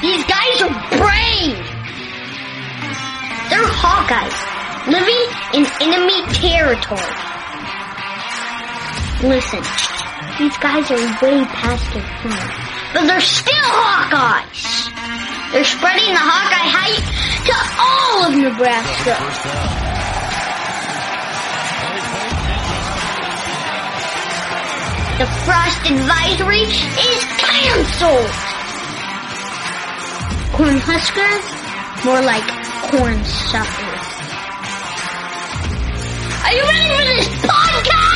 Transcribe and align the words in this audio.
These 0.00 0.24
guys 0.24 0.62
are 0.62 0.72
brave. 0.96 1.60
They're 3.50 3.68
Hawkeyes 3.68 4.60
living 4.88 5.22
in 5.52 5.66
enemy 5.82 6.24
territory. 6.32 7.00
Listen, 9.22 9.60
these 10.38 10.56
guys 10.56 10.90
are 10.90 10.96
way 11.20 11.44
past 11.44 11.84
their 11.92 12.02
prime, 12.02 12.50
but 12.94 13.06
they're 13.06 13.20
still 13.20 13.52
Hawkeyes. 13.52 14.90
They're 15.52 15.64
spreading 15.64 16.14
the 16.14 16.24
Hawkeye 16.24 16.70
hype 16.72 17.04
to 17.44 17.54
all 17.76 18.24
of 18.24 18.34
Nebraska. 18.40 19.20
The 25.18 25.26
frost 25.44 25.90
advisory 25.90 26.62
is 26.62 27.24
canceled. 27.36 28.49
Cornhusker, 30.60 32.04
more 32.04 32.20
like 32.20 32.44
corn 32.90 33.24
suckers. 33.24 34.06
Are 36.44 36.52
you 36.52 36.62
ready 36.64 36.88
for 36.90 37.04
this 37.16 37.28
podcast? 37.46 38.09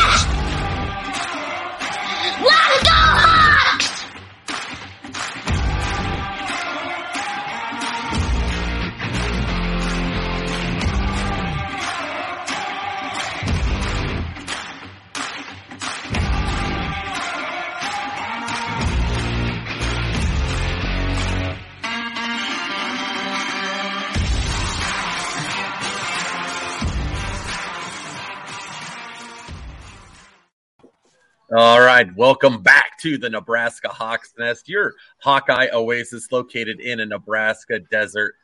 Welcome 32.13 32.63
back 32.63 32.99
to 33.01 33.17
the 33.17 33.31
Nebraska 33.31 33.89
Hawks 33.89 34.35
Nest, 34.39 34.69
your 34.69 34.95
Hawkeye 35.19 35.69
oasis 35.73 36.31
located 36.31 36.81
in 36.81 37.01
a 37.01 37.07
Nebraska 37.07 37.81
desert. 37.81 38.35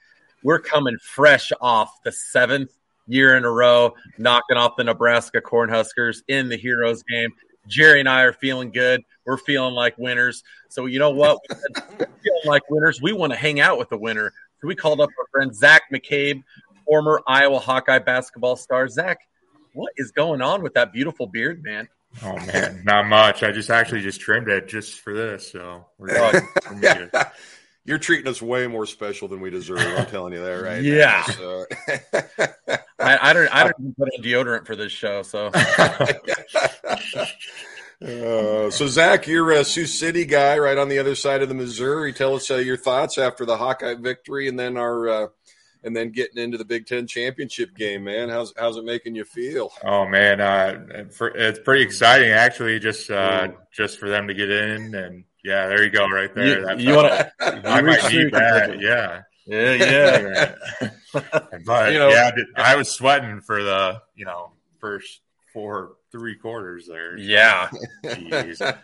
We're 0.42 0.60
coming 0.60 0.96
fresh 0.98 1.52
off 1.60 2.02
the 2.02 2.10
seventh 2.10 2.72
year 3.06 3.36
in 3.36 3.44
a 3.44 3.50
row, 3.50 3.94
knocking 4.18 4.56
off 4.56 4.76
the 4.76 4.84
Nebraska 4.84 5.40
Cornhuskers 5.40 6.22
in 6.28 6.48
the 6.48 6.56
Heroes 6.56 7.02
game. 7.02 7.30
Jerry 7.66 8.00
and 8.00 8.08
I 8.08 8.22
are 8.22 8.32
feeling 8.32 8.70
good. 8.70 9.02
We're 9.26 9.36
feeling 9.36 9.74
like 9.74 9.96
winners. 9.98 10.42
So 10.68 10.86
you 10.86 10.98
know 10.98 11.10
what? 11.10 11.38
We're 11.98 12.06
feeling 12.22 12.46
like 12.46 12.62
winners. 12.70 13.02
We 13.02 13.12
want 13.12 13.32
to 13.32 13.38
hang 13.38 13.60
out 13.60 13.78
with 13.78 13.90
the 13.90 13.98
winner. 13.98 14.32
So 14.60 14.68
we 14.68 14.74
called 14.74 15.00
up 15.00 15.10
our 15.18 15.26
friend 15.30 15.54
Zach 15.54 15.82
McCabe, 15.92 16.42
former 16.86 17.22
Iowa 17.26 17.58
Hawkeye 17.58 17.98
basketball 17.98 18.56
star. 18.56 18.88
Zach, 18.88 19.18
what 19.74 19.92
is 19.96 20.10
going 20.12 20.40
on 20.40 20.62
with 20.62 20.74
that 20.74 20.92
beautiful 20.92 21.26
beard, 21.26 21.62
man? 21.62 21.88
Oh 22.24 22.36
man, 22.46 22.82
not 22.84 23.06
much. 23.06 23.42
I 23.42 23.52
just 23.52 23.70
actually 23.70 24.00
just 24.02 24.20
trimmed 24.20 24.48
it 24.48 24.68
just 24.68 25.00
for 25.00 25.14
this. 25.14 25.50
So. 25.52 25.86
You're 27.86 27.98
treating 27.98 28.28
us 28.28 28.42
way 28.42 28.66
more 28.66 28.84
special 28.84 29.26
than 29.26 29.40
we 29.40 29.48
deserve. 29.50 29.78
I'm 29.80 30.04
telling 30.06 30.34
you 30.34 30.40
that 30.44 30.52
right 30.52 30.82
Yeah. 30.82 31.24
now. 31.26 31.32
So. 31.32 31.64
I, 33.00 33.30
I 33.30 33.32
don't. 33.32 33.48
I 33.54 33.64
don't 33.64 33.74
even 33.80 33.94
put 33.94 34.08
on 34.16 34.22
deodorant 34.22 34.66
for 34.66 34.76
this 34.76 34.92
show. 34.92 35.22
So 35.22 35.50
Uh, 38.02 38.70
so 38.70 38.86
Zach, 38.86 39.26
you're 39.26 39.50
a 39.50 39.62
Sioux 39.62 39.84
City 39.84 40.24
guy, 40.24 40.56
right 40.56 40.78
on 40.78 40.88
the 40.88 40.98
other 40.98 41.14
side 41.14 41.42
of 41.42 41.50
the 41.50 41.54
Missouri. 41.54 42.14
Tell 42.14 42.34
us 42.34 42.50
uh, 42.50 42.54
your 42.54 42.78
thoughts 42.78 43.18
after 43.18 43.44
the 43.44 43.58
Hawkeye 43.58 43.94
victory, 43.94 44.48
and 44.48 44.58
then 44.58 44.78
our, 44.78 45.08
uh, 45.08 45.26
and 45.82 45.94
then 45.96 46.10
getting 46.10 46.42
into 46.42 46.58
the 46.58 46.64
Big 46.64 46.86
Ten 46.86 47.06
championship 47.06 47.74
game. 47.76 48.04
Man, 48.04 48.28
how's 48.28 48.52
how's 48.58 48.76
it 48.76 48.84
making 48.84 49.14
you 49.14 49.24
feel? 49.24 49.72
Oh 49.84 50.06
man, 50.06 50.40
uh, 50.40 51.04
for, 51.10 51.28
it's 51.28 51.58
pretty 51.60 51.82
exciting 51.82 52.30
actually. 52.30 52.78
Just 52.78 53.10
uh, 53.10 53.48
just 53.72 53.98
for 53.98 54.08
them 54.08 54.28
to 54.28 54.34
get 54.34 54.50
in, 54.50 54.94
and 54.94 55.24
yeah, 55.44 55.66
there 55.68 55.82
you 55.82 55.90
go, 55.90 56.06
right 56.08 56.34
there. 56.34 56.78
You- 56.78 56.90
you 56.90 56.96
wanna- 56.96 57.32
I 57.40 57.54
you 57.56 57.62
might 57.62 58.02
reach 58.02 58.12
need 58.12 58.32
that. 58.32 58.70
the- 58.70 58.78
Yeah, 58.78 59.22
Yeah, 59.46 60.54
yeah. 60.82 60.90
but 61.66 61.92
You 61.92 61.98
know- 61.98 62.08
yeah, 62.10 62.30
I 62.56 62.76
was 62.76 62.90
sweating 62.90 63.40
for 63.40 63.62
the 63.62 64.00
you 64.14 64.24
know 64.24 64.52
first 64.80 65.20
four 65.52 65.92
three 66.12 66.34
quarters 66.36 66.86
there. 66.88 67.16
Yeah. 67.18 67.68
Jeez. 68.04 68.78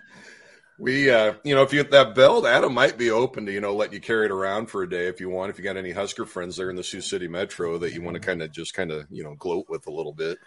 We, 0.78 1.10
uh, 1.10 1.34
you 1.42 1.54
know, 1.54 1.62
if 1.62 1.72
you 1.72 1.82
get 1.82 1.90
that 1.92 2.14
belt, 2.14 2.44
Adam 2.44 2.74
might 2.74 2.98
be 2.98 3.10
open 3.10 3.46
to, 3.46 3.52
you 3.52 3.60
know, 3.60 3.74
let 3.74 3.92
you 3.92 4.00
carry 4.00 4.26
it 4.26 4.30
around 4.30 4.66
for 4.66 4.82
a 4.82 4.88
day 4.88 5.06
if 5.06 5.20
you 5.20 5.30
want. 5.30 5.50
If 5.50 5.58
you 5.58 5.64
got 5.64 5.76
any 5.78 5.90
Husker 5.90 6.26
friends 6.26 6.56
there 6.56 6.68
in 6.68 6.76
the 6.76 6.84
Sioux 6.84 7.00
City 7.00 7.28
Metro 7.28 7.78
that 7.78 7.94
you 7.94 8.02
want 8.02 8.14
to 8.14 8.20
kind 8.20 8.42
of 8.42 8.52
just 8.52 8.74
kind 8.74 8.90
of, 8.90 9.06
you 9.10 9.24
know, 9.24 9.34
gloat 9.36 9.66
with 9.70 9.86
a 9.86 9.90
little 9.90 10.12
bit. 10.12 10.38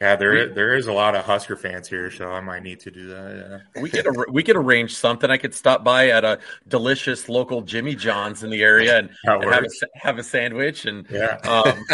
Yeah, 0.00 0.14
there 0.16 0.32
is, 0.34 0.54
there 0.54 0.74
is 0.74 0.86
a 0.86 0.92
lot 0.92 1.16
of 1.16 1.24
Husker 1.24 1.56
fans 1.56 1.88
here, 1.88 2.10
so 2.10 2.30
I 2.30 2.40
might 2.40 2.62
need 2.62 2.78
to 2.80 2.90
do 2.90 3.08
that. 3.08 3.62
Yeah. 3.74 3.82
we 3.82 3.90
could 3.90 4.06
ar- 4.06 4.26
we 4.30 4.42
could 4.44 4.56
arrange 4.56 4.94
something. 4.96 5.28
I 5.30 5.36
could 5.38 5.54
stop 5.54 5.82
by 5.82 6.08
at 6.10 6.24
a 6.24 6.38
delicious 6.68 7.28
local 7.28 7.62
Jimmy 7.62 7.96
John's 7.96 8.42
in 8.44 8.50
the 8.50 8.62
area 8.62 8.98
and, 8.98 9.10
and 9.24 9.44
have 9.44 9.64
a, 9.64 9.68
have 9.98 10.18
a 10.18 10.22
sandwich 10.22 10.86
and 10.86 11.04
Yeah. 11.10 11.38
um, 11.44 11.84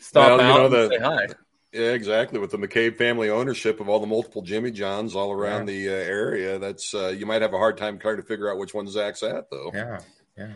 stop 0.00 0.28
Well, 0.28 0.36
you 0.38 0.42
out 0.42 0.56
know, 0.58 0.64
and 0.66 0.74
the- 0.74 0.88
say 0.88 0.98
hi. 1.02 1.26
Yeah, 1.76 1.92
exactly. 1.92 2.38
With 2.38 2.50
the 2.50 2.56
McCabe 2.56 2.96
family 2.96 3.28
ownership 3.28 3.80
of 3.80 3.88
all 3.88 4.00
the 4.00 4.06
multiple 4.06 4.40
Jimmy 4.40 4.70
Johns 4.70 5.14
all 5.14 5.30
around 5.30 5.66
the 5.66 5.90
uh, 5.90 5.92
area, 5.92 6.58
that's 6.58 6.94
uh, 6.94 7.08
you 7.08 7.26
might 7.26 7.42
have 7.42 7.52
a 7.52 7.58
hard 7.58 7.76
time 7.76 7.98
trying 7.98 8.16
to 8.16 8.22
figure 8.22 8.50
out 8.50 8.56
which 8.56 8.72
one 8.72 8.88
Zach's 8.88 9.22
at, 9.22 9.50
though. 9.50 9.70
Yeah, 9.74 10.00
yeah. 10.38 10.48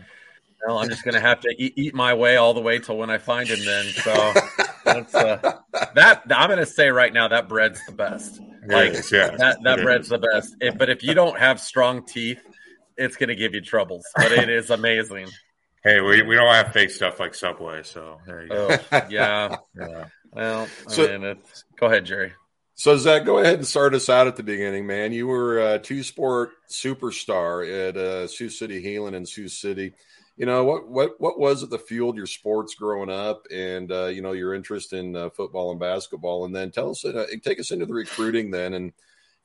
Well, 0.65 0.79
I'm 0.79 0.89
just 0.89 1.03
gonna 1.03 1.19
have 1.19 1.39
to 1.41 1.53
eat, 1.57 1.73
eat 1.75 1.93
my 1.93 2.15
way 2.15 2.37
all 2.37 2.55
the 2.55 2.61
way 2.61 2.79
till 2.79 2.97
when 2.97 3.11
I 3.11 3.19
find 3.19 3.47
him. 3.47 3.63
Then, 3.63 3.85
so 3.85 4.33
that's 4.85 5.13
uh, 5.13 5.59
that. 5.93 6.23
I'm 6.29 6.49
gonna 6.49 6.65
say 6.65 6.89
right 6.89 7.13
now 7.13 7.27
that 7.27 7.47
bread's 7.47 7.85
the 7.85 7.91
best. 7.91 8.41
Like 8.65 8.91
is, 8.93 9.11
yeah. 9.11 9.35
that 9.37 9.61
that 9.63 9.79
It 9.79 9.83
bread's 9.83 10.09
the 10.09 10.17
best. 10.17 10.55
If, 10.59 10.77
but 10.77 10.89
if 10.89 11.03
you 11.03 11.13
don't 11.13 11.37
have 11.37 11.59
strong 11.59 12.03
teeth, 12.03 12.41
it's 12.97 13.15
gonna 13.15 13.35
give 13.35 13.53
you 13.53 13.61
troubles. 13.61 14.05
But 14.15 14.31
it 14.31 14.49
is 14.49 14.71
amazing. 14.71 15.27
Hey, 15.83 15.99
we, 15.99 16.21
we 16.21 16.35
don't 16.35 16.53
have 16.53 16.73
fake 16.73 16.91
stuff 16.91 17.19
like 17.19 17.33
Subway, 17.33 17.81
so 17.81 18.19
there 18.27 18.43
you 18.43 18.49
go. 18.49 18.77
Oh, 18.91 19.01
yeah. 19.09 19.55
Yeah. 19.75 20.05
Well, 20.33 20.67
I 20.87 20.91
So- 20.91 21.17
mean, 21.19 21.37
go 21.77 21.87
ahead, 21.87 22.05
Jerry. 22.05 22.33
So 22.75 22.97
Zach, 22.97 23.25
go 23.25 23.37
ahead 23.37 23.55
and 23.55 23.67
start 23.67 23.93
us 23.93 24.09
out 24.09 24.25
at 24.27 24.37
the 24.37 24.43
beginning, 24.43 24.87
man. 24.87 25.11
You 25.13 25.27
were 25.27 25.59
a 25.73 25.77
two 25.77 26.01
sport 26.01 26.51
superstar 26.67 27.89
at 27.89 27.95
uh, 27.95 28.27
Sioux 28.27 28.49
City 28.49 28.81
Heelan 28.83 29.13
in 29.13 29.25
Sioux 29.25 29.49
City. 29.49 29.93
You 30.37 30.47
know 30.47 30.63
what 30.63 30.87
what 30.87 31.21
what 31.21 31.37
was 31.37 31.61
it 31.61 31.69
that 31.69 31.87
fueled 31.87 32.17
your 32.17 32.25
sports 32.25 32.73
growing 32.73 33.11
up, 33.11 33.45
and 33.53 33.91
uh, 33.91 34.05
you 34.07 34.23
know 34.23 34.31
your 34.31 34.55
interest 34.55 34.93
in 34.93 35.15
uh, 35.15 35.29
football 35.29 35.69
and 35.71 35.79
basketball, 35.79 36.45
and 36.45 36.55
then 36.55 36.71
tell 36.71 36.89
us 36.89 37.05
uh, 37.05 37.27
take 37.43 37.59
us 37.59 37.69
into 37.69 37.85
the 37.85 37.93
recruiting 37.93 38.49
then, 38.49 38.73
and 38.73 38.93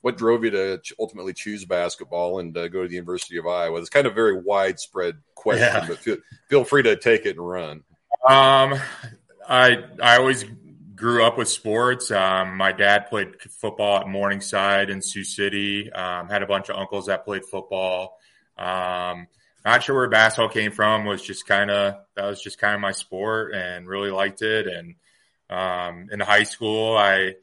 what 0.00 0.16
drove 0.16 0.42
you 0.44 0.50
to 0.52 0.78
ch- 0.78 0.94
ultimately 0.98 1.34
choose 1.34 1.66
basketball 1.66 2.38
and 2.38 2.56
uh, 2.56 2.68
go 2.68 2.82
to 2.82 2.88
the 2.88 2.94
University 2.94 3.36
of 3.36 3.46
Iowa. 3.46 3.78
It's 3.80 3.90
kind 3.90 4.06
of 4.06 4.12
a 4.12 4.14
very 4.14 4.40
widespread 4.40 5.16
question, 5.34 5.64
Yeah. 5.66 5.84
but 5.86 5.98
feel, 5.98 6.16
feel 6.48 6.64
free 6.64 6.84
to 6.84 6.96
take 6.96 7.26
it 7.26 7.36
and 7.36 7.46
run. 7.46 7.82
Um, 8.26 8.80
I 9.46 9.84
I 10.00 10.16
always 10.16 10.44
grew 10.96 11.24
up 11.24 11.36
with 11.38 11.48
sports. 11.48 12.10
Um, 12.10 12.56
my 12.56 12.72
dad 12.72 13.06
played 13.08 13.40
football 13.42 14.00
at 14.00 14.08
Morningside 14.08 14.90
in 14.90 15.02
Sioux 15.02 15.24
City. 15.24 15.92
Um, 15.92 16.28
had 16.28 16.42
a 16.42 16.46
bunch 16.46 16.70
of 16.70 16.76
uncles 16.76 17.06
that 17.06 17.24
played 17.24 17.44
football. 17.44 18.18
Um, 18.56 19.28
not 19.64 19.82
sure 19.82 19.94
where 19.94 20.08
basketball 20.08 20.48
came 20.48 20.72
from. 20.72 21.04
Was 21.04 21.22
just 21.22 21.46
kind 21.46 21.70
of 21.70 21.96
that 22.14 22.24
was 22.24 22.40
just 22.40 22.58
kind 22.58 22.74
of 22.74 22.80
my 22.80 22.92
sport, 22.92 23.54
and 23.54 23.86
really 23.86 24.10
liked 24.10 24.42
it. 24.42 24.66
And 24.66 24.94
um, 25.50 26.08
in 26.10 26.20
high 26.20 26.44
school, 26.44 26.96
I 26.96 27.34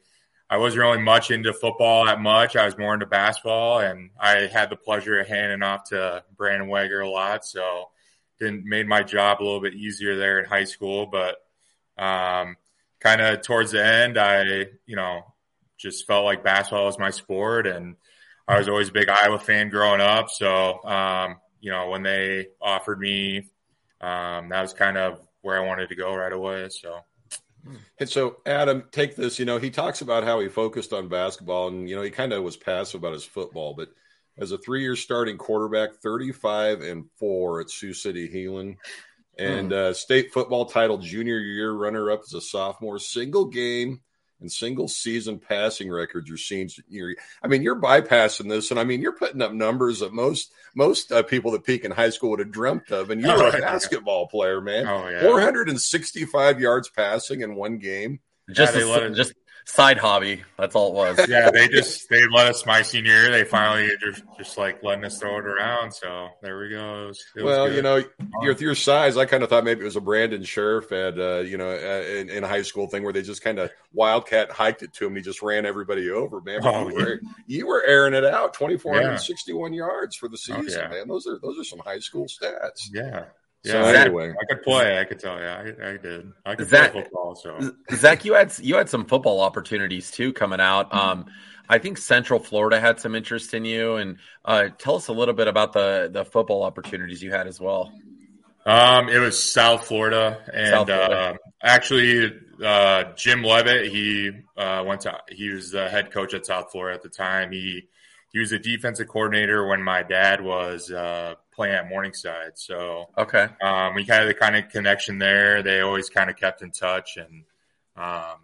I 0.50 0.56
wasn't 0.56 0.82
really 0.82 1.02
much 1.02 1.30
into 1.30 1.52
football 1.52 2.06
that 2.06 2.20
much. 2.20 2.56
I 2.56 2.64
was 2.64 2.76
more 2.76 2.94
into 2.94 3.06
basketball, 3.06 3.80
and 3.80 4.10
I 4.18 4.46
had 4.46 4.70
the 4.70 4.76
pleasure 4.76 5.20
of 5.20 5.28
handing 5.28 5.62
off 5.62 5.84
to 5.90 6.24
Brandon 6.36 6.68
Wegher 6.68 7.04
a 7.04 7.08
lot. 7.08 7.44
So, 7.44 7.90
didn't 8.40 8.64
made 8.64 8.88
my 8.88 9.02
job 9.02 9.40
a 9.40 9.44
little 9.44 9.60
bit 9.60 9.74
easier 9.74 10.16
there 10.16 10.40
in 10.40 10.46
high 10.46 10.64
school. 10.64 11.06
But 11.06 11.36
um, 12.02 12.56
kind 13.04 13.20
of 13.20 13.42
towards 13.42 13.70
the 13.72 13.84
end, 13.84 14.18
I 14.18 14.66
you 14.86 14.96
know 14.96 15.22
just 15.78 16.06
felt 16.06 16.24
like 16.24 16.42
basketball 16.42 16.86
was 16.86 16.98
my 16.98 17.10
sport, 17.10 17.66
and 17.66 17.96
I 18.48 18.58
was 18.58 18.68
always 18.68 18.88
a 18.88 18.92
big 18.92 19.08
Iowa 19.08 19.38
fan 19.38 19.68
growing 19.68 20.00
up. 20.00 20.30
So, 20.30 20.82
um, 20.84 21.36
you 21.60 21.70
know, 21.70 21.90
when 21.90 22.02
they 22.02 22.48
offered 22.60 22.98
me, 22.98 23.50
um, 24.00 24.48
that 24.48 24.62
was 24.62 24.72
kind 24.72 24.96
of 24.96 25.20
where 25.42 25.56
I 25.56 25.66
wanted 25.66 25.88
to 25.90 25.94
go 25.94 26.14
right 26.14 26.32
away. 26.32 26.68
So. 26.70 27.00
And 27.98 28.08
so, 28.08 28.36
Adam, 28.44 28.84
take 28.92 29.16
this. 29.16 29.38
You 29.38 29.46
know, 29.46 29.58
he 29.58 29.70
talks 29.70 30.02
about 30.02 30.24
how 30.24 30.40
he 30.40 30.48
focused 30.48 30.92
on 30.92 31.08
basketball, 31.08 31.68
and 31.68 31.88
you 31.88 31.96
know, 31.96 32.02
he 32.02 32.10
kind 32.10 32.32
of 32.32 32.42
was 32.42 32.56
passive 32.56 33.00
about 33.00 33.14
his 33.14 33.24
football. 33.24 33.74
But 33.74 33.88
as 34.36 34.52
a 34.52 34.58
three-year 34.58 34.96
starting 34.96 35.38
quarterback, 35.38 35.96
thirty-five 35.96 36.82
and 36.82 37.06
four 37.18 37.62
at 37.62 37.70
Sioux 37.70 37.94
City 37.94 38.28
Heelan, 38.28 38.76
and 39.38 39.70
Hmm. 39.72 39.76
uh, 39.78 39.92
state 39.92 40.32
football 40.32 40.66
title 40.66 40.98
junior 40.98 41.38
year 41.38 41.72
runner-up 41.72 42.22
as 42.26 42.34
a 42.34 42.40
sophomore, 42.40 42.98
single 42.98 43.46
game 43.46 44.00
and 44.40 44.50
single 44.50 44.88
season 44.88 45.38
passing 45.38 45.90
records 45.90 46.30
are 46.30 46.36
seen. 46.36 46.68
You're, 46.88 47.14
I 47.42 47.46
mean, 47.48 47.62
you're 47.62 47.80
bypassing 47.80 48.48
this, 48.48 48.70
and 48.70 48.78
I 48.80 48.84
mean, 48.84 49.00
you're 49.00 49.16
putting 49.16 49.40
up 49.42 49.52
numbers 49.52 50.00
that 50.00 50.12
most 50.12 50.52
most 50.74 51.12
uh, 51.12 51.22
people 51.22 51.52
that 51.52 51.64
peak 51.64 51.84
in 51.84 51.90
high 51.92 52.10
school 52.10 52.30
would 52.30 52.40
have 52.40 52.50
dreamt 52.50 52.90
of. 52.90 53.10
And 53.10 53.20
you're 53.20 53.30
Oh, 53.42 53.48
a 53.48 53.52
yeah. 53.52 53.60
basketball 53.60 54.26
player, 54.28 54.60
man. 54.60 54.86
Oh, 54.86 55.08
yeah. 55.08 55.20
465 55.20 56.60
yards 56.60 56.88
passing 56.90 57.40
in 57.42 57.54
one 57.54 57.78
game. 57.78 58.20
Just 58.50 58.74
Yeah, 58.74 58.80
a, 58.80 58.84
they 58.84 58.90
let 58.90 59.14
just 59.14 59.34
side 59.66 59.98
hobby. 59.98 60.42
That's 60.58 60.74
all 60.74 60.90
it 60.90 60.94
was. 61.18 61.28
yeah, 61.28 61.50
they 61.50 61.68
just 61.68 62.08
they 62.08 62.26
let 62.32 62.46
us 62.46 62.64
my 62.66 62.82
senior 62.82 63.12
year. 63.12 63.30
They 63.30 63.44
finally 63.44 63.88
just 64.00 64.22
just 64.38 64.58
like 64.58 64.82
letting 64.82 65.04
us 65.04 65.18
throw 65.18 65.38
it 65.38 65.44
around. 65.46 65.92
So 65.92 66.28
there 66.42 66.58
we 66.58 66.70
go. 66.70 67.04
It 67.04 67.06
was, 67.08 67.24
it 67.36 67.42
well, 67.42 67.66
good. 67.66 67.76
you 67.76 67.82
know, 67.82 68.02
with 68.42 68.60
your 68.60 68.74
size, 68.74 69.16
I 69.16 69.24
kind 69.26 69.42
of 69.42 69.48
thought 69.48 69.64
maybe 69.64 69.80
it 69.80 69.84
was 69.84 69.96
a 69.96 70.00
Brandon 70.00 70.42
Scherff 70.42 70.92
at 70.92 71.18
uh, 71.18 71.40
you 71.40 71.56
know 71.58 71.70
uh, 71.70 72.04
in, 72.06 72.28
in 72.30 72.42
high 72.42 72.62
school 72.62 72.86
thing 72.86 73.02
where 73.02 73.12
they 73.12 73.22
just 73.22 73.42
kind 73.42 73.58
of 73.58 73.70
wildcat 73.92 74.50
hiked 74.50 74.82
it 74.82 74.92
to 74.94 75.06
him. 75.06 75.16
He 75.16 75.22
just 75.22 75.42
ran 75.42 75.66
everybody 75.66 76.10
over, 76.10 76.40
man. 76.40 76.60
Oh, 76.62 76.88
you, 76.88 76.94
were, 76.94 77.20
you 77.46 77.66
were 77.66 77.82
airing 77.84 78.14
it 78.14 78.24
out, 78.24 78.54
twenty 78.54 78.76
four 78.78 78.94
hundred 78.94 79.18
sixty 79.18 79.52
one 79.52 79.72
Yeah. 79.72 79.86
yards 79.86 80.16
for 80.16 80.28
the 80.28 80.34
Oh, 80.50 80.62
season, 80.62 80.80
yeah. 80.82 80.88
man. 80.88 81.08
Those 81.08 81.26
are 81.26 81.38
those 81.42 81.58
are 81.58 81.64
some 81.64 81.78
high 81.80 81.98
school 82.00 82.26
stats. 82.26 82.88
yeah. 82.92 83.24
So 83.64 83.80
Yeah, 83.80 83.86
I, 83.86 83.92
anyway. 83.94 84.30
I 84.30 84.54
could 84.54 84.62
play. 84.62 84.98
I 84.98 85.04
could 85.04 85.18
tell 85.18 85.38
you, 85.38 85.46
I, 85.46 85.92
I 85.92 85.96
did. 85.96 86.32
I 86.44 86.54
could 86.54 86.68
Zach- 86.68 86.92
play 86.92 87.02
football. 87.02 87.34
So 87.34 87.72
Zach, 87.94 88.24
you 88.24 88.34
had 88.34 88.52
you 88.58 88.76
had 88.76 88.90
some 88.90 89.06
football 89.06 89.40
opportunities 89.40 90.10
too 90.10 90.32
coming 90.32 90.60
out. 90.60 90.94
Um, 90.94 91.26
I 91.68 91.78
think 91.78 91.96
Central 91.96 92.40
Florida 92.40 92.78
had 92.78 93.00
some 93.00 93.14
interest 93.14 93.54
in 93.54 93.64
you, 93.64 93.96
and 93.96 94.18
uh, 94.44 94.68
tell 94.76 94.96
us 94.96 95.08
a 95.08 95.12
little 95.12 95.34
bit 95.34 95.48
about 95.48 95.72
the 95.72 96.10
the 96.12 96.24
football 96.24 96.62
opportunities 96.62 97.22
you 97.22 97.30
had 97.30 97.46
as 97.46 97.58
well. 97.58 97.90
Um, 98.66 99.08
it 99.08 99.18
was 99.18 99.52
South 99.52 99.86
Florida, 99.86 100.42
and 100.52 100.68
South 100.68 100.86
Florida. 100.86 101.14
Uh, 101.14 101.36
actually, 101.62 102.32
uh, 102.62 103.04
Jim 103.16 103.42
Leavitt, 103.42 103.90
he 103.90 104.30
uh, 104.56 104.84
went 104.86 105.02
to 105.02 105.18
he 105.28 105.48
was 105.50 105.70
the 105.70 105.88
head 105.88 106.10
coach 106.10 106.34
at 106.34 106.44
South 106.44 106.70
Florida 106.70 106.94
at 106.94 107.02
the 107.02 107.08
time. 107.08 107.50
He 107.50 107.88
he 108.30 108.38
was 108.40 108.52
a 108.52 108.58
defensive 108.58 109.08
coordinator 109.08 109.66
when 109.66 109.82
my 109.82 110.02
dad 110.02 110.42
was 110.42 110.90
playing 111.54 111.74
at 111.74 111.88
Morningside. 111.88 112.52
So 112.58 113.08
Okay, 113.16 113.48
um, 113.62 113.94
we 113.94 114.04
had 114.04 114.24
the 114.26 114.34
kind 114.34 114.56
of 114.56 114.68
connection 114.70 115.18
there. 115.18 115.62
They 115.62 115.80
always 115.80 116.08
kind 116.08 116.28
of 116.30 116.36
kept 116.36 116.62
in 116.62 116.70
touch, 116.70 117.16
and 117.16 117.44
um, 117.96 118.38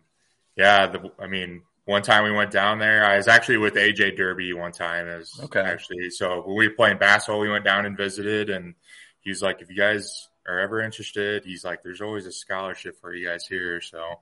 yeah, 0.56 0.86
the, 0.86 1.10
I 1.18 1.26
mean, 1.26 1.62
one 1.84 2.02
time 2.02 2.24
we 2.24 2.32
went 2.32 2.50
down 2.50 2.78
there. 2.78 3.04
I 3.04 3.16
was 3.16 3.28
actually 3.28 3.58
with 3.58 3.74
AJ 3.74 4.16
Derby 4.16 4.52
one 4.52 4.72
time. 4.72 5.08
As 5.08 5.38
Okay. 5.42 5.60
actually 5.60 6.10
so 6.10 6.42
when 6.46 6.56
we 6.56 6.68
were 6.68 6.74
playing 6.74 6.98
basketball, 6.98 7.40
we 7.40 7.48
went 7.50 7.64
down 7.64 7.86
and 7.86 7.96
visited, 7.96 8.50
and 8.50 8.74
he 9.20 9.30
was 9.30 9.42
like, 9.42 9.60
"If 9.60 9.70
you 9.70 9.76
guys 9.76 10.28
are 10.46 10.58
ever 10.58 10.80
interested, 10.80 11.44
he's 11.44 11.64
like, 11.64 11.82
there's 11.82 12.00
always 12.00 12.26
a 12.26 12.32
scholarship 12.32 13.00
for 13.00 13.14
you 13.14 13.26
guys 13.26 13.46
here." 13.46 13.80
So 13.80 14.20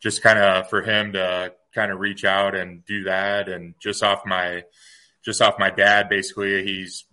just 0.00 0.22
kind 0.22 0.38
of 0.38 0.68
for 0.68 0.82
him 0.82 1.12
to 1.12 1.52
kind 1.74 1.92
of 1.92 2.00
reach 2.00 2.24
out 2.24 2.54
and 2.54 2.84
do 2.86 3.04
that, 3.04 3.48
and 3.48 3.74
just 3.78 4.02
off 4.02 4.24
my 4.26 4.64
just 5.24 5.40
off 5.40 5.56
my 5.58 5.70
dad, 5.70 6.08
basically, 6.08 6.64
he's 6.64 7.04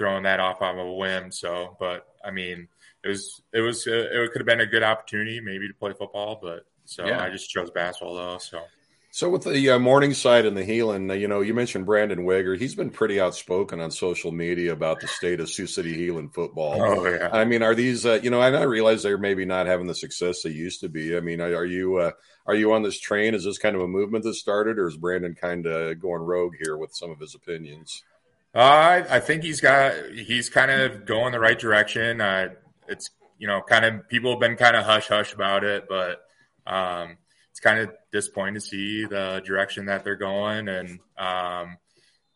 throwing 0.00 0.22
that 0.22 0.40
off 0.40 0.62
on 0.62 0.78
a 0.78 0.92
whim. 0.94 1.30
So, 1.30 1.76
but 1.78 2.06
I 2.24 2.30
mean, 2.30 2.68
it 3.04 3.08
was 3.08 3.42
it 3.52 3.60
was 3.60 3.86
uh, 3.86 4.08
it 4.10 4.32
could 4.32 4.40
have 4.40 4.46
been 4.46 4.62
a 4.62 4.66
good 4.66 4.82
opportunity 4.82 5.40
maybe 5.40 5.68
to 5.68 5.74
play 5.74 5.92
football, 5.92 6.38
but 6.42 6.64
so 6.86 7.06
Yeah. 7.06 7.22
I 7.22 7.28
just 7.28 7.50
chose 7.50 7.70
basketball 7.70 8.14
though. 8.14 8.38
So 8.38 8.62
So 9.10 9.28
with 9.28 9.44
the 9.44 9.70
uh, 9.70 9.78
Morningside 9.78 10.46
and 10.46 10.56
the 10.56 10.64
Heelan, 10.64 11.10
uh, 11.10 11.14
you 11.14 11.28
know, 11.28 11.42
you 11.42 11.52
mentioned 11.52 11.84
Brandon 11.84 12.20
Wegher. 12.20 12.58
He's 12.58 12.74
been 12.74 12.88
pretty 12.88 13.20
outspoken 13.20 13.78
on 13.80 13.90
social 13.90 14.32
media 14.32 14.72
about 14.72 15.00
the 15.00 15.08
state 15.08 15.38
of 15.40 15.50
Sioux 15.50 15.66
City 15.66 15.94
Heelan 15.98 16.32
football. 16.32 16.80
oh 16.80 17.06
yeah. 17.06 17.28
I 17.30 17.44
mean, 17.44 17.62
are 17.62 17.74
these? 17.74 18.06
Uh, 18.06 18.20
you 18.22 18.30
know, 18.30 18.40
and 18.40 18.56
I 18.56 18.62
realize 18.62 19.02
they're 19.02 19.18
maybe 19.18 19.44
not 19.44 19.66
having 19.66 19.86
the 19.86 19.94
success 19.94 20.42
they 20.42 20.50
used 20.50 20.80
to 20.80 20.88
be. 20.88 21.14
I 21.14 21.20
mean, 21.20 21.42
are, 21.42 21.54
are 21.54 21.66
you 21.66 21.96
uh, 21.96 22.12
are 22.46 22.54
you 22.54 22.72
on 22.72 22.82
this 22.82 22.98
train? 22.98 23.34
Is 23.34 23.44
this 23.44 23.58
kind 23.58 23.76
of 23.76 23.82
a 23.82 23.88
movement 23.88 24.24
that 24.24 24.34
started, 24.34 24.78
or 24.78 24.88
is 24.88 24.96
Brandon 24.96 25.34
kind 25.34 25.66
of 25.66 26.00
going 26.00 26.22
rogue 26.22 26.54
here 26.62 26.78
with 26.78 26.94
some 26.94 27.10
of 27.10 27.20
his 27.20 27.34
opinions? 27.34 28.02
Uh, 28.52 29.04
I 29.08 29.20
think 29.20 29.44
he's 29.44 29.60
got 29.60 29.94
he's 30.12 30.48
kind 30.48 30.70
of 30.72 31.06
going 31.06 31.32
the 31.32 31.38
right 31.38 31.58
direction. 31.58 32.20
Uh, 32.20 32.48
it's 32.88 33.10
you 33.38 33.46
know 33.46 33.62
kind 33.62 33.84
of 33.84 34.08
people 34.08 34.32
have 34.32 34.40
been 34.40 34.56
kind 34.56 34.74
of 34.74 34.84
hush 34.84 35.06
hush 35.06 35.32
about 35.32 35.62
it, 35.62 35.86
but 35.88 36.20
um, 36.66 37.16
it's 37.50 37.60
kind 37.60 37.78
of 37.78 37.90
disappointing 38.10 38.54
to 38.54 38.60
see 38.60 39.04
the 39.04 39.40
direction 39.46 39.86
that 39.86 40.02
they're 40.02 40.16
going 40.16 40.68
and 40.68 40.98
um, 41.16 41.76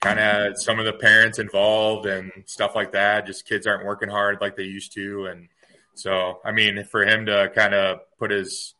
kind 0.01 0.21
of 0.21 0.53
some 0.57 0.79
of 0.79 0.85
the 0.85 0.93
parents 0.93 1.41
involved 1.41 2.07
and 2.07 2.31
stuff 2.47 2.77
like 2.77 2.93
that. 2.93 3.27
Just 3.27 3.49
kids 3.49 3.67
aren't 3.67 3.85
working 3.85 4.09
hard 4.09 4.39
like 4.41 4.55
they 4.55 4.63
used 4.63 4.93
to, 4.95 5.27
and 5.27 5.49
so 5.95 6.41
I 6.45 6.53
mean 6.53 6.85
for 6.85 7.05
him 7.05 7.27
to 7.27 7.51
kind 7.53 7.75
of 7.75 7.99
put 8.21 8.31
his 8.31 8.75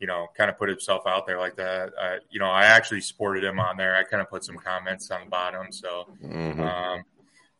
you 0.00 0.06
know, 0.06 0.26
kind 0.36 0.48
of 0.50 0.58
put 0.58 0.68
himself 0.68 1.02
out 1.06 1.26
there 1.26 1.38
like 1.38 1.56
that. 1.56 1.92
Uh, 2.00 2.16
you 2.30 2.40
know, 2.40 2.46
I 2.50 2.64
actually 2.64 3.02
supported 3.02 3.44
him 3.44 3.60
on 3.60 3.76
there. 3.76 3.94
I 3.94 4.02
kind 4.04 4.20
of 4.22 4.30
put 4.30 4.44
some 4.44 4.56
comments 4.56 5.10
on 5.10 5.20
the 5.24 5.30
bottom. 5.30 5.70
So, 5.70 6.06
Mhm. 6.24 6.58
um, 6.60 7.02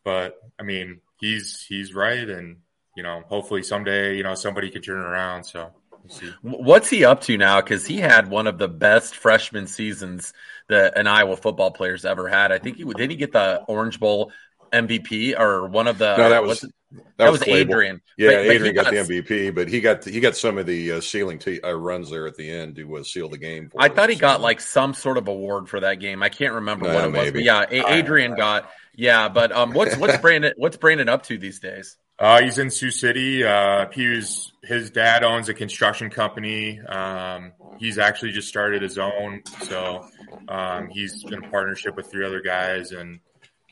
but 0.03 0.39
I 0.59 0.63
mean, 0.63 1.01
he's 1.19 1.63
he's 1.67 1.93
right, 1.93 2.27
and 2.27 2.57
you 2.97 3.03
know, 3.03 3.23
hopefully 3.27 3.63
someday, 3.63 4.17
you 4.17 4.23
know, 4.23 4.35
somebody 4.35 4.69
could 4.71 4.83
turn 4.83 4.99
it 4.99 5.05
around. 5.05 5.43
So, 5.45 5.71
we'll 5.91 6.09
see. 6.09 6.33
what's 6.41 6.89
he 6.89 7.05
up 7.05 7.21
to 7.21 7.37
now? 7.37 7.61
Because 7.61 7.85
he 7.85 7.97
had 7.97 8.27
one 8.29 8.47
of 8.47 8.57
the 8.57 8.67
best 8.67 9.15
freshman 9.15 9.67
seasons 9.67 10.33
that 10.67 10.97
an 10.97 11.05
Iowa 11.07 11.37
football 11.37 11.71
player's 11.71 12.05
ever 12.05 12.27
had. 12.27 12.51
I 12.51 12.57
think 12.57 12.77
he 12.77 12.83
did 12.83 13.11
he 13.11 13.15
get 13.17 13.31
the 13.31 13.63
Orange 13.67 13.99
Bowl 13.99 14.31
MVP 14.73 15.35
or 15.39 15.67
one 15.67 15.87
of 15.87 15.97
the 15.99 16.17
No, 16.17 16.29
that 16.29 16.41
was 16.41 16.47
what's 16.49 16.63
it- 16.65 16.73
that, 16.91 17.03
that 17.17 17.31
was 17.31 17.41
Clayborn. 17.41 17.55
Adrian. 17.61 18.01
Yeah, 18.17 18.27
But- 18.29 18.35
but 18.35 18.45
Adrian 18.55 18.75
got, 18.75 18.83
got- 18.85 18.91
the 19.07 19.21
MVP, 19.21 19.55
but 19.55 19.67
he 19.69 19.81
got 19.81 20.03
he 20.05 20.19
got 20.19 20.35
some 20.35 20.57
of 20.57 20.65
the 20.65 20.93
uh, 20.93 21.01
sealing 21.01 21.39
t- 21.39 21.61
uh, 21.61 21.71
runs 21.73 22.09
there 22.09 22.27
at 22.27 22.35
the 22.35 22.49
end 22.49 22.75
to 22.77 22.97
uh, 22.97 23.03
seal 23.03 23.29
the 23.29 23.37
game. 23.37 23.69
For 23.69 23.81
I 23.81 23.87
us. 23.87 23.93
thought 23.95 24.09
he 24.09 24.15
got 24.15 24.41
like 24.41 24.59
some 24.61 24.93
sort 24.93 25.17
of 25.17 25.27
award 25.27 25.69
for 25.69 25.79
that 25.79 25.95
game. 25.99 26.21
I 26.23 26.29
can't 26.29 26.53
remember 26.53 26.87
Nah, 26.87 26.93
what 26.93 27.03
it 27.03 27.07
was, 27.07 27.13
maybe. 27.13 27.31
but 27.39 27.43
yeah, 27.43 27.65
A- 27.69 27.93
Adrian 27.93 28.35
got 28.35 28.69
yeah. 28.95 29.29
But 29.29 29.51
um, 29.51 29.71
what's 29.73 29.95
what's 29.97 30.17
Brandon 30.21 30.53
what's 30.57 30.77
Brandon 30.77 31.09
up 31.09 31.23
to 31.23 31.37
these 31.37 31.59
days? 31.59 31.97
Uh, 32.19 32.39
he's 32.43 32.59
in 32.59 32.69
Sioux 32.69 32.91
City. 32.91 33.43
Uh, 33.43 33.87
he 33.91 34.21
his 34.63 34.91
dad 34.91 35.23
owns 35.23 35.49
a 35.49 35.55
construction 35.55 36.11
company. 36.11 36.79
Um, 36.81 37.51
he's 37.79 37.97
actually 37.97 38.31
just 38.31 38.47
started 38.47 38.83
his 38.83 38.99
own. 38.99 39.41
So, 39.63 40.05
um, 40.47 40.89
he's 40.89 41.23
in 41.25 41.43
a 41.43 41.49
partnership 41.49 41.95
with 41.95 42.11
three 42.11 42.23
other 42.23 42.39
guys. 42.41 42.91
And, 42.91 43.21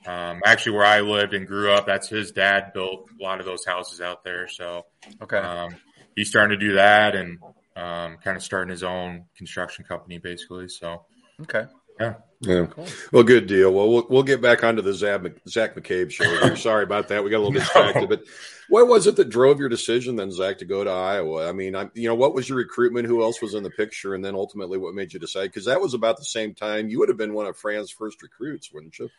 um, 0.09 0.41
actually 0.45 0.71
where 0.73 0.85
I 0.85 1.01
lived 1.01 1.33
and 1.33 1.45
grew 1.45 1.71
up, 1.71 1.85
that's 1.85 2.09
his 2.09 2.31
dad 2.31 2.73
built 2.73 3.09
a 3.19 3.23
lot 3.23 3.39
of 3.39 3.45
those 3.45 3.65
houses 3.65 4.01
out 4.01 4.23
there. 4.23 4.47
So, 4.47 4.85
Okay, 5.21 5.37
um, 5.37 5.75
he's 6.15 6.29
starting 6.29 6.57
to 6.57 6.65
do 6.65 6.73
that 6.75 7.15
and, 7.15 7.37
um, 7.75 8.17
kind 8.23 8.35
of 8.35 8.43
starting 8.43 8.71
his 8.71 8.83
own 8.83 9.25
construction 9.37 9.85
company 9.85 10.17
basically. 10.17 10.67
So, 10.67 11.05
okay. 11.41 11.65
yeah. 11.99 12.15
Yeah. 12.41 12.67
Well, 13.11 13.23
good 13.23 13.47
deal. 13.47 13.73
Well, 13.73 13.89
we'll 13.89 14.07
we'll 14.09 14.23
get 14.23 14.41
back 14.41 14.63
onto 14.63 14.81
the 14.81 14.93
Zach, 14.93 15.21
Zach 15.45 15.75
McCabe 15.75 16.09
show. 16.09 16.23
here. 16.41 16.55
Sorry 16.55 16.83
about 16.83 17.09
that. 17.09 17.21
We 17.21 17.29
got 17.29 17.39
a 17.39 17.43
little 17.43 17.51
distracted, 17.51 18.07
but 18.07 18.23
what 18.69 18.87
was 18.87 19.07
it 19.07 19.17
that 19.17 19.29
drove 19.29 19.59
your 19.59 19.67
decision 19.67 20.15
then, 20.15 20.31
Zach, 20.31 20.59
to 20.59 20.65
go 20.65 20.85
to 20.85 20.89
Iowa? 20.89 21.49
I 21.49 21.51
mean, 21.51 21.75
I, 21.75 21.89
you 21.95 22.07
know, 22.07 22.15
what 22.15 22.33
was 22.33 22.47
your 22.47 22.57
recruitment? 22.57 23.07
Who 23.07 23.23
else 23.23 23.41
was 23.41 23.55
in 23.55 23.63
the 23.63 23.69
picture? 23.69 24.15
And 24.15 24.23
then 24.23 24.35
ultimately, 24.35 24.77
what 24.77 24.95
made 24.95 25.11
you 25.11 25.19
decide? 25.19 25.47
Because 25.47 25.65
that 25.65 25.81
was 25.81 25.93
about 25.93 26.17
the 26.17 26.23
same 26.23 26.53
time 26.53 26.87
you 26.87 26.99
would 26.99 27.09
have 27.09 27.17
been 27.17 27.33
one 27.33 27.45
of 27.45 27.57
Fran's 27.57 27.91
first 27.91 28.23
recruits, 28.23 28.71
wouldn't 28.71 28.97
you? 28.97 29.09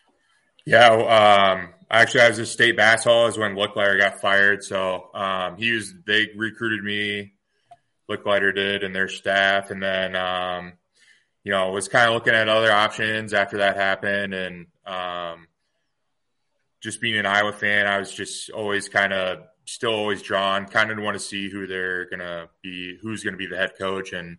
Yeah, 0.67 0.89
um, 0.89 1.71
actually, 1.91 2.23
I 2.23 2.29
was 2.29 2.39
a 2.39 2.47
state 2.47 2.77
basketball 2.77 3.27
is 3.27 3.39
when 3.39 3.55
Lickliter 3.55 3.99
got 3.99 4.21
fired. 4.21 4.63
So 4.63 5.11
um, 5.15 5.57
he 5.57 5.73
was 5.73 5.95
they 6.07 6.29
recruited 6.37 6.85
me 6.85 7.33
Lickliter 8.11 8.55
did 8.55 8.83
and 8.83 8.95
their 8.95 9.09
staff, 9.09 9.71
and 9.71 9.83
then 9.83 10.17
um, 10.17 10.73
you 11.45 11.53
know 11.53 11.71
was 11.71 11.89
kind 11.89 12.09
of 12.09 12.15
looking 12.15 12.35
at 12.35 12.49
other 12.49 12.73
options 12.73 13.33
after 13.33 13.59
that 13.59 13.77
happened, 13.77 14.35
and 14.35 14.67
um, 14.87 15.47
just 16.81 17.01
being 17.01 17.19
an 17.19 17.27
Iowa 17.27 17.53
fan, 17.53 17.87
I 17.87 17.99
was 17.99 18.13
just 18.13 18.51
always 18.51 18.89
kind 18.89 19.13
of 19.13 19.45
still 19.65 19.95
always 19.95 20.23
drawn, 20.23 20.67
kind 20.67 20.91
of 20.91 20.99
want 20.99 21.15
to 21.15 21.25
see 21.25 21.49
who 21.49 21.67
they're 21.67 22.07
gonna 22.07 22.49
be, 22.63 22.99
who's 23.01 23.23
gonna 23.23 23.37
be 23.37 23.47
the 23.47 23.57
head 23.57 23.73
coach, 23.79 24.13
and 24.13 24.39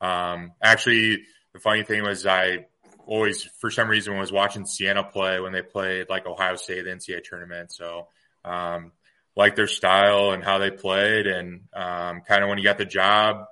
um, 0.00 0.52
actually 0.62 1.24
the 1.52 1.60
funny 1.60 1.82
thing 1.82 2.02
was 2.02 2.24
I 2.26 2.66
always 3.08 3.42
for 3.58 3.70
some 3.70 3.88
reason 3.88 4.16
was 4.16 4.30
watching 4.30 4.66
Siena 4.66 5.02
play 5.02 5.40
when 5.40 5.52
they 5.52 5.62
played 5.62 6.08
like 6.08 6.26
Ohio 6.26 6.54
State 6.54 6.84
the 6.84 6.90
NCAA 6.90 7.24
tournament, 7.24 7.72
so. 7.72 8.06
Um, 8.44 8.92
like 9.38 9.54
their 9.54 9.68
style 9.68 10.32
and 10.32 10.42
how 10.42 10.58
they 10.58 10.70
played. 10.70 11.28
And 11.28 11.60
um, 11.72 12.22
kind 12.22 12.42
of 12.42 12.48
when 12.48 12.58
he 12.58 12.64
got 12.64 12.76
the 12.76 12.84
job, 12.84 13.46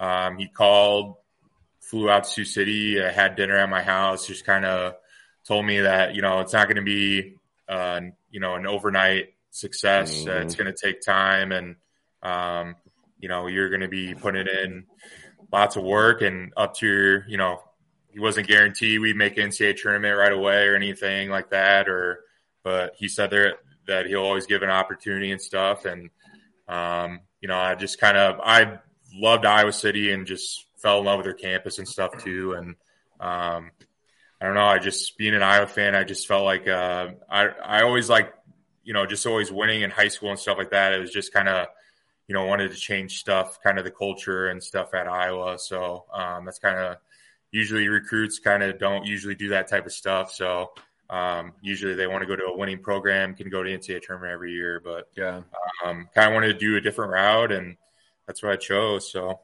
um, 0.00 0.38
he 0.38 0.48
called, 0.48 1.16
flew 1.80 2.08
out 2.10 2.24
to 2.24 2.30
Sioux 2.30 2.44
City, 2.46 2.98
uh, 2.98 3.12
had 3.12 3.36
dinner 3.36 3.56
at 3.56 3.68
my 3.68 3.82
house, 3.82 4.26
just 4.26 4.46
kind 4.46 4.64
of 4.64 4.94
told 5.46 5.66
me 5.66 5.80
that, 5.80 6.14
you 6.14 6.22
know, 6.22 6.40
it's 6.40 6.54
not 6.54 6.66
going 6.66 6.76
to 6.76 6.82
be, 6.82 7.34
uh, 7.68 8.00
you 8.30 8.40
know, 8.40 8.54
an 8.54 8.66
overnight 8.66 9.34
success. 9.50 10.20
Mm-hmm. 10.20 10.30
Uh, 10.30 10.40
it's 10.40 10.54
going 10.54 10.72
to 10.72 10.86
take 10.86 11.02
time. 11.02 11.52
And, 11.52 11.76
um, 12.22 12.76
you 13.20 13.28
know, 13.28 13.48
you're 13.48 13.68
going 13.68 13.82
to 13.82 13.88
be 13.88 14.14
putting 14.14 14.46
in 14.46 14.86
lots 15.52 15.76
of 15.76 15.84
work 15.84 16.22
and 16.22 16.54
up 16.56 16.74
to 16.76 16.86
your, 16.86 17.28
you 17.28 17.36
know, 17.36 17.60
he 18.18 18.22
wasn't 18.24 18.48
guaranteed 18.48 18.98
we'd 18.98 19.14
make 19.14 19.36
NCAA 19.36 19.76
tournament 19.76 20.18
right 20.18 20.32
away 20.32 20.66
or 20.66 20.74
anything 20.74 21.30
like 21.30 21.50
that. 21.50 21.88
Or, 21.88 22.24
but 22.64 22.94
he 22.96 23.06
said 23.06 23.30
there 23.30 23.54
that 23.86 24.06
he'll 24.06 24.24
always 24.24 24.46
give 24.46 24.62
an 24.62 24.70
opportunity 24.70 25.30
and 25.30 25.40
stuff. 25.40 25.84
And, 25.84 26.10
um, 26.66 27.20
you 27.40 27.46
know, 27.46 27.56
I 27.56 27.76
just 27.76 28.00
kind 28.00 28.16
of, 28.16 28.40
I 28.42 28.80
loved 29.14 29.46
Iowa 29.46 29.72
City 29.72 30.10
and 30.10 30.26
just 30.26 30.66
fell 30.78 30.98
in 30.98 31.04
love 31.04 31.18
with 31.18 31.26
their 31.26 31.34
campus 31.34 31.78
and 31.78 31.86
stuff 31.86 32.10
too. 32.24 32.54
And, 32.54 32.74
um, 33.20 33.70
I 34.40 34.46
don't 34.46 34.54
know. 34.54 34.66
I 34.66 34.80
just 34.80 35.16
being 35.16 35.36
an 35.36 35.44
Iowa 35.44 35.68
fan, 35.68 35.94
I 35.94 36.02
just 36.02 36.26
felt 36.26 36.44
like, 36.44 36.66
uh, 36.66 37.10
I, 37.30 37.46
I 37.46 37.82
always 37.82 38.10
like, 38.10 38.34
you 38.82 38.94
know, 38.94 39.06
just 39.06 39.26
always 39.26 39.52
winning 39.52 39.82
in 39.82 39.90
high 39.92 40.08
school 40.08 40.30
and 40.30 40.38
stuff 40.40 40.58
like 40.58 40.70
that. 40.70 40.92
It 40.92 40.98
was 40.98 41.12
just 41.12 41.32
kind 41.32 41.48
of, 41.48 41.68
you 42.26 42.34
know, 42.34 42.46
wanted 42.46 42.72
to 42.72 42.76
change 42.76 43.20
stuff, 43.20 43.62
kind 43.62 43.78
of 43.78 43.84
the 43.84 43.92
culture 43.92 44.48
and 44.48 44.60
stuff 44.60 44.92
at 44.92 45.06
Iowa. 45.06 45.56
So, 45.60 46.06
um, 46.12 46.44
that's 46.46 46.58
kind 46.58 46.78
of 46.78 46.96
usually 47.50 47.88
recruits 47.88 48.38
kind 48.38 48.62
of 48.62 48.78
don't 48.78 49.06
usually 49.06 49.34
do 49.34 49.48
that 49.48 49.68
type 49.68 49.86
of 49.86 49.92
stuff. 49.92 50.32
So, 50.32 50.70
um, 51.10 51.52
usually 51.62 51.94
they 51.94 52.06
want 52.06 52.22
to 52.22 52.26
go 52.26 52.36
to 52.36 52.44
a 52.44 52.56
winning 52.56 52.80
program, 52.80 53.34
can 53.34 53.48
go 53.48 53.62
to 53.62 53.70
NCAA 53.70 54.02
tournament 54.02 54.32
every 54.32 54.52
year, 54.52 54.80
but 54.84 55.08
yeah, 55.16 55.42
um, 55.84 56.08
kind 56.14 56.28
of 56.28 56.34
wanted 56.34 56.52
to 56.52 56.58
do 56.58 56.76
a 56.76 56.80
different 56.80 57.12
route, 57.12 57.52
and 57.52 57.76
that's 58.26 58.42
what 58.42 58.52
I 58.52 58.56
chose. 58.56 59.10
So, 59.10 59.40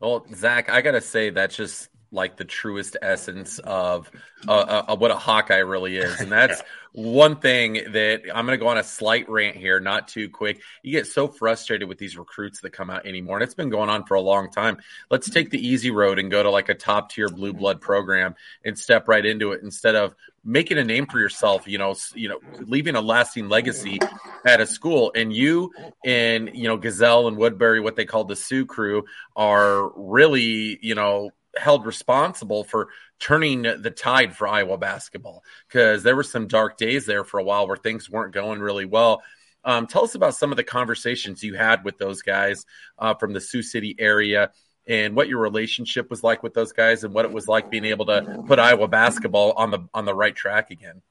well, 0.00 0.26
Zach, 0.34 0.68
I 0.68 0.82
gotta 0.82 1.00
say 1.00 1.30
that's 1.30 1.56
just 1.56 1.88
like 2.12 2.36
the 2.36 2.44
truest 2.44 2.96
essence 3.02 3.58
of 3.58 4.10
uh, 4.46 4.84
uh, 4.88 4.96
what 4.96 5.10
a 5.10 5.16
Hawkeye 5.16 5.58
really 5.58 5.96
is, 5.96 6.20
and 6.20 6.30
that's 6.30 6.62
one 6.92 7.36
thing 7.36 7.74
that 7.92 8.22
I'm 8.34 8.46
going 8.46 8.58
to 8.58 8.62
go 8.62 8.68
on 8.68 8.78
a 8.78 8.84
slight 8.84 9.28
rant 9.28 9.56
here, 9.56 9.80
not 9.80 10.08
too 10.08 10.30
quick. 10.30 10.62
You 10.82 10.92
get 10.92 11.06
so 11.06 11.28
frustrated 11.28 11.88
with 11.88 11.98
these 11.98 12.16
recruits 12.16 12.60
that 12.60 12.70
come 12.70 12.90
out 12.90 13.06
anymore, 13.06 13.36
and 13.36 13.44
it's 13.44 13.54
been 13.54 13.70
going 13.70 13.90
on 13.90 14.04
for 14.04 14.14
a 14.14 14.20
long 14.20 14.50
time. 14.50 14.78
Let's 15.10 15.28
take 15.28 15.50
the 15.50 15.66
easy 15.66 15.90
road 15.90 16.18
and 16.18 16.30
go 16.30 16.42
to 16.42 16.50
like 16.50 16.68
a 16.68 16.74
top 16.74 17.10
tier 17.10 17.28
blue 17.28 17.52
blood 17.52 17.80
program 17.80 18.34
and 18.64 18.78
step 18.78 19.08
right 19.08 19.24
into 19.24 19.52
it 19.52 19.62
instead 19.62 19.94
of 19.94 20.14
making 20.42 20.78
a 20.78 20.84
name 20.84 21.06
for 21.06 21.18
yourself. 21.18 21.66
You 21.68 21.78
know, 21.78 21.94
you 22.14 22.28
know, 22.28 22.40
leaving 22.60 22.94
a 22.94 23.00
lasting 23.00 23.48
legacy 23.48 23.98
at 24.46 24.60
a 24.60 24.66
school. 24.66 25.12
And 25.14 25.32
you 25.32 25.72
and 26.04 26.50
you 26.54 26.68
know 26.68 26.78
Gesell 26.78 27.28
and 27.28 27.36
Woodbury, 27.36 27.80
what 27.80 27.96
they 27.96 28.06
call 28.06 28.24
the 28.24 28.36
Sioux 28.36 28.64
crew, 28.64 29.04
are 29.34 29.90
really 29.96 30.78
you 30.80 30.94
know 30.94 31.30
held 31.58 31.86
responsible 31.86 32.64
for 32.64 32.88
turning 33.18 33.62
the 33.62 33.90
tide 33.90 34.36
for 34.36 34.46
Iowa 34.46 34.78
basketball 34.78 35.42
because 35.68 36.02
there 36.02 36.16
were 36.16 36.22
some 36.22 36.46
dark 36.46 36.76
days 36.76 37.06
there 37.06 37.24
for 37.24 37.38
a 37.38 37.44
while 37.44 37.66
where 37.66 37.76
things 37.76 38.10
weren't 38.10 38.34
going 38.34 38.60
really 38.60 38.84
well. 38.84 39.22
Um, 39.64 39.86
tell 39.86 40.04
us 40.04 40.14
about 40.14 40.36
some 40.36 40.52
of 40.52 40.56
the 40.56 40.64
conversations 40.64 41.42
you 41.42 41.54
had 41.54 41.84
with 41.84 41.98
those 41.98 42.22
guys 42.22 42.64
uh, 42.98 43.14
from 43.14 43.32
the 43.32 43.40
Sioux 43.40 43.62
City 43.62 43.96
area 43.98 44.52
and 44.86 45.16
what 45.16 45.28
your 45.28 45.40
relationship 45.40 46.08
was 46.10 46.22
like 46.22 46.42
with 46.42 46.54
those 46.54 46.72
guys 46.72 47.02
and 47.02 47.12
what 47.12 47.24
it 47.24 47.32
was 47.32 47.48
like 47.48 47.70
being 47.70 47.84
able 47.84 48.06
to 48.06 48.44
put 48.46 48.60
Iowa 48.60 48.86
basketball 48.86 49.52
on 49.52 49.70
the 49.70 49.88
on 49.92 50.04
the 50.04 50.14
right 50.14 50.34
track 50.34 50.70
again. 50.70 51.02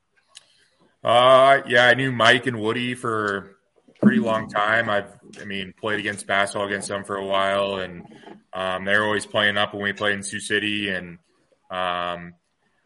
Uh, 1.03 1.61
yeah, 1.67 1.85
I 1.85 1.93
knew 1.93 2.11
Mike 2.11 2.47
and 2.47 2.59
Woody 2.59 2.95
for 2.95 3.54
pretty 4.05 4.21
long 4.21 4.47
time. 4.47 4.87
I've, 4.87 5.11
I 5.41 5.45
mean, 5.45 5.73
played 5.79 5.99
against 5.99 6.27
basketball 6.27 6.67
against 6.67 6.87
them 6.87 7.03
for 7.03 7.15
a 7.15 7.25
while, 7.25 7.77
and 7.77 8.05
um, 8.53 8.85
they're 8.85 9.03
always 9.03 9.25
playing 9.25 9.57
up 9.57 9.73
when 9.73 9.81
we 9.81 9.93
played 9.93 10.13
in 10.13 10.21
Sioux 10.23 10.39
City, 10.39 10.89
and 10.89 11.17
um, 11.71 12.35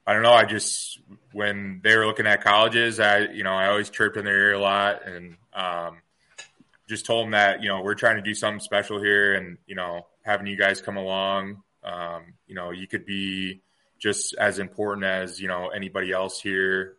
I 0.07 0.13
don't 0.13 0.23
know. 0.23 0.33
I 0.33 0.45
just 0.45 0.99
when 1.33 1.81
they 1.83 1.97
were 1.97 2.05
looking 2.05 2.25
at 2.25 2.41
colleges, 2.41 3.01
I 3.01 3.19
you 3.19 3.43
know 3.43 3.51
I 3.51 3.67
always 3.67 3.89
chirped 3.89 4.15
in 4.15 4.23
their 4.23 4.37
ear 4.37 4.53
a 4.53 4.59
lot, 4.59 5.05
and 5.05 5.35
um, 5.53 5.97
just 6.87 7.05
told 7.05 7.25
them 7.25 7.31
that 7.31 7.61
you 7.61 7.67
know 7.67 7.81
we're 7.81 7.95
trying 7.95 8.15
to 8.15 8.21
do 8.21 8.33
something 8.33 8.61
special 8.61 9.01
here, 9.01 9.33
and 9.33 9.57
you 9.67 9.75
know 9.75 10.07
having 10.23 10.47
you 10.47 10.57
guys 10.57 10.81
come 10.81 10.95
along, 10.95 11.61
um, 11.83 12.33
you 12.47 12.55
know 12.55 12.71
you 12.71 12.87
could 12.87 13.05
be 13.05 13.61
just 13.99 14.35
as 14.35 14.57
important 14.57 15.05
as 15.05 15.41
you 15.41 15.49
know 15.49 15.67
anybody 15.67 16.13
else 16.13 16.39
here. 16.39 16.95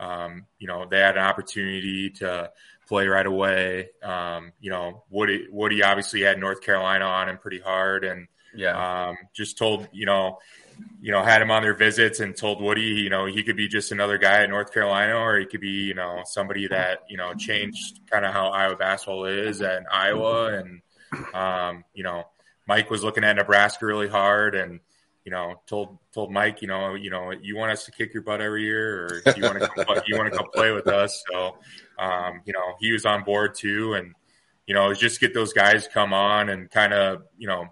Um, 0.00 0.46
you 0.58 0.66
know 0.66 0.86
they 0.90 0.98
had 0.98 1.16
an 1.16 1.24
opportunity 1.24 2.10
to 2.10 2.50
play 2.90 3.06
right 3.06 3.24
away. 3.24 3.90
Um, 4.02 4.52
you 4.60 4.68
know, 4.68 5.04
Woody 5.08 5.46
Woody 5.48 5.82
obviously 5.84 6.22
had 6.22 6.38
North 6.38 6.60
Carolina 6.60 7.04
on 7.04 7.28
him 7.28 7.38
pretty 7.38 7.60
hard, 7.60 8.04
and 8.04 8.26
yeah, 8.52 9.08
um, 9.08 9.16
just 9.32 9.56
told 9.56 9.88
you 9.92 10.06
know, 10.06 10.40
you 11.00 11.12
know, 11.12 11.22
had 11.22 11.40
him 11.40 11.52
on 11.52 11.62
their 11.62 11.74
visits 11.74 12.18
and 12.18 12.36
told 12.36 12.60
Woody, 12.60 12.82
you 12.82 13.08
know, 13.08 13.26
he 13.26 13.44
could 13.44 13.56
be 13.56 13.68
just 13.68 13.92
another 13.92 14.18
guy 14.18 14.42
at 14.42 14.50
North 14.50 14.74
Carolina, 14.74 15.14
or 15.14 15.38
he 15.38 15.46
could 15.46 15.60
be, 15.60 15.84
you 15.84 15.94
know, 15.94 16.22
somebody 16.24 16.66
that 16.66 17.04
you 17.08 17.16
know 17.16 17.32
changed 17.34 18.00
kind 18.10 18.26
of 18.26 18.32
how 18.32 18.48
Iowa 18.48 18.74
basketball 18.74 19.26
is 19.26 19.62
at 19.62 19.84
Iowa, 19.90 20.54
and 20.54 20.82
um, 21.32 21.84
you 21.94 22.02
know, 22.02 22.24
Mike 22.66 22.90
was 22.90 23.04
looking 23.04 23.22
at 23.22 23.36
Nebraska 23.36 23.86
really 23.86 24.08
hard, 24.08 24.56
and 24.56 24.80
you 25.30 25.36
know, 25.36 25.62
told 25.68 25.96
told 26.12 26.32
Mike, 26.32 26.60
you 26.60 26.66
know, 26.66 26.94
you 26.94 27.08
know, 27.08 27.30
you 27.30 27.56
want 27.56 27.70
us 27.70 27.84
to 27.84 27.92
kick 27.92 28.12
your 28.12 28.24
butt 28.24 28.40
every 28.40 28.64
year, 28.64 29.06
or 29.06 29.22
you 29.36 29.44
want 29.44 29.60
to 29.60 29.68
come, 29.68 30.00
you 30.08 30.18
want 30.18 30.32
to 30.32 30.36
come 30.36 30.48
play 30.52 30.72
with 30.72 30.88
us. 30.88 31.22
So, 31.30 31.56
um, 32.00 32.40
you 32.46 32.52
know, 32.52 32.74
he 32.80 32.90
was 32.90 33.06
on 33.06 33.22
board 33.22 33.54
too, 33.54 33.94
and 33.94 34.12
you 34.66 34.74
know, 34.74 34.92
just 34.92 35.20
get 35.20 35.32
those 35.32 35.52
guys 35.52 35.86
come 35.86 36.12
on 36.12 36.48
and 36.48 36.68
kind 36.68 36.92
of, 36.92 37.22
you 37.38 37.46
know, 37.46 37.68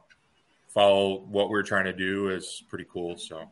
follow 0.68 1.24
what 1.28 1.48
we're 1.48 1.64
trying 1.64 1.86
to 1.86 1.92
do 1.92 2.30
is 2.30 2.62
pretty 2.68 2.86
cool. 2.92 3.16
So, 3.16 3.50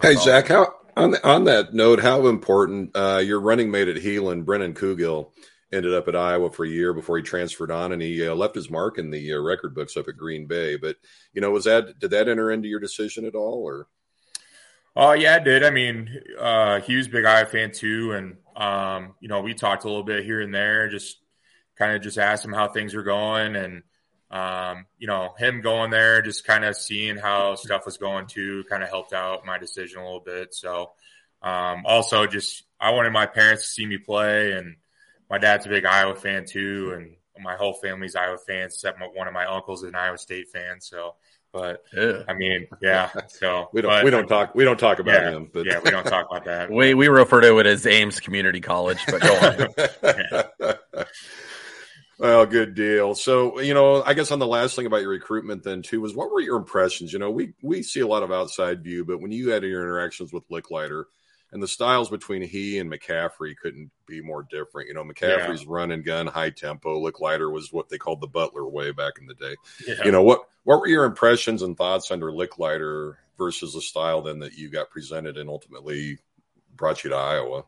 hey 0.00 0.14
Zach, 0.14 0.48
how 0.48 0.72
on 0.96 1.16
on 1.22 1.44
that 1.44 1.74
note, 1.74 2.00
how 2.00 2.28
important 2.28 2.96
uh, 2.96 3.18
your 3.18 3.40
running 3.40 3.70
mate 3.70 3.88
at 3.88 3.96
Heelan, 3.96 4.46
Brennan 4.46 4.72
Cougill, 4.72 5.32
ended 5.76 5.94
up 5.94 6.08
at 6.08 6.16
Iowa 6.16 6.50
for 6.50 6.64
a 6.64 6.68
year 6.68 6.92
before 6.92 7.16
he 7.16 7.22
transferred 7.22 7.70
on, 7.70 7.92
and 7.92 8.02
he 8.02 8.26
uh, 8.26 8.34
left 8.34 8.54
his 8.54 8.70
mark 8.70 8.98
in 8.98 9.10
the 9.10 9.34
uh, 9.34 9.38
record 9.38 9.74
books 9.74 9.96
up 9.96 10.08
at 10.08 10.16
Green 10.16 10.46
Bay. 10.46 10.76
But 10.76 10.96
you 11.32 11.40
know, 11.40 11.50
was 11.50 11.64
that 11.64 11.98
did 11.98 12.10
that 12.10 12.28
enter 12.28 12.50
into 12.50 12.68
your 12.68 12.80
decision 12.80 13.24
at 13.24 13.34
all, 13.34 13.62
or? 13.62 13.86
Oh 14.96 15.12
yeah, 15.12 15.36
it 15.36 15.44
did. 15.44 15.62
I 15.62 15.70
mean, 15.70 16.08
uh, 16.38 16.80
was 16.88 17.08
big 17.08 17.26
Iowa 17.26 17.46
fan 17.46 17.70
too, 17.70 18.12
and 18.12 18.36
um, 18.56 19.14
you 19.20 19.28
know, 19.28 19.42
we 19.42 19.52
talked 19.52 19.84
a 19.84 19.88
little 19.88 20.02
bit 20.02 20.24
here 20.24 20.40
and 20.40 20.54
there, 20.54 20.88
just 20.88 21.18
kind 21.76 21.94
of 21.94 22.02
just 22.02 22.16
asked 22.16 22.44
him 22.44 22.54
how 22.54 22.68
things 22.68 22.94
were 22.94 23.02
going, 23.02 23.56
and 23.56 23.82
um, 24.30 24.86
you 24.98 25.06
know, 25.06 25.34
him 25.38 25.60
going 25.60 25.90
there, 25.90 26.22
just 26.22 26.46
kind 26.46 26.64
of 26.64 26.76
seeing 26.76 27.16
how 27.16 27.54
stuff 27.54 27.84
was 27.84 27.98
going 27.98 28.26
too, 28.26 28.64
kind 28.70 28.82
of 28.82 28.88
helped 28.88 29.12
out 29.12 29.46
my 29.46 29.58
decision 29.58 30.00
a 30.00 30.04
little 30.04 30.20
bit. 30.20 30.54
So, 30.54 30.92
um, 31.42 31.84
also 31.84 32.26
just 32.26 32.64
I 32.80 32.90
wanted 32.90 33.12
my 33.12 33.26
parents 33.26 33.64
to 33.64 33.68
see 33.68 33.86
me 33.86 33.98
play, 33.98 34.52
and 34.52 34.76
my 35.30 35.38
dad's 35.38 35.66
a 35.66 35.68
big 35.68 35.84
Iowa 35.84 36.14
fan 36.14 36.44
too, 36.44 36.92
and 36.96 37.16
my 37.42 37.56
whole 37.56 37.74
family's 37.74 38.16
Iowa 38.16 38.38
fans, 38.38 38.74
except 38.74 38.98
my, 38.98 39.06
one 39.06 39.26
of 39.26 39.34
my 39.34 39.46
uncles 39.46 39.82
is 39.82 39.88
an 39.88 39.94
Iowa 39.94 40.18
State 40.18 40.48
fan. 40.48 40.80
So, 40.80 41.14
but 41.52 41.82
yeah. 41.94 42.22
I 42.28 42.34
mean, 42.34 42.66
yeah. 42.80 43.10
So 43.28 43.68
we 43.72 43.82
don't 43.82 43.90
but, 43.90 44.04
we 44.04 44.10
don't 44.10 44.28
talk 44.28 44.54
we 44.54 44.64
don't 44.64 44.78
talk 44.78 44.98
about 44.98 45.22
yeah, 45.22 45.30
him. 45.30 45.50
But 45.52 45.66
yeah, 45.66 45.80
we 45.84 45.90
don't 45.90 46.06
talk 46.06 46.26
about 46.30 46.44
that. 46.44 46.70
we 46.72 46.94
we 46.94 47.08
refer 47.08 47.40
to 47.40 47.58
it 47.58 47.66
as 47.66 47.86
Ames 47.86 48.20
Community 48.20 48.60
College, 48.60 49.04
but 49.06 49.20
go 49.20 50.74
on. 50.94 51.04
Well, 52.18 52.46
good 52.46 52.74
deal. 52.74 53.14
So, 53.14 53.60
you 53.60 53.74
know, 53.74 54.02
I 54.02 54.14
guess 54.14 54.30
on 54.30 54.38
the 54.38 54.46
last 54.46 54.74
thing 54.74 54.86
about 54.86 55.02
your 55.02 55.10
recruitment 55.10 55.62
then 55.62 55.82
too 55.82 56.00
was 56.00 56.14
what 56.14 56.30
were 56.30 56.40
your 56.40 56.56
impressions? 56.56 57.12
You 57.12 57.18
know, 57.18 57.30
we 57.30 57.52
we 57.60 57.82
see 57.82 58.00
a 58.00 58.06
lot 58.06 58.22
of 58.22 58.32
outside 58.32 58.82
view, 58.82 59.04
but 59.04 59.20
when 59.20 59.32
you 59.32 59.50
had 59.50 59.62
your 59.64 59.82
interactions 59.82 60.32
with 60.32 60.48
Lickliter, 60.48 61.04
and 61.56 61.62
the 61.62 61.68
styles 61.68 62.10
between 62.10 62.42
he 62.42 62.78
and 62.78 62.92
McCaffery 62.92 63.56
couldn't 63.56 63.90
be 64.06 64.20
more 64.20 64.42
different. 64.42 64.88
You 64.88 64.94
know, 64.94 65.04
McCaffery's 65.04 65.62
yeah. 65.62 65.68
run 65.70 65.90
and 65.90 66.04
gun, 66.04 66.26
high 66.26 66.50
tempo. 66.50 67.00
Lickliter 67.00 67.50
was 67.50 67.72
what 67.72 67.88
they 67.88 67.96
called 67.96 68.20
the 68.20 68.26
Butler 68.26 68.68
way 68.68 68.92
back 68.92 69.14
in 69.18 69.26
the 69.26 69.32
day. 69.32 69.56
Yeah. 69.88 70.04
You 70.04 70.12
know 70.12 70.22
what? 70.22 70.42
What 70.64 70.80
were 70.80 70.86
your 70.86 71.04
impressions 71.04 71.62
and 71.62 71.74
thoughts 71.74 72.10
under 72.10 72.30
Lickliter 72.30 73.14
versus 73.38 73.72
the 73.72 73.80
style 73.80 74.20
then 74.20 74.40
that 74.40 74.52
you 74.52 74.68
got 74.68 74.90
presented 74.90 75.38
and 75.38 75.48
ultimately 75.48 76.18
brought 76.74 77.02
you 77.02 77.08
to 77.08 77.16
Iowa? 77.16 77.64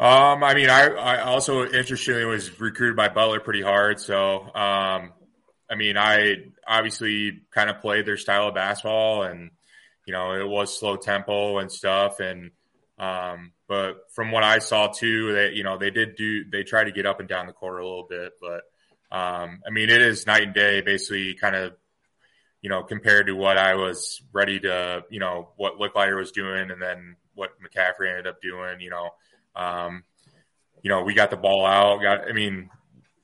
Um, 0.00 0.42
I 0.42 0.54
mean, 0.54 0.70
I, 0.70 0.86
I 0.86 1.20
also 1.24 1.66
interestingly 1.66 2.24
was 2.24 2.58
recruited 2.58 2.96
by 2.96 3.10
Butler 3.10 3.40
pretty 3.40 3.60
hard. 3.60 4.00
So, 4.00 4.44
um, 4.54 5.12
I 5.70 5.74
mean, 5.76 5.98
I 5.98 6.36
obviously 6.66 7.42
kind 7.50 7.68
of 7.68 7.82
played 7.82 8.06
their 8.06 8.16
style 8.16 8.48
of 8.48 8.54
basketball, 8.54 9.24
and 9.24 9.50
you 10.06 10.14
know, 10.14 10.32
it 10.32 10.48
was 10.48 10.78
slow 10.78 10.96
tempo 10.96 11.58
and 11.58 11.70
stuff, 11.70 12.18
and 12.20 12.50
um, 13.02 13.52
but 13.68 14.12
from 14.12 14.30
what 14.30 14.44
I 14.44 14.58
saw 14.58 14.86
too, 14.88 15.34
that 15.34 15.54
you 15.54 15.64
know 15.64 15.78
they 15.78 15.90
did 15.90 16.16
do 16.16 16.44
they 16.50 16.62
try 16.62 16.84
to 16.84 16.92
get 16.92 17.06
up 17.06 17.20
and 17.20 17.28
down 17.28 17.46
the 17.46 17.52
court 17.52 17.80
a 17.80 17.84
little 17.84 18.06
bit, 18.08 18.32
but 18.40 18.62
um, 19.10 19.60
I 19.66 19.70
mean, 19.70 19.90
it 19.90 20.00
is 20.00 20.26
night 20.26 20.44
and 20.44 20.54
day, 20.54 20.80
basically, 20.80 21.34
kind 21.34 21.56
of 21.56 21.74
you 22.62 22.70
know, 22.70 22.84
compared 22.84 23.26
to 23.26 23.32
what 23.34 23.58
I 23.58 23.74
was 23.74 24.22
ready 24.32 24.60
to, 24.60 25.04
you 25.10 25.18
know, 25.18 25.48
what 25.56 25.78
Lickliter 25.78 26.16
was 26.16 26.30
doing 26.30 26.70
and 26.70 26.80
then 26.80 27.16
what 27.34 27.50
McCaffery 27.60 28.08
ended 28.08 28.28
up 28.28 28.40
doing, 28.40 28.80
you 28.80 28.90
know. 28.90 29.10
Um, 29.56 30.04
you 30.80 30.88
know, 30.88 31.02
we 31.02 31.12
got 31.12 31.30
the 31.30 31.36
ball 31.36 31.66
out. 31.66 32.02
Got, 32.02 32.28
I 32.28 32.32
mean, 32.32 32.70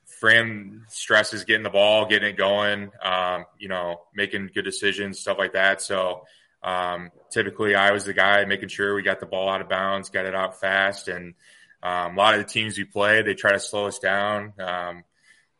Fran 0.06 0.84
stresses 0.88 1.44
getting 1.44 1.62
the 1.62 1.70
ball, 1.70 2.06
getting 2.06 2.30
it 2.30 2.36
going, 2.36 2.90
um, 3.00 3.44
you 3.58 3.68
know, 3.68 4.00
making 4.12 4.50
good 4.52 4.64
decisions, 4.64 5.20
stuff 5.20 5.38
like 5.38 5.52
that. 5.52 5.80
So 5.82 6.24
um, 6.62 7.10
typically, 7.30 7.74
I 7.74 7.92
was 7.92 8.04
the 8.04 8.14
guy 8.14 8.44
making 8.44 8.68
sure 8.68 8.94
we 8.94 9.02
got 9.02 9.20
the 9.20 9.26
ball 9.26 9.48
out 9.48 9.60
of 9.60 9.68
bounds, 9.68 10.10
got 10.10 10.26
it 10.26 10.34
out 10.34 10.60
fast, 10.60 11.08
and 11.08 11.34
um, 11.82 12.14
a 12.14 12.18
lot 12.18 12.34
of 12.34 12.40
the 12.40 12.52
teams 12.52 12.76
we 12.76 12.84
play, 12.84 13.22
they 13.22 13.34
try 13.34 13.52
to 13.52 13.60
slow 13.60 13.86
us 13.86 13.98
down. 13.98 14.52
Um, 14.58 15.04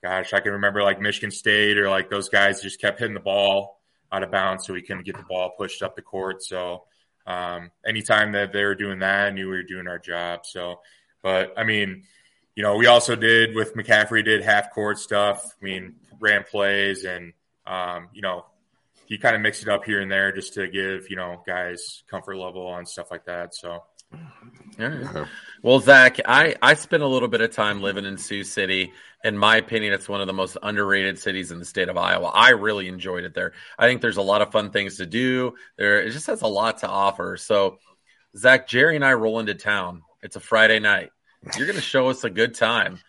gosh, 0.02 0.32
I 0.32 0.40
can 0.40 0.52
remember 0.52 0.82
like 0.82 1.00
Michigan 1.00 1.30
State 1.30 1.78
or 1.78 1.88
like 1.88 2.10
those 2.10 2.28
guys 2.28 2.62
just 2.62 2.80
kept 2.80 2.98
hitting 2.98 3.14
the 3.14 3.20
ball 3.20 3.80
out 4.10 4.22
of 4.22 4.30
bounds 4.30 4.66
so 4.66 4.72
we 4.72 4.82
couldn't 4.82 5.04
get 5.04 5.16
the 5.16 5.24
ball 5.28 5.50
pushed 5.56 5.82
up 5.82 5.94
the 5.94 6.02
court. 6.02 6.42
So 6.42 6.84
um, 7.26 7.70
anytime 7.86 8.32
that 8.32 8.52
they 8.52 8.64
were 8.64 8.74
doing 8.74 9.00
that, 9.00 9.26
I 9.26 9.30
knew 9.30 9.46
we 9.48 9.56
were 9.56 9.62
doing 9.62 9.86
our 9.86 9.98
job. 9.98 10.46
So, 10.46 10.80
but 11.22 11.52
I 11.56 11.64
mean, 11.64 12.04
you 12.56 12.62
know, 12.62 12.76
we 12.76 12.86
also 12.86 13.14
did 13.14 13.54
with 13.54 13.74
McCaffery 13.74 14.24
did 14.24 14.42
half 14.42 14.72
court 14.72 14.98
stuff. 14.98 15.44
I 15.60 15.64
mean, 15.64 15.96
ran 16.18 16.42
plays 16.42 17.04
and 17.04 17.32
um, 17.66 18.08
you 18.12 18.22
know, 18.22 18.46
he 19.08 19.18
kind 19.18 19.34
of 19.34 19.42
mixed 19.42 19.62
it 19.62 19.68
up 19.68 19.84
here 19.84 20.00
and 20.00 20.10
there 20.10 20.32
just 20.32 20.54
to 20.54 20.68
give 20.68 21.10
you 21.10 21.16
know 21.16 21.42
guys 21.46 22.02
comfort 22.10 22.36
level 22.36 22.74
and 22.76 22.86
stuff 22.86 23.10
like 23.10 23.24
that. 23.24 23.54
So. 23.54 23.82
Yeah. 24.78 25.26
Well, 25.62 25.80
Zach, 25.80 26.18
I, 26.24 26.54
I 26.62 26.74
spent 26.74 27.02
a 27.02 27.06
little 27.06 27.28
bit 27.28 27.42
of 27.42 27.50
time 27.50 27.82
living 27.82 28.06
in 28.06 28.16
Sioux 28.16 28.42
City. 28.42 28.92
In 29.22 29.36
my 29.36 29.56
opinion, 29.56 29.92
it's 29.92 30.08
one 30.08 30.22
of 30.22 30.26
the 30.26 30.32
most 30.32 30.56
underrated 30.62 31.18
cities 31.18 31.50
in 31.50 31.58
the 31.58 31.64
state 31.66 31.90
of 31.90 31.98
Iowa. 31.98 32.30
I 32.32 32.50
really 32.50 32.88
enjoyed 32.88 33.24
it 33.24 33.34
there. 33.34 33.52
I 33.78 33.86
think 33.86 34.00
there's 34.00 34.16
a 34.16 34.22
lot 34.22 34.40
of 34.40 34.50
fun 34.50 34.70
things 34.70 34.96
to 34.96 35.04
do. 35.04 35.56
There, 35.76 36.00
it 36.00 36.12
just 36.12 36.28
has 36.28 36.40
a 36.40 36.46
lot 36.46 36.78
to 36.78 36.88
offer. 36.88 37.36
So, 37.36 37.78
Zach, 38.36 38.66
Jerry, 38.68 38.96
and 38.96 39.04
I 39.04 39.12
roll 39.12 39.40
into 39.40 39.54
town. 39.54 40.02
It's 40.22 40.36
a 40.36 40.40
Friday 40.40 40.78
night. 40.78 41.10
You're 41.56 41.66
going 41.66 41.76
to 41.76 41.82
show 41.82 42.08
us 42.08 42.24
a 42.24 42.30
good 42.30 42.54
time. 42.54 43.00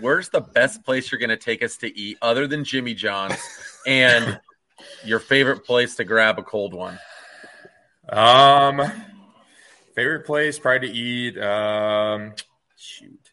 Where's 0.00 0.28
the 0.28 0.40
best 0.40 0.84
place 0.84 1.12
you're 1.12 1.18
going 1.18 1.28
to 1.30 1.36
take 1.36 1.62
us 1.62 1.76
to 1.78 1.98
eat 1.98 2.18
other 2.20 2.46
than 2.46 2.64
Jimmy 2.64 2.94
John's 2.94 3.38
and 3.86 4.40
your 5.04 5.18
favorite 5.20 5.64
place 5.64 5.96
to 5.96 6.04
grab 6.04 6.38
a 6.38 6.42
cold 6.42 6.74
one? 6.74 6.98
Um, 8.08 8.80
favorite 9.94 10.26
place 10.26 10.58
probably 10.58 10.88
to 10.88 10.94
eat. 10.94 11.38
Um, 11.38 12.34
shoot, 12.76 13.30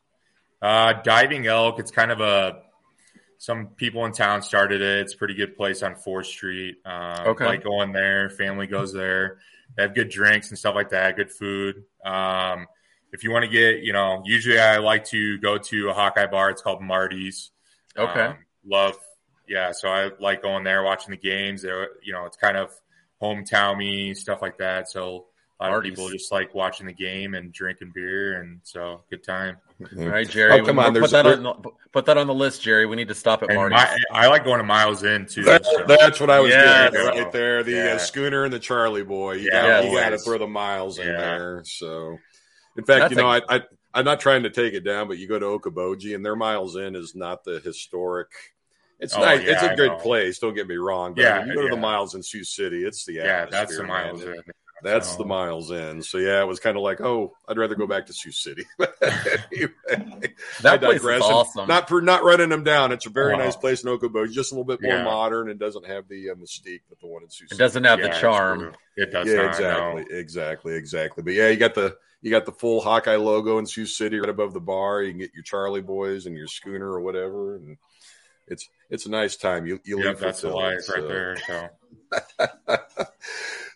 uh, 0.62 0.94
diving 1.04 1.48
elk. 1.48 1.80
It's 1.80 1.92
kind 1.92 2.12
of 2.12 2.20
a 2.22 2.62
some 3.38 3.68
people 3.68 4.06
in 4.06 4.12
town 4.12 4.42
started 4.42 4.82
it. 4.82 5.00
It's 5.02 5.14
a 5.14 5.18
pretty 5.18 5.36
good 5.36 5.56
place 5.56 5.84
on 5.84 5.96
Fourth 5.96 6.26
Street. 6.26 6.78
Um, 6.86 7.28
Okay. 7.28 7.46
like 7.46 7.64
going 7.64 7.92
there. 7.92 8.30
Family 8.30 8.66
goes 8.66 8.92
there. 8.92 9.38
They 9.76 9.84
have 9.84 9.94
good 9.94 10.10
drinks 10.10 10.50
and 10.50 10.58
stuff 10.58 10.74
like 10.74 10.90
that. 10.90 11.16
Good 11.16 11.32
food. 11.32 11.84
Um, 12.04 12.66
if 13.12 13.24
you 13.24 13.32
want 13.32 13.46
to 13.46 13.52
get, 13.52 13.80
you 13.80 13.94
know, 13.94 14.24
usually 14.26 14.60
I 14.60 14.78
like 14.78 15.06
to 15.06 15.38
go 15.40 15.58
to 15.58 15.90
a 15.90 15.94
Hawkeye 15.94 16.26
bar. 16.28 16.50
It's 16.50 16.62
called 16.62 16.82
Marty's. 16.82 17.52
Okay. 17.98 18.22
Um, 18.22 18.38
love, 18.66 18.98
yeah. 19.48 19.72
So 19.72 19.88
I 19.90 20.12
like 20.20 20.42
going 20.42 20.64
there, 20.64 20.84
watching 20.84 21.12
the 21.12 21.18
games. 21.18 21.62
There, 21.62 21.90
you 22.04 22.14
know, 22.14 22.26
it's 22.26 22.38
kind 22.38 22.58
of 22.58 22.72
hometown 23.22 23.78
me 23.78 24.14
stuff 24.14 24.42
like 24.42 24.58
that. 24.58 24.90
So 24.90 25.26
a 25.60 25.64
lot 25.64 25.72
Marty's. 25.72 25.92
of 25.94 25.96
people 25.98 26.10
just 26.10 26.32
like 26.32 26.54
watching 26.54 26.86
the 26.86 26.94
game 26.94 27.34
and 27.34 27.54
drinking 27.54 27.92
beer, 27.96 28.42
and 28.42 28.60
so 28.64 29.04
good 29.10 29.24
time. 29.24 29.58
All 29.98 30.06
right, 30.08 30.28
Jerry. 30.30 30.60
Oh, 30.60 30.66
come 30.66 30.80
on, 30.80 30.88
put 30.88 30.94
there's- 30.96 31.12
that 31.12 31.26
on 31.26 31.44
the, 31.44 31.70
put 31.94 32.06
that 32.06 32.18
on 32.18 32.28
the 32.28 32.34
list, 32.34 32.62
Jerry. 32.62 32.86
We 32.86 32.96
need 32.98 33.08
to 33.08 33.16
stop 33.16 33.42
at 33.44 33.50
And 33.50 33.58
Marty's. 33.58 33.78
my, 33.78 33.98
I 34.12 34.28
like 34.28 34.44
going 34.44 34.58
to 34.60 34.64
Miles 34.66 35.04
Inn 35.04 35.26
too. 35.26 35.44
That, 35.44 35.66
so- 35.66 35.86
that's 35.88 36.20
what 36.20 36.30
I 36.30 36.40
was 36.42 36.50
Yes. 36.52 36.92
getting 36.92 37.08
right 37.24 37.32
there. 37.32 37.64
The 37.64 37.72
Yeah. 37.72 37.94
uh, 37.94 37.98
Schooner 37.98 38.44
and 38.44 38.52
the 38.54 38.60
Charlie 38.60 39.04
Boy. 39.04 39.34
You 39.36 39.50
Yeah, 39.52 39.82
got 39.82 39.86
you 39.86 39.92
got 39.92 40.00
to 40.00 40.06
always. 40.08 40.24
throw 40.26 40.38
the 40.38 40.48
Miles 40.48 41.00
Inn 41.00 41.08
Yeah. 41.08 41.22
there. 41.22 41.62
So, 41.66 42.18
in 42.78 42.84
fact, 42.84 43.00
That's 43.00 43.12
you 43.12 43.18
know, 43.18 43.30
a- 43.32 43.42
I, 43.50 43.56
I 43.58 43.62
I'm 43.94 44.04
not 44.04 44.20
trying 44.20 44.44
to 44.44 44.50
take 44.50 44.74
it 44.74 44.82
down, 44.84 45.08
but 45.08 45.18
you 45.20 45.28
go 45.30 45.40
to 45.40 45.46
Okoboji 45.46 46.16
and 46.16 46.26
their 46.26 46.36
Miles 46.36 46.76
Inn 46.76 46.98
is 46.98 47.16
not 47.16 47.46
the 47.46 47.62
historic. 47.62 48.28
It's 49.00 49.14
Oh, 49.16 49.20
nice. 49.20 49.44
yeah, 49.44 49.52
it's 49.54 49.64
a 49.64 49.72
I 49.72 49.76
good 49.76 49.92
know. 49.92 49.98
place. 49.98 50.40
Don't 50.40 50.54
get 50.56 50.68
me 50.68 50.76
wrong. 50.76 51.14
But 51.14 51.22
Yeah, 51.24 51.40
when 51.40 51.48
you 51.50 51.56
go 51.56 51.62
to 51.64 51.76
the 51.76 51.82
Miles 51.82 52.16
Inn 52.16 52.24
Sioux 52.24 52.44
City. 52.44 52.86
It's 52.86 53.06
the 53.06 53.14
yeah, 53.14 53.46
that's 53.46 53.76
the 53.76 53.84
Miles 53.84 54.24
man. 54.24 54.36
Inn. 54.36 54.42
That's 54.84 55.12
So- 55.12 55.18
the 55.20 55.26
Miles 55.26 55.72
Inn. 55.72 56.02
So 56.02 56.18
yeah, 56.18 56.42
it 56.42 56.48
was 56.48 56.60
kind 56.60 56.78
of 56.78 56.84
like, 56.84 57.02
oh, 57.02 57.34
I'd 57.48 57.58
rather 57.58 57.76
go 57.76 57.88
back 57.88 58.06
to 58.08 58.14
Sioux 58.14 58.32
City. 58.32 58.66
anyway, 59.52 59.72
That 60.62 60.74
I 60.74 60.78
place 60.78 60.96
is 60.98 61.02
digress. 61.02 61.22
Awesome. 61.24 61.68
Not 61.68 61.88
for 61.90 62.02
not 62.02 62.24
running 62.24 62.50
them 62.50 62.64
down. 62.64 62.92
It's 62.92 63.06
a 63.06 63.10
very 63.10 63.34
Oh. 63.34 63.38
nice 63.38 63.56
place 63.56 63.84
in 63.84 63.90
Okoboji, 63.90 64.32
just 64.32 64.52
a 64.52 64.56
little 64.56 64.66
bit 64.66 64.82
more 64.82 64.94
Yeah. 64.94 65.04
modern 65.04 65.50
and 65.50 65.60
doesn't 65.60 65.86
have 65.86 66.08
the 66.08 66.30
uh, 66.32 66.36
mystique 66.36 66.82
that 66.90 67.00
the 67.00 67.08
one 67.08 67.24
in 67.24 67.30
Sioux 67.30 67.46
it 67.46 67.50
City. 67.52 67.60
doesn't 67.60 67.84
have 67.84 68.00
Yeah, 68.00 68.14
the 68.14 68.20
charm. 68.20 68.76
It 68.98 69.12
does 69.12 69.28
yeah, 69.28 69.36
not. 69.36 69.46
exactly, 69.50 70.06
no. 70.10 70.18
exactly, 70.20 70.76
exactly. 70.76 71.24
But 71.24 71.34
yeah, 71.34 71.50
you 71.50 71.58
got 71.58 71.74
the 71.74 71.98
you 72.22 72.32
got 72.32 72.46
the 72.46 72.52
full 72.52 72.82
Hawkeye 72.82 73.18
logo 73.18 73.60
in 73.60 73.66
Sioux 73.68 73.86
City 73.86 74.20
right 74.20 74.30
above 74.30 74.54
the 74.54 74.60
bar. 74.60 75.04
You 75.04 75.12
can 75.12 75.20
get 75.20 75.34
your 75.34 75.44
Charlie 75.44 75.82
boys 75.82 76.26
and 76.26 76.36
your 76.36 76.48
schooner 76.48 76.90
or 76.90 77.02
whatever, 77.02 77.56
and 77.58 77.78
it's 78.48 78.70
it's 78.90 79.06
a 79.06 79.10
nice 79.10 79.36
time. 79.36 79.66
You 79.66 79.80
you 79.84 79.98
Yep, 80.00 80.06
leave 80.08 80.20
that's 80.20 80.42
the 80.42 80.50
life 80.50 80.82
so. 80.82 80.94
right 80.94 81.08
there. 81.08 81.38
So 81.48 81.70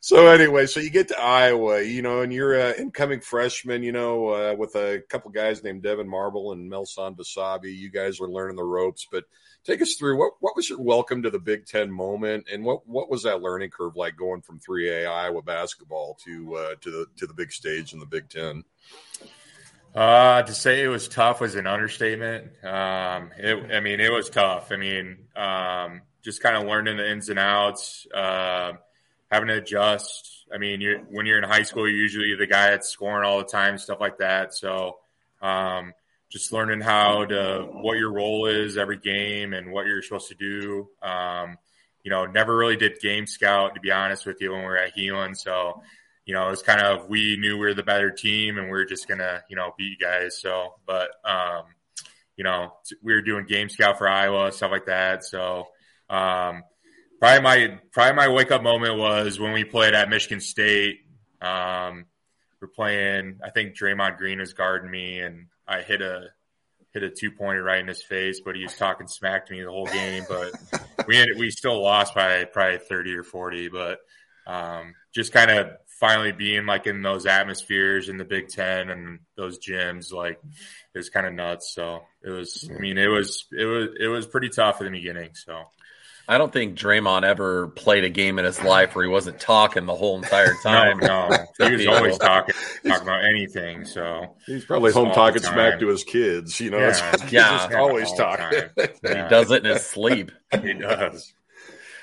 so 0.02 0.28
anyway, 0.28 0.66
so 0.66 0.80
you 0.80 0.90
get 0.90 1.08
to 1.10 1.20
Iowa, 1.20 1.82
you 1.82 2.02
know, 2.02 2.22
and 2.22 2.32
you're 2.32 2.54
an 2.54 2.76
incoming 2.78 3.22
freshman, 3.22 3.84
you 3.84 3.92
know, 3.92 4.30
uh, 4.30 4.56
with 4.58 4.76
a 4.76 5.02
couple 5.10 5.32
guys 5.32 5.64
named 5.64 5.84
Devyn 5.84 6.08
Marble 6.08 6.52
and 6.52 6.72
Melsahn 6.72 7.16
Basabe. 7.18 7.76
You 7.76 7.90
guys 7.90 8.20
were 8.20 8.30
learning 8.30 8.56
the 8.56 8.64
ropes, 8.64 9.08
but 9.12 9.26
take 9.64 9.82
us 9.82 9.96
through 9.96 10.18
what 10.18 10.34
what 10.40 10.56
was 10.56 10.70
your 10.70 10.80
welcome 10.80 11.24
to 11.24 11.30
the 11.30 11.40
Big 11.40 11.66
Ten 11.66 11.92
moment, 11.92 12.48
and 12.52 12.64
what 12.64 12.88
what 12.88 13.10
was 13.10 13.24
that 13.24 13.42
learning 13.42 13.72
curve 13.72 13.96
like 13.96 14.16
going 14.16 14.42
from 14.42 14.60
3A 14.60 15.08
Iowa 15.08 15.42
basketball 15.42 16.18
to 16.26 16.56
uh, 16.56 16.76
to 16.82 16.92
the 16.92 17.06
to 17.18 17.28
the 17.28 17.34
big 17.34 17.52
stage 17.52 17.94
in 17.94 18.00
the 18.00 18.06
Big 18.06 18.30
Ten? 18.30 18.64
Uh, 19.96 20.44
to 20.44 20.54
say 20.54 20.84
it 20.84 20.88
was 20.88 21.08
tough 21.08 21.42
was 21.42 21.56
an 21.56 21.66
understatement. 21.66 22.46
Um, 22.64 23.32
it, 23.38 23.72
I 23.74 23.80
mean, 23.80 24.00
it 24.00 24.12
was 24.12 24.30
tough. 24.30 24.72
I 24.72 24.76
mean, 24.76 25.18
um, 25.36 26.02
just 26.22 26.44
kind 26.44 26.56
of 26.56 26.64
learning 26.64 26.98
the 26.98 27.10
ins 27.10 27.30
and 27.30 27.40
outs, 27.40 28.06
uh, 28.14 28.74
having 29.32 29.48
to 29.48 29.58
adjust. 29.58 30.46
I 30.54 30.58
mean, 30.58 30.82
you're, 30.82 31.00
when 31.00 31.26
you're 31.26 31.38
in 31.38 31.44
high 31.44 31.64
school, 31.64 31.88
you're 31.88 31.98
usually 31.98 32.36
the 32.36 32.48
guy 32.48 32.72
that's 32.72 32.90
scoring 32.90 33.28
all 33.28 33.40
the 33.40 33.46
time, 33.46 33.78
stuff 33.78 34.00
like 34.00 34.20
that. 34.20 34.54
So, 34.54 34.98
um, 35.42 35.94
just 36.30 36.52
learning 36.54 36.82
how 36.82 37.26
to 37.26 37.68
what 37.72 37.98
your 37.98 38.12
role 38.12 38.46
is 38.46 38.78
every 38.78 38.98
game 38.98 39.54
and 39.54 39.72
what 39.72 39.88
you're 39.88 40.02
supposed 40.04 40.30
to 40.30 40.36
do. 40.36 40.88
Um, 41.02 41.58
you 42.04 42.12
know, 42.12 42.26
never 42.26 42.56
really 42.56 42.78
did 42.78 43.00
game 43.00 43.26
scout 43.26 43.74
to 43.76 43.82
be 43.82 43.92
honest 43.92 44.26
with 44.26 44.40
you 44.40 44.52
when 44.52 44.60
we 44.60 44.66
were 44.66 44.78
at 44.78 44.96
Heelan. 44.96 45.36
So, 45.36 45.82
you 46.30 46.36
know, 46.36 46.50
it's 46.50 46.62
kind 46.62 46.80
of 46.80 47.10
we 47.10 47.38
knew 47.38 47.56
we 47.56 47.66
were 47.66 47.74
the 47.74 47.82
better 47.82 48.12
team 48.12 48.60
and 48.60 48.70
we 48.70 48.78
are 48.78 48.86
just 48.86 49.08
gonna, 49.08 49.42
you 49.50 49.56
know, 49.56 49.74
beat 49.80 49.98
you 50.00 50.06
guys. 50.06 50.40
So, 50.40 50.76
but 50.86 51.10
um, 51.26 51.64
you 52.36 52.44
know, 52.44 52.72
we 53.02 53.14
were 53.14 53.24
doing 53.24 53.48
game 53.48 53.68
scout 53.68 53.98
for 53.98 54.08
Iowa, 54.08 54.52
stuff 54.52 54.70
like 54.70 54.86
that. 54.86 55.24
So, 55.24 55.70
um, 56.08 56.62
probably 57.20 57.42
my 57.42 57.80
probably 57.92 58.14
my 58.14 58.28
wake 58.28 58.52
up 58.52 58.62
moment 58.62 59.00
was 59.00 59.40
when 59.40 59.54
we 59.54 59.64
played 59.64 59.96
at 59.96 60.08
Michigan 60.08 60.40
State. 60.40 61.00
Um, 61.42 62.06
we're 62.62 62.68
playing. 62.68 63.40
I 63.44 63.50
think 63.50 63.76
Draymond 63.76 64.18
Green 64.18 64.38
was 64.38 64.54
guarding 64.54 64.92
me, 64.92 65.22
and 65.22 65.48
I 65.68 65.82
hit 65.82 66.04
a 66.04 66.28
hit 66.94 67.02
a 67.02 67.10
two 67.10 67.32
pointer 67.32 67.64
right 67.64 67.82
in 67.82 67.88
his 67.88 68.04
face, 68.04 68.40
but 68.46 68.56
he 68.56 68.62
was 68.62 68.78
talking 68.78 69.08
smack 69.08 69.48
to 69.48 69.54
me 69.54 69.64
the 69.64 69.72
whole 69.72 69.88
game. 69.88 70.26
But 70.30 70.52
we 71.08 71.18
ended, 71.18 71.40
we 71.40 71.50
still 71.50 71.82
lost 71.82 72.14
by 72.14 72.44
probably 72.44 72.78
thirty 72.78 73.16
or 73.16 73.24
forty. 73.24 73.68
But 73.68 73.98
um, 74.46 74.94
just 75.12 75.34
kind 75.34 75.50
of 75.50 75.72
finally 76.00 76.32
being 76.32 76.66
like 76.66 76.88
in 76.88 77.02
those 77.02 77.26
atmospheres 77.26 78.10
in 78.10 78.18
the 78.18 78.26
Big 78.26 78.48
Ten 78.50 78.90
and 78.90 79.20
those 79.36 79.60
gyms, 79.60 80.12
like 80.14 80.40
it 80.94 80.98
was 80.98 81.10
kind 81.10 81.26
of 81.28 81.34
nuts. 81.34 81.74
So 81.74 82.02
it 82.24 82.30
was. 82.30 82.70
I 82.74 82.80
mean, 82.80 82.98
it 82.98 83.08
was 83.08 83.46
it 83.52 83.66
was 83.66 83.90
it 84.00 84.08
was 84.08 84.26
pretty 84.28 84.50
tough 84.50 84.80
in 84.82 84.86
the 84.92 84.92
beginning. 85.00 85.32
So. 85.34 85.64
I 86.32 86.38
don't 86.38 86.54
think 86.54 86.78
Draymond 86.78 87.24
ever 87.24 87.70
played 87.70 88.04
a 88.04 88.10
game 88.10 88.38
in 88.38 88.46
his 88.46 88.62
life 88.64 88.94
where 88.94 89.04
he 89.04 89.10
wasn't 89.10 89.40
talking 89.40 89.88
the 89.88 89.96
whole 89.96 90.16
entire 90.16 90.54
time. 90.62 91.00
No, 91.00 91.28
no, 91.60 91.68
he 91.68 91.76
was 91.76 91.88
always 91.88 92.20
talking 92.20 92.54
talking 92.86 93.02
about 93.02 93.26
anything. 93.26 93.84
So 93.84 94.36
He's 94.46 94.64
probably 94.64 94.92
home 94.92 95.12
talking 95.12 95.42
smack 95.42 95.80
to 95.80 95.88
his 95.88 96.04
kids. 96.04 96.60
You 96.60 96.70
know, 96.70 96.78
Yeah. 96.78 97.12
he's 97.24 97.32
Yeah. 97.34 97.58
just 97.58 97.74
always 97.74 98.14
talking. 98.14 98.46
time. 98.46 98.70
He 99.02 99.14
does 99.28 99.50
it 99.50 99.66
in 99.66 99.72
his 99.74 99.84
sleep. 99.84 100.32
he 100.62 100.74
does. 100.74 101.34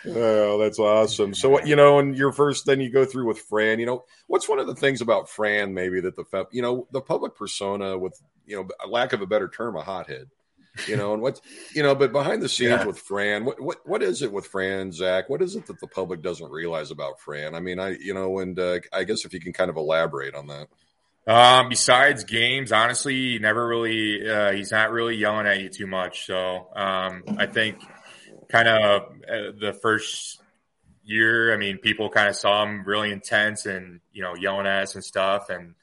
Oh, 0.08 0.58
that's 0.58 0.78
awesome. 0.78 1.34
So, 1.34 1.48
what 1.48 1.66
you 1.66 1.76
know, 1.76 1.98
and 1.98 2.16
your 2.16 2.32
first, 2.32 2.66
then 2.66 2.80
you 2.80 2.90
go 2.90 3.04
through 3.04 3.26
with 3.26 3.38
Fran. 3.40 3.78
You 3.80 3.86
know, 3.86 4.04
what's 4.26 4.48
one 4.48 4.58
of 4.58 4.66
the 4.66 4.74
things 4.74 5.00
about 5.00 5.28
Fran, 5.28 5.74
maybe 5.74 6.00
that 6.00 6.16
the 6.16 6.46
you 6.52 6.62
know 6.62 6.86
the 6.92 7.00
public 7.00 7.34
persona, 7.34 7.98
with 7.98 8.20
you 8.46 8.56
know, 8.56 8.68
a 8.84 8.88
lack 8.88 9.12
of 9.12 9.20
a 9.22 9.26
better 9.26 9.48
term, 9.48 9.76
a 9.76 9.82
hothead. 9.82 10.28
you 10.86 10.96
know, 10.96 11.14
and 11.14 11.22
what 11.22 11.40
you 11.74 11.82
know, 11.82 11.94
but 11.94 12.12
behind 12.12 12.42
the 12.42 12.48
scenes 12.48 12.70
Yeah. 12.70 12.84
with 12.86 12.98
Fran, 12.98 13.44
what 13.44 13.60
what 13.60 13.78
what 13.88 14.02
is 14.02 14.22
it 14.22 14.30
with 14.32 14.46
Fran, 14.46 14.92
Zach? 14.92 15.28
What 15.30 15.40
is 15.42 15.56
it 15.56 15.66
that 15.66 15.80
the 15.80 15.86
public 15.86 16.20
doesn't 16.22 16.50
realize 16.50 16.90
about 16.90 17.18
Fran? 17.20 17.54
I 17.54 17.60
mean, 17.60 17.78
I 17.80 17.96
you 17.98 18.12
know, 18.14 18.38
and 18.40 18.58
uh, 18.58 18.80
I 18.92 19.04
guess 19.04 19.24
if 19.24 19.32
you 19.32 19.40
can 19.40 19.52
kind 19.54 19.70
of 19.70 19.76
elaborate 19.76 20.34
on 20.34 20.48
that. 20.48 20.68
Um, 21.28 21.68
besides 21.70 22.22
games, 22.22 22.70
honestly, 22.70 23.14
he 23.14 23.38
never 23.40 23.66
really, 23.66 24.30
uh, 24.30 24.52
he's 24.52 24.70
not 24.70 24.92
really 24.92 25.16
yelling 25.16 25.48
at 25.48 25.58
you 25.60 25.68
too 25.68 25.88
much. 25.88 26.24
So, 26.24 26.68
um, 26.76 27.24
I 27.36 27.46
think 27.46 27.78
kind 28.48 28.68
of 28.68 29.02
uh, 29.28 29.52
the 29.58 29.76
first 29.82 30.40
year, 31.04 31.52
I 31.52 31.56
mean, 31.56 31.78
people 31.78 32.10
kind 32.10 32.28
of 32.28 32.36
saw 32.36 32.64
him 32.64 32.84
really 32.84 33.12
intense 33.12 33.66
and, 33.66 34.00
you 34.12 34.22
know, 34.22 34.34
yelling 34.34 34.66
at 34.66 34.82
us 34.82 34.94
and 34.94 35.04
stuff. 35.04 35.50
And, 35.50 35.74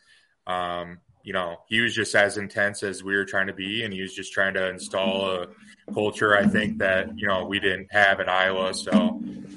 um, 0.48 1.00
you 1.24 1.34
know, 1.34 1.58
he 1.68 1.80
was 1.82 1.96
just 1.96 2.14
as 2.16 2.38
intense 2.38 2.84
as 2.84 3.04
we 3.04 3.16
were 3.16 3.26
trying 3.26 3.48
to 3.48 3.54
be. 3.54 3.84
And 3.84 3.94
he 3.94 4.02
was 4.02 4.14
just 4.14 4.34
trying 4.34 4.56
to 4.56 4.70
install 4.70 5.32
a 5.32 5.48
culture, 5.94 6.36
I 6.36 6.46
think, 6.48 6.80
that, 6.80 7.18
you 7.18 7.28
know, 7.28 7.46
we 7.46 7.60
didn't 7.60 7.88
have 7.92 8.20
at 8.20 8.28
Iowa. 8.30 8.74
So, 8.74 8.92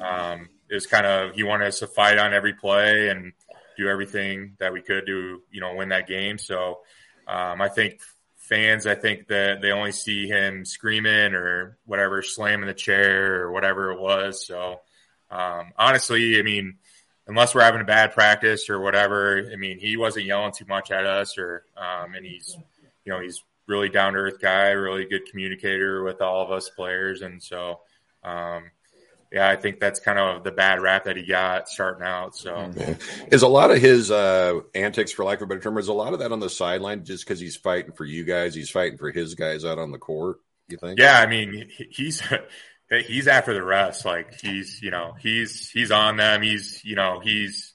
um, 0.00 0.48
it 0.68 0.74
was 0.74 0.86
kind 0.86 1.06
of, 1.06 1.34
he 1.34 1.42
wanted 1.42 1.68
us 1.68 1.80
to 1.80 1.86
fight 1.86 2.18
on 2.18 2.32
every 2.32 2.52
play 2.52 3.08
and, 3.08 3.32
do 3.76 3.88
everything 3.88 4.56
that 4.58 4.72
we 4.72 4.80
could 4.80 5.06
to 5.06 5.42
you 5.50 5.60
know 5.60 5.74
win 5.74 5.90
that 5.90 6.08
game. 6.08 6.38
So 6.38 6.80
um, 7.28 7.60
I 7.60 7.68
think 7.68 8.00
fans, 8.46 8.86
I 8.86 8.94
think 8.94 9.28
that 9.28 9.60
they 9.60 9.72
only 9.72 9.92
see 9.92 10.26
him 10.26 10.64
screaming 10.64 11.34
or 11.34 11.76
whatever, 11.84 12.22
slamming 12.22 12.66
the 12.66 12.74
chair 12.74 13.42
or 13.42 13.52
whatever 13.52 13.90
it 13.90 14.00
was. 14.00 14.46
So 14.46 14.80
um, 15.30 15.72
honestly, 15.76 16.38
I 16.38 16.42
mean, 16.42 16.76
unless 17.26 17.54
we're 17.54 17.62
having 17.62 17.80
a 17.80 17.84
bad 17.84 18.12
practice 18.12 18.70
or 18.70 18.80
whatever, 18.80 19.50
I 19.52 19.56
mean, 19.56 19.78
he 19.78 19.96
wasn't 19.96 20.26
yelling 20.26 20.52
too 20.52 20.66
much 20.66 20.90
at 20.90 21.06
us 21.06 21.36
or 21.38 21.64
um, 21.76 22.14
and 22.14 22.24
he's 22.24 22.56
you 23.04 23.12
know 23.12 23.20
he's 23.20 23.42
really 23.66 23.88
down 23.88 24.12
to 24.12 24.20
earth 24.20 24.40
guy, 24.40 24.70
really 24.70 25.06
good 25.06 25.26
communicator 25.28 26.04
with 26.04 26.20
all 26.20 26.42
of 26.42 26.50
us 26.50 26.70
players, 26.70 27.22
and 27.22 27.42
so. 27.42 27.80
Um, 28.22 28.70
yeah, 29.32 29.48
I 29.48 29.56
think 29.56 29.80
that's 29.80 30.00
kind 30.00 30.18
of 30.18 30.44
the 30.44 30.52
bad 30.52 30.80
rap 30.80 31.04
that 31.04 31.16
he 31.16 31.24
got 31.24 31.68
starting 31.68 32.06
out. 32.06 32.36
So, 32.36 32.70
Yeah. 32.76 32.94
Is 33.30 33.42
a 33.42 33.48
lot 33.48 33.70
of 33.70 33.78
his 33.78 34.10
uh, 34.10 34.60
antics, 34.74 35.12
for 35.12 35.24
lack 35.24 35.38
of 35.38 35.42
a 35.42 35.46
better 35.46 35.60
term, 35.60 35.78
is 35.78 35.88
a 35.88 35.92
lot 35.92 36.12
of 36.12 36.20
that 36.20 36.32
on 36.32 36.40
the 36.40 36.50
sideline 36.50 37.04
just 37.04 37.24
because 37.24 37.40
he's 37.40 37.56
fighting 37.56 37.92
for 37.92 38.04
you 38.04 38.24
guys? 38.24 38.54
He's 38.54 38.70
fighting 38.70 38.98
for 38.98 39.10
his 39.10 39.34
guys 39.34 39.64
out 39.64 39.78
on 39.78 39.92
the 39.92 39.98
court. 39.98 40.38
You 40.68 40.78
think? 40.78 40.98
yeah, 40.98 41.20
I 41.20 41.26
mean, 41.26 41.70
he's 41.90 42.22
he's 43.06 43.28
after 43.28 43.54
the 43.54 43.62
rest. 43.62 44.04
Like 44.04 44.40
he's 44.40 44.82
you 44.82 44.90
know 44.90 45.14
he's 45.18 45.70
he's 45.70 45.90
on 45.90 46.16
them. 46.16 46.42
He's 46.42 46.84
you 46.84 46.96
know 46.96 47.20
he's 47.20 47.74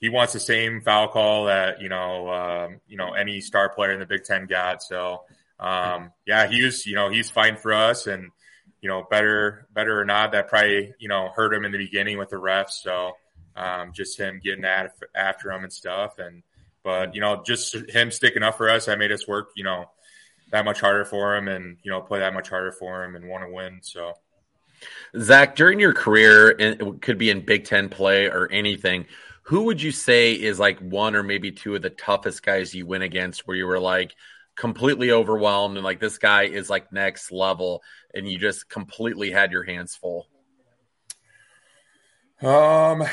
he 0.00 0.08
wants 0.08 0.32
the 0.32 0.40
same 0.40 0.80
foul 0.82 1.08
call 1.08 1.46
that 1.46 1.80
you 1.80 1.88
know 1.88 2.30
um, 2.30 2.80
you 2.86 2.96
know 2.96 3.12
any 3.12 3.40
star 3.40 3.68
player 3.68 3.92
in 3.92 4.00
the 4.00 4.06
Big 4.06 4.24
Ten 4.24 4.46
got. 4.46 4.82
So 4.82 5.22
um, 5.58 6.12
yeah, 6.26 6.46
he 6.46 6.62
was 6.64 6.86
you 6.86 6.94
know 6.94 7.08
he's 7.08 7.30
fighting 7.30 7.58
for 7.58 7.72
us 7.72 8.06
and 8.06 8.30
you 8.80 8.88
know 8.88 9.06
better 9.10 9.66
better 9.72 10.00
or 10.00 10.04
not 10.04 10.32
that 10.32 10.48
probably 10.48 10.94
you 10.98 11.08
know 11.08 11.30
hurt 11.34 11.52
him 11.52 11.64
in 11.64 11.72
the 11.72 11.78
beginning 11.78 12.18
with 12.18 12.30
the 12.30 12.36
refs. 12.36 12.82
So 12.82 13.12
um, 13.56 13.92
just 13.92 14.18
him 14.18 14.40
getting 14.42 14.64
at 14.64 14.92
after 15.14 15.50
him 15.50 15.64
and 15.64 15.72
stuff 15.72 16.18
and 16.18 16.42
but 16.84 17.14
you 17.14 17.20
know 17.20 17.42
just 17.44 17.74
him 17.90 18.10
sticking 18.10 18.42
up 18.42 18.56
for 18.56 18.70
us 18.70 18.86
that 18.86 18.98
made 18.98 19.12
us 19.12 19.26
work 19.26 19.50
you 19.56 19.64
know 19.64 19.86
that 20.50 20.64
much 20.64 20.80
harder 20.80 21.04
for 21.04 21.36
him 21.36 21.48
and 21.48 21.76
you 21.82 21.90
know 21.90 22.00
play 22.00 22.20
that 22.20 22.34
much 22.34 22.48
harder 22.48 22.72
for 22.72 23.04
him 23.04 23.16
and 23.16 23.28
want 23.28 23.44
to 23.44 23.52
win. 23.52 23.80
So. 23.82 24.14
Zach, 25.20 25.56
during 25.56 25.80
your 25.80 25.92
career, 25.92 26.50
it 26.50 27.02
could 27.02 27.18
be 27.18 27.30
in 27.30 27.40
Big 27.40 27.64
Ten 27.64 27.88
play 27.88 28.26
or 28.26 28.48
anything, 28.52 29.06
who 29.42 29.62
would 29.62 29.82
you 29.82 29.90
say 29.90 30.34
is 30.34 30.60
like 30.60 30.78
one 30.78 31.16
or 31.16 31.22
maybe 31.22 31.50
two 31.50 31.74
of 31.74 31.82
the 31.82 31.90
toughest 31.90 32.42
guys 32.42 32.74
you 32.74 32.86
went 32.86 33.02
against 33.02 33.46
where 33.46 33.56
you 33.56 33.66
were 33.66 33.80
like 33.80 34.14
completely 34.58 35.12
overwhelmed 35.12 35.76
and 35.76 35.84
like 35.84 36.00
this 36.00 36.18
guy 36.18 36.42
is 36.42 36.68
like 36.68 36.92
next 36.92 37.30
level 37.30 37.80
and 38.12 38.28
you 38.28 38.38
just 38.38 38.68
completely 38.68 39.30
had 39.30 39.52
your 39.52 39.62
hands 39.62 39.94
full? 39.94 40.26
Um, 42.42 43.04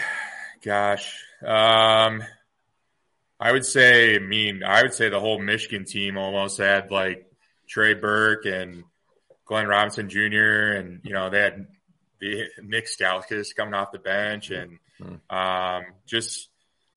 gosh, 0.63 1.23
um, 1.45 2.23
I 3.39 3.51
would 3.51 3.65
say, 3.65 4.15
I 4.15 4.19
mean, 4.19 4.63
I 4.63 4.81
would 4.81 4.93
say 4.93 5.10
the 5.10 5.19
whole 5.19 5.39
Michigan 5.39 5.86
team 5.86 6.17
almost 6.17 6.58
had 6.58 6.91
like 6.91 7.25
Trey 7.67 7.93
Burke 7.93 8.45
and 8.45 8.84
Glenn 9.45 9.67
Robinson 9.67 10.10
Jr. 10.10 10.73
and 10.77 11.01
you 11.03 11.13
know 11.13 11.29
they 11.29 11.39
had 11.41 11.67
the 12.19 12.45
Nick 12.63 12.88
Stauskas 12.88 13.55
coming 13.55 13.73
off 13.73 13.91
the 13.91 13.99
bench 13.99 14.51
and 14.51 14.79
um, 15.29 15.84
just 16.08 16.49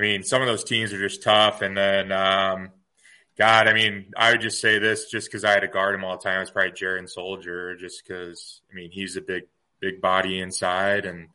I 0.00 0.02
mean, 0.02 0.22
some 0.22 0.40
of 0.40 0.48
those 0.48 0.64
teams 0.64 0.94
are 0.94 0.98
just 0.98 1.22
tough. 1.22 1.60
And 1.60 1.76
then, 1.76 2.10
um, 2.10 2.70
God, 3.36 3.68
I 3.68 3.74
mean, 3.74 4.14
I 4.16 4.30
would 4.30 4.40
just 4.40 4.58
say 4.58 4.78
this 4.78 5.10
just 5.10 5.28
because 5.28 5.44
I 5.44 5.50
had 5.50 5.60
to 5.60 5.68
guard 5.68 5.94
him 5.94 6.04
all 6.04 6.16
the 6.16 6.22
time. 6.22 6.40
It's 6.40 6.50
probably 6.50 6.72
Jared 6.72 7.04
Sullinger, 7.04 7.78
just 7.78 8.02
because, 8.02 8.62
I 8.72 8.74
mean, 8.74 8.90
he's 8.90 9.18
a 9.18 9.20
big, 9.20 9.42
big 9.78 10.00
body 10.00 10.40
inside 10.40 11.04
and 11.04 11.28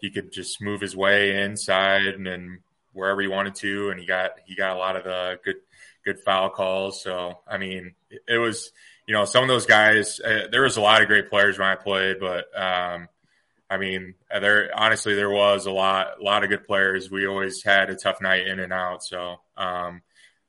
he 0.00 0.10
could 0.10 0.32
just 0.32 0.60
move 0.60 0.80
his 0.80 0.96
way 0.96 1.40
inside 1.40 2.06
and 2.06 2.26
then 2.26 2.58
wherever 2.94 3.20
he 3.20 3.28
wanted 3.28 3.54
to. 3.56 3.90
And 3.90 4.00
he 4.00 4.06
got, 4.06 4.32
he 4.44 4.56
got 4.56 4.74
a 4.74 4.78
lot 4.80 4.96
of 4.96 5.04
the 5.04 5.38
good, 5.44 5.56
good 6.04 6.18
foul 6.18 6.50
calls. 6.50 7.00
So, 7.00 7.38
I 7.46 7.58
mean, 7.58 7.94
it, 8.10 8.22
it 8.26 8.38
was, 8.38 8.72
you 9.06 9.14
know, 9.14 9.24
some 9.24 9.44
of 9.44 9.48
those 9.48 9.66
guys, 9.66 10.18
uh, 10.18 10.48
there 10.50 10.62
was 10.62 10.78
a 10.78 10.80
lot 10.80 11.00
of 11.00 11.06
great 11.06 11.30
players 11.30 11.60
when 11.60 11.68
I 11.68 11.76
played, 11.76 12.16
but, 12.18 12.46
um, 12.60 13.08
I 13.70 13.76
mean, 13.76 14.14
there 14.28 14.68
honestly 14.74 15.14
there 15.14 15.30
was 15.30 15.66
a 15.66 15.70
lot, 15.70 16.20
a 16.20 16.24
lot 16.24 16.42
of 16.42 16.50
good 16.50 16.66
players. 16.66 17.08
We 17.08 17.28
always 17.28 17.62
had 17.62 17.88
a 17.88 17.94
tough 17.94 18.20
night 18.20 18.48
in 18.48 18.58
and 18.58 18.72
out. 18.72 19.04
So, 19.04 19.36
um, 19.56 20.02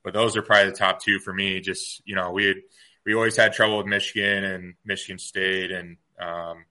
but 0.03 0.13
those 0.13 0.35
are 0.35 0.41
probably 0.41 0.71
the 0.71 0.77
top 0.77 1.03
two 1.03 1.19
for 1.19 1.31
me. 1.31 1.61
Just 1.61 2.01
you 2.03 2.15
know, 2.15 2.31
we 2.31 2.45
had, 2.45 2.57
we 3.05 3.13
always 3.13 3.37
had 3.37 3.53
trouble 3.53 3.77
with 3.77 3.85
Michigan 3.85 4.43
and 4.43 4.73
Michigan 4.83 5.19
State, 5.19 5.69
and 5.71 5.97
um, 6.19 6.65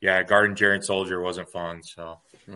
yeah, 0.00 0.24
guarding 0.24 0.56
Jared 0.56 0.82
Sullinger 0.82 1.22
wasn't 1.22 1.48
fun. 1.48 1.82
So. 1.84 2.18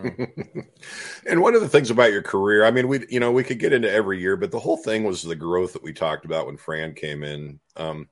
and 1.25 1.41
one 1.41 1.55
of 1.55 1.61
the 1.61 1.69
things 1.69 1.89
about 1.89 2.11
your 2.11 2.21
career, 2.21 2.65
I 2.65 2.71
mean, 2.71 2.89
we 2.89 3.05
you 3.09 3.21
know 3.21 3.31
we 3.31 3.45
could 3.45 3.59
get 3.59 3.71
into 3.71 3.89
every 3.89 4.19
year, 4.19 4.35
but 4.35 4.51
the 4.51 4.59
whole 4.59 4.75
thing 4.75 5.05
was 5.05 5.23
the 5.23 5.35
growth 5.35 5.71
that 5.73 5.83
we 5.83 5.93
talked 5.93 6.25
about 6.25 6.47
when 6.47 6.57
Fran 6.57 6.93
came 6.93 7.23
in. 7.23 7.61
Um, 7.77 8.09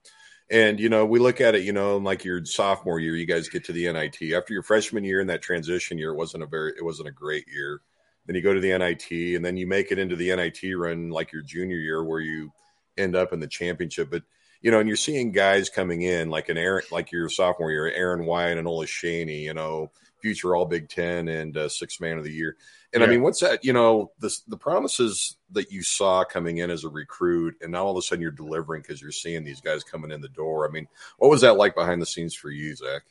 and 0.49 0.79
you 0.79 0.89
know, 0.89 1.05
we 1.05 1.19
look 1.19 1.41
at 1.41 1.55
it, 1.55 1.63
you 1.63 1.73
know, 1.73 1.97
like 1.97 2.23
your 2.23 2.45
sophomore 2.45 2.99
year, 2.99 3.15
you 3.15 3.25
guys 3.25 3.49
get 3.49 3.65
to 3.65 3.71
the 3.71 3.91
NIT. 3.91 4.33
After 4.33 4.53
your 4.53 4.63
freshman 4.63 5.03
year 5.03 5.19
and 5.19 5.29
that 5.29 5.41
transition 5.41 5.97
year, 5.97 6.11
it 6.11 6.17
wasn't 6.17 6.43
a 6.43 6.47
very, 6.47 6.73
it 6.77 6.83
wasn't 6.83 7.09
a 7.09 7.11
great 7.11 7.45
year. 7.47 7.81
Then 8.25 8.35
you 8.35 8.41
go 8.41 8.53
to 8.53 8.59
the 8.59 8.77
NIT, 8.77 9.35
and 9.35 9.45
then 9.45 9.57
you 9.57 9.67
make 9.67 9.91
it 9.91 9.99
into 9.99 10.15
the 10.15 10.35
NIT 10.35 10.61
run 10.75 11.09
like 11.09 11.31
your 11.31 11.43
junior 11.43 11.77
year, 11.77 12.03
where 12.03 12.21
you 12.21 12.51
end 12.97 13.15
up 13.15 13.33
in 13.33 13.39
the 13.39 13.47
championship. 13.47 14.09
But 14.09 14.23
you 14.61 14.71
know, 14.71 14.79
and 14.79 14.87
you're 14.87 14.97
seeing 14.97 15.31
guys 15.31 15.69
coming 15.69 16.01
in 16.01 16.29
like 16.29 16.49
an 16.49 16.57
Aaron, 16.57 16.85
like 16.91 17.11
your 17.11 17.29
sophomore 17.29 17.71
year, 17.71 17.87
Aaron 17.91 18.25
White 18.25 18.57
and 18.57 18.67
Olaseni, 18.67 19.41
you 19.41 19.53
know, 19.53 19.91
future 20.25 20.55
All 20.55 20.65
Big 20.65 20.89
Ten 20.89 21.27
and 21.27 21.55
uh, 21.55 21.69
six 21.69 22.01
man 22.01 22.17
of 22.17 22.23
the 22.23 22.31
year. 22.31 22.57
And 22.91 23.03
I 23.03 23.07
mean, 23.07 23.21
what's 23.21 23.41
that? 23.41 23.63
You 23.63 23.73
know, 23.73 24.11
the 24.19 24.35
the 24.47 24.57
promises 24.57 25.37
that 25.51 25.71
you 25.71 25.83
saw 25.83 26.23
coming 26.23 26.57
in 26.57 26.71
as 26.71 26.83
a 26.83 26.89
recruit, 26.89 27.57
and 27.61 27.73
now 27.73 27.83
all 27.85 27.91
of 27.91 27.97
a 27.97 28.01
sudden 28.01 28.23
you're 28.23 28.31
delivering 28.31 28.81
because 28.81 28.99
you're 28.99 29.11
seeing 29.11 29.43
these 29.43 29.61
guys 29.61 29.83
coming 29.83 30.09
in 30.09 30.21
the 30.21 30.29
door. 30.29 30.67
I 30.67 30.71
mean, 30.71 30.87
what 31.19 31.29
was 31.29 31.41
that 31.41 31.57
like 31.57 31.75
behind 31.75 32.01
the 32.01 32.07
scenes 32.07 32.33
for 32.33 32.49
you, 32.49 32.75
Zach? 32.75 33.03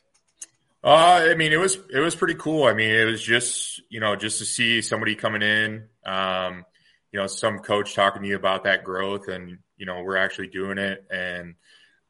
Uh, 0.83 1.29
I 1.31 1.35
mean, 1.35 1.53
it 1.53 1.59
was 1.59 1.77
it 1.93 1.99
was 1.99 2.15
pretty 2.15 2.35
cool. 2.35 2.65
I 2.65 2.73
mean, 2.73 2.89
it 2.89 3.05
was 3.05 3.21
just 3.21 3.81
you 3.87 4.01
know 4.01 4.17
just 4.17 4.39
to 4.39 4.45
see 4.45 4.81
somebody 4.81 5.15
coming 5.15 5.41
in, 5.41 5.85
um, 6.05 6.65
you 7.13 7.19
know, 7.21 7.27
some 7.27 7.59
coach 7.59 7.95
talking 7.95 8.23
to 8.23 8.27
you 8.27 8.35
about 8.35 8.65
that 8.65 8.83
growth, 8.83 9.29
and 9.29 9.59
you 9.77 9.85
know, 9.85 10.01
we're 10.01 10.17
actually 10.17 10.47
doing 10.47 10.77
it, 10.77 11.05
and 11.09 11.55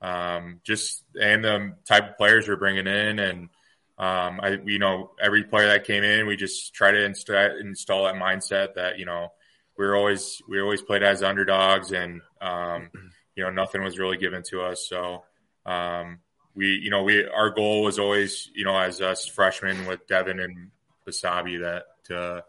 um, 0.02 0.62
just 0.64 1.04
and 1.22 1.44
the 1.44 1.76
type 1.86 2.10
of 2.10 2.18
players 2.18 2.48
we're 2.48 2.56
bringing 2.56 2.88
in, 2.88 3.20
and 3.20 3.50
um, 3.98 4.40
I 4.42 4.60
you 4.66 4.80
know 4.80 5.12
every 5.22 5.44
player 5.44 5.68
that 5.68 5.86
came 5.86 6.04
in, 6.04 6.28
we 6.28 6.36
just 6.36 6.74
try 6.74 6.92
to 6.92 6.98
insta- 6.98 7.60
install 7.62 8.06
that 8.06 8.16
mindset 8.16 8.76
that 8.76 9.00
you 9.00 9.06
know 9.06 9.32
we're 9.78 9.96
always 9.96 10.42
we 10.48 10.62
always 10.62 10.82
played 10.82 11.04
as 11.04 11.24
underdogs, 11.24 11.92
and 11.92 12.22
um, 12.42 12.90
you 13.36 13.44
know 13.44 13.50
nothing 13.50 13.84
was 13.84 14.00
really 14.00 14.18
given 14.18 14.44
to 14.50 14.62
us, 14.62 14.88
so. 14.88 15.24
Um, 15.66 16.20
we, 16.56 16.80
you 16.82 16.90
know, 16.90 17.04
we 17.04 17.28
our 17.28 17.50
goal 17.50 17.84
was 17.84 18.00
always, 18.00 18.50
you 18.56 18.64
know, 18.64 18.78
as 18.78 19.02
us 19.02 19.28
freshmen 19.28 19.86
with 19.86 20.08
Devyn 20.08 20.42
and 20.42 20.72
Basabe 21.06 21.62
that 21.62 21.84
to, 22.06 22.44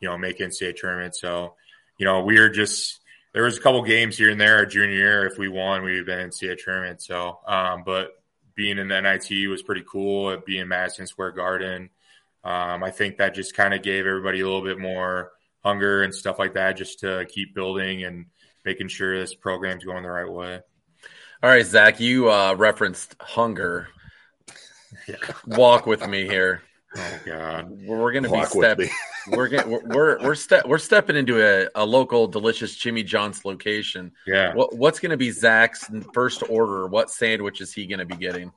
you 0.00 0.08
know, 0.08 0.16
make 0.16 0.38
NCAA 0.38 0.76
tournament. 0.76 1.16
So, 1.16 1.54
you 1.98 2.06
know, 2.06 2.22
we 2.22 2.38
are 2.38 2.48
just 2.48 3.00
there 3.34 3.42
was 3.42 3.58
a 3.58 3.60
couple 3.60 3.82
games 3.82 4.16
here 4.16 4.30
and 4.30 4.40
there 4.40 4.56
our 4.56 4.66
junior 4.66 4.94
year. 4.94 5.26
If 5.26 5.38
we 5.38 5.48
won, 5.48 5.82
we'd 5.82 6.06
been 6.06 6.20
in 6.20 6.30
NCAA 6.30 6.62
tournament. 6.62 7.02
So, 7.02 7.40
um, 7.46 7.82
but 7.84 8.12
being 8.58 8.78
in 8.78 8.88
the 8.88 9.00
NIT 9.00 9.48
was 9.48 9.62
pretty 9.62 9.84
cool. 9.88 10.32
At 10.32 10.44
being 10.44 10.66
Madison 10.66 11.06
Square 11.06 11.30
Garden, 11.32 11.90
um, 12.42 12.82
I 12.82 12.90
think 12.90 13.18
that 13.18 13.32
just 13.32 13.54
kind 13.54 13.72
of 13.72 13.82
gave 13.82 14.04
everybody 14.04 14.40
a 14.40 14.44
little 14.44 14.64
bit 14.64 14.80
more 14.80 15.30
hunger 15.64 16.02
and 16.02 16.12
stuff 16.12 16.40
like 16.40 16.54
that, 16.54 16.76
just 16.76 16.98
to 17.00 17.24
keep 17.30 17.54
building 17.54 18.02
and 18.02 18.26
making 18.64 18.88
sure 18.88 19.16
this 19.16 19.32
program's 19.32 19.84
going 19.84 20.02
the 20.02 20.10
right 20.10 20.28
way. 20.28 20.60
All 21.40 21.50
right, 21.50 21.64
Zach, 21.64 22.00
you 22.00 22.30
uh, 22.30 22.54
referenced 22.54 23.14
hunger. 23.20 23.88
Yeah. 25.06 25.16
Walk 25.46 25.84
with 25.84 26.06
me 26.08 26.26
here. 26.26 26.62
Oh 26.96 27.20
God, 27.26 27.70
we're 27.84 28.12
going 28.12 28.24
to 28.24 28.30
be 28.30 28.44
step. 28.44 28.78
we're 29.28 29.48
getting 29.48 29.70
we're 29.70 29.82
we're 29.84 30.22
we're, 30.22 30.34
ste- 30.34 30.66
we're 30.66 30.78
stepping 30.78 31.16
into 31.16 31.42
a, 31.42 31.68
a 31.74 31.84
local 31.84 32.26
delicious 32.26 32.74
Jimmy 32.76 33.02
John's 33.02 33.44
location. 33.44 34.12
Yeah. 34.26 34.54
What, 34.54 34.76
what's 34.76 34.98
going 34.98 35.10
to 35.10 35.18
be 35.18 35.30
Zach's 35.30 35.90
first 36.14 36.42
order? 36.48 36.86
What 36.86 37.10
sandwich 37.10 37.60
is 37.60 37.72
he 37.74 37.86
going 37.86 37.98
to 37.98 38.06
be 38.06 38.16
getting? 38.16 38.52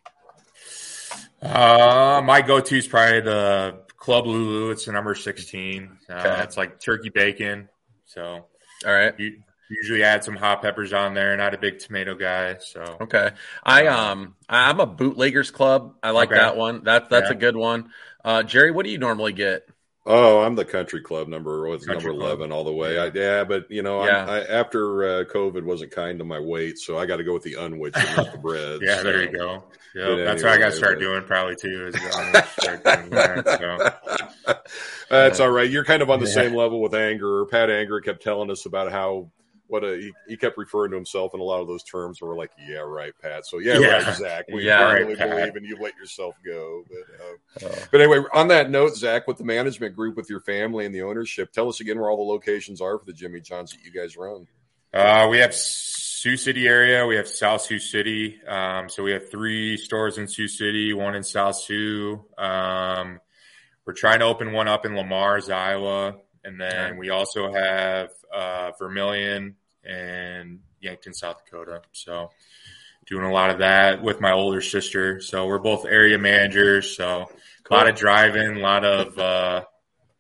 Uh, 1.42 2.22
my 2.24 2.42
go-to 2.42 2.78
is 2.78 2.88
probably 2.88 3.22
the 3.22 3.80
Club 3.98 4.26
Lulu. 4.26 4.72
It's 4.72 4.86
the 4.86 4.94
number 4.94 5.14
sixteen. 5.14 5.98
Uh, 6.10 6.14
okay. 6.14 6.44
It's 6.44 6.56
like 6.56 6.80
turkey 6.80 7.10
bacon. 7.10 7.68
So, 8.06 8.46
all 8.86 8.94
right. 8.94 9.14
You, 9.20 9.42
usually 9.72 10.04
add 10.04 10.24
some 10.24 10.36
hot 10.36 10.62
peppers 10.62 10.94
on 10.94 11.14
there. 11.14 11.36
Not 11.38 11.54
a 11.54 11.58
big 11.58 11.80
tomato 11.80 12.14
guy, 12.16 12.58
so 12.60 12.98
okay. 13.02 13.32
I 13.64 13.88
um 13.88 14.36
I'm 14.50 14.80
a 14.80 14.86
bootleggers 14.86 15.52
club. 15.52 15.96
I 16.04 16.12
like 16.12 16.30
okay. 16.30 16.40
that 16.40 16.58
one. 16.58 16.84
That 16.84 17.10
that's 17.10 17.30
yeah. 17.30 17.36
a 17.36 17.40
good 17.40 17.56
one. 17.56 17.92
Uh, 18.24 18.44
Jerry, 18.44 18.72
what 18.72 18.86
do 18.86 18.92
you 18.92 18.98
normally 18.98 19.34
get? 19.34 19.68
Oh, 20.04 20.40
I'm 20.42 20.56
the 20.56 20.66
country 20.66 21.02
club 21.02 21.28
number 21.28 21.68
was 21.68 21.86
number 21.86 22.10
eleven 22.10 22.50
club. 22.50 22.52
all 22.58 22.64
the 22.64 22.74
way. 22.74 22.98
I, 22.98 23.12
yeah, 23.14 23.44
but 23.44 23.70
you 23.70 23.84
know, 23.84 24.04
yeah. 24.04 24.26
I, 24.26 24.40
after 24.46 25.04
uh, 25.04 25.24
COVID 25.26 25.64
wasn't 25.64 25.92
kind 25.92 26.18
to 26.18 26.26
my 26.26 26.40
weight, 26.40 26.80
so 26.80 26.98
I 26.98 27.06
got 27.06 27.18
to 27.18 27.24
go 27.24 27.34
with 27.34 27.44
the 27.44 27.54
unwich 27.54 27.94
and 27.96 28.18
not 28.18 28.32
the 28.32 28.38
bread. 28.40 28.80
yeah, 28.82 28.98
so. 28.98 29.04
there 29.04 29.22
you 29.24 29.32
go. 29.32 29.64
Yeah, 29.94 30.16
that's 30.16 30.42
anyway, 30.42 30.44
what 30.44 30.46
I 30.46 30.58
got 30.58 30.70
to 30.72 30.76
start 30.76 31.00
doing 31.00 31.24
probably 31.24 31.56
too. 31.56 31.88
Is 31.88 31.94
that, 31.94 32.48
so. 34.48 34.56
That's 35.10 35.40
all 35.42 35.52
right. 35.52 35.70
You're 35.70 35.84
kind 35.84 36.02
of 36.02 36.10
on 36.10 36.20
the 36.20 36.28
yeah. 36.28 36.34
same 36.34 36.56
level 36.56 36.82
with 36.82 36.94
Angerer. 36.94 37.50
Pat 37.50 37.70
Angerer 37.70 38.04
kept 38.04 38.24
telling 38.24 38.50
us 38.50 38.66
about 38.66 38.92
how 38.92 39.30
what 39.72 39.86
a 39.86 39.98
he, 39.98 40.12
he, 40.28 40.38
kept 40.38 40.58
referring 40.58 40.92
to 40.92 40.98
himself 40.98 41.34
in 41.34 41.40
a 41.40 41.44
lot 41.44 41.62
of 41.62 41.68
those 41.68 41.82
terms. 41.84 42.22
We're 42.22 42.36
like, 42.36 42.52
yeah, 42.68 42.80
right, 42.80 43.14
Pat. 43.22 43.46
So 43.46 43.60
yeah, 43.60 43.80
yeah. 43.80 44.04
right, 44.04 44.18
Zach. 44.18 44.46
We 44.52 44.66
yeah, 44.66 44.92
really 44.92 45.16
right, 45.16 45.30
believe 45.30 45.56
and 45.56 45.66
you. 45.66 45.78
Let 45.80 45.96
yourself 45.96 46.36
go. 46.46 46.84
But, 46.90 47.66
uh, 47.66 47.70
uh, 47.70 47.86
but 47.90 48.02
anyway, 48.02 48.20
on 48.34 48.50
that 48.50 48.70
note, 48.70 48.96
Zach, 48.98 49.28
with 49.28 49.38
the 49.38 49.46
management 49.46 49.96
group, 49.96 50.18
with 50.18 50.30
your 50.30 50.42
family 50.42 50.86
and 50.86 50.94
the 50.94 51.04
ownership, 51.04 51.54
tell 51.54 51.70
us 51.70 51.80
again 51.80 51.98
where 51.98 52.10
all 52.10 52.18
the 52.18 52.24
locations 52.24 52.82
are 52.82 53.00
for 53.00 53.06
the 53.06 53.14
Jimmy 53.14 53.40
Johns 53.40 53.72
that 53.72 53.80
you 53.86 53.92
guys 53.92 54.18
run. 54.18 54.46
Uh, 54.94 55.30
we 55.32 55.38
have 55.38 55.56
Sioux 55.56 56.36
City 56.36 56.68
area. 56.68 57.06
We 57.06 57.16
have 57.16 57.30
South 57.30 57.62
Sioux 57.62 57.80
City. 57.80 58.42
Um, 58.46 58.90
so 58.90 59.04
we 59.04 59.14
have 59.14 59.32
three 59.32 59.78
stores 59.78 60.18
in 60.18 60.28
Sioux 60.28 60.50
City, 60.50 60.94
one 60.94 61.16
in 61.16 61.24
South 61.24 61.56
Sioux. 61.56 62.26
Um, 62.38 63.22
we're 63.86 63.94
trying 63.94 64.20
to 64.20 64.26
open 64.26 64.52
one 64.52 64.68
up 64.68 64.86
in 64.86 64.98
Le 64.98 65.06
Mars, 65.06 65.50
Iowa. 65.50 66.16
And 66.44 66.60
then 66.60 66.98
we 66.98 67.10
also 67.10 67.54
have 67.54 68.10
uh, 68.34 68.72
Vermillion 68.80 69.56
and 69.86 70.60
Yankton, 70.80 71.14
South 71.14 71.44
Dakota. 71.44 71.82
So 71.92 72.32
doing 73.08 73.26
a 73.26 73.32
lot 73.32 73.50
of 73.50 73.60
that 73.60 74.02
with 74.02 74.22
my 74.22 74.32
older 74.32 74.62
sister. 74.62 75.22
So 75.22 75.48
we're 75.48 75.60
both 75.60 75.86
area 75.86 76.18
managers. 76.18 76.96
So 76.96 77.30
cool. 77.64 77.78
a 77.78 77.80
lot 77.80 77.88
of 77.88 77.96
driving, 77.96 78.58
a 78.58 78.60
lot 78.60 78.86
of 78.86 79.18
uh, 79.18 79.64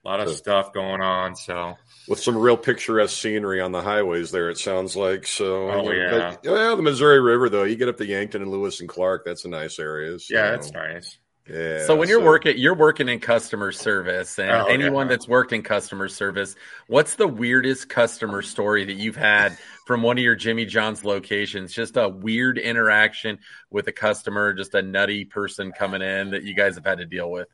a 0.04 0.08
lot 0.08 0.20
of 0.20 0.30
stuff 0.30 0.74
going 0.74 1.02
on. 1.02 1.36
So 1.36 1.78
with 2.08 2.20
some 2.20 2.38
real 2.38 2.58
picturesque 2.58 3.18
scenery 3.18 3.62
on 3.62 3.72
the 3.72 3.82
highways 3.82 4.32
there, 4.32 4.50
it 4.50 4.58
sounds 4.58 4.96
like. 4.96 5.28
So 5.28 5.70
oh, 5.70 5.92
yeah. 5.92 6.36
Yeah, 6.44 6.76
the 6.76 6.82
Missouri 6.82 7.22
River 7.22 7.50
though, 7.50 7.64
you 7.64 7.76
get 7.76 7.90
up 7.90 7.98
to 7.98 8.06
Yankton 8.06 8.42
and 8.42 8.52
Lewis 8.52 8.80
and 8.80 8.90
Clark. 8.90 9.24
That's 9.26 9.46
a 9.46 9.50
nice 9.50 9.80
area. 9.80 10.18
So. 10.20 10.34
Yeah, 10.34 10.52
that's 10.52 10.72
nice. 10.72 11.18
Yeah. 11.50 11.86
So 11.86 11.96
when 11.96 12.08
you're 12.08 12.22
so, 12.22 12.26
working, 12.26 12.58
you're 12.58 12.76
working 12.76 13.10
in 13.10 13.20
customer 13.20 13.72
service, 13.72 14.38
and 14.38 14.52
oh, 14.52 14.66
anyone 14.66 15.08
yeah. 15.08 15.12
that's 15.12 15.28
worked 15.28 15.54
in 15.54 15.64
customer 15.64 16.08
service, 16.08 16.56
what's 16.88 17.16
the 17.16 17.28
weirdest 17.28 17.90
customer 17.90 18.42
story 18.42 18.86
that 18.86 18.94
you've 18.94 19.16
had 19.16 19.58
from 19.88 20.04
one 20.04 20.18
of 20.18 20.24
your 20.24 20.36
Jimmy 20.36 20.66
John's 20.66 21.04
locations? 21.04 21.74
Just 21.74 21.98
a 21.98 22.08
weird 22.08 22.58
interaction 22.58 23.40
with 23.72 23.88
a 23.88 23.92
customer, 23.92 24.54
just 24.54 24.76
a 24.76 24.82
nutty 24.82 25.26
person 25.26 25.72
coming 25.72 26.02
in 26.02 26.32
that 26.32 26.44
you 26.44 26.56
guys 26.56 26.76
have 26.76 26.86
had 26.86 27.00
to 27.00 27.06
deal 27.06 27.30
with. 27.30 27.48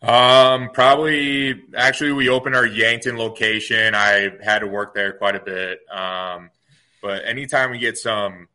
Um, 0.00 0.70
probably 0.72 1.60
actually 1.76 2.12
we 2.12 2.28
opened 2.28 2.54
our 2.54 2.66
Yankton 2.66 3.18
location. 3.18 3.94
I 3.94 4.30
had 4.42 4.60
to 4.60 4.68
work 4.68 4.94
there 4.94 5.12
quite 5.12 5.34
a 5.34 5.40
bit. 5.40 5.80
Um, 5.90 6.50
but 7.02 7.24
anytime 7.24 7.70
we 7.70 7.78
get 7.78 7.98
some, 7.98 8.48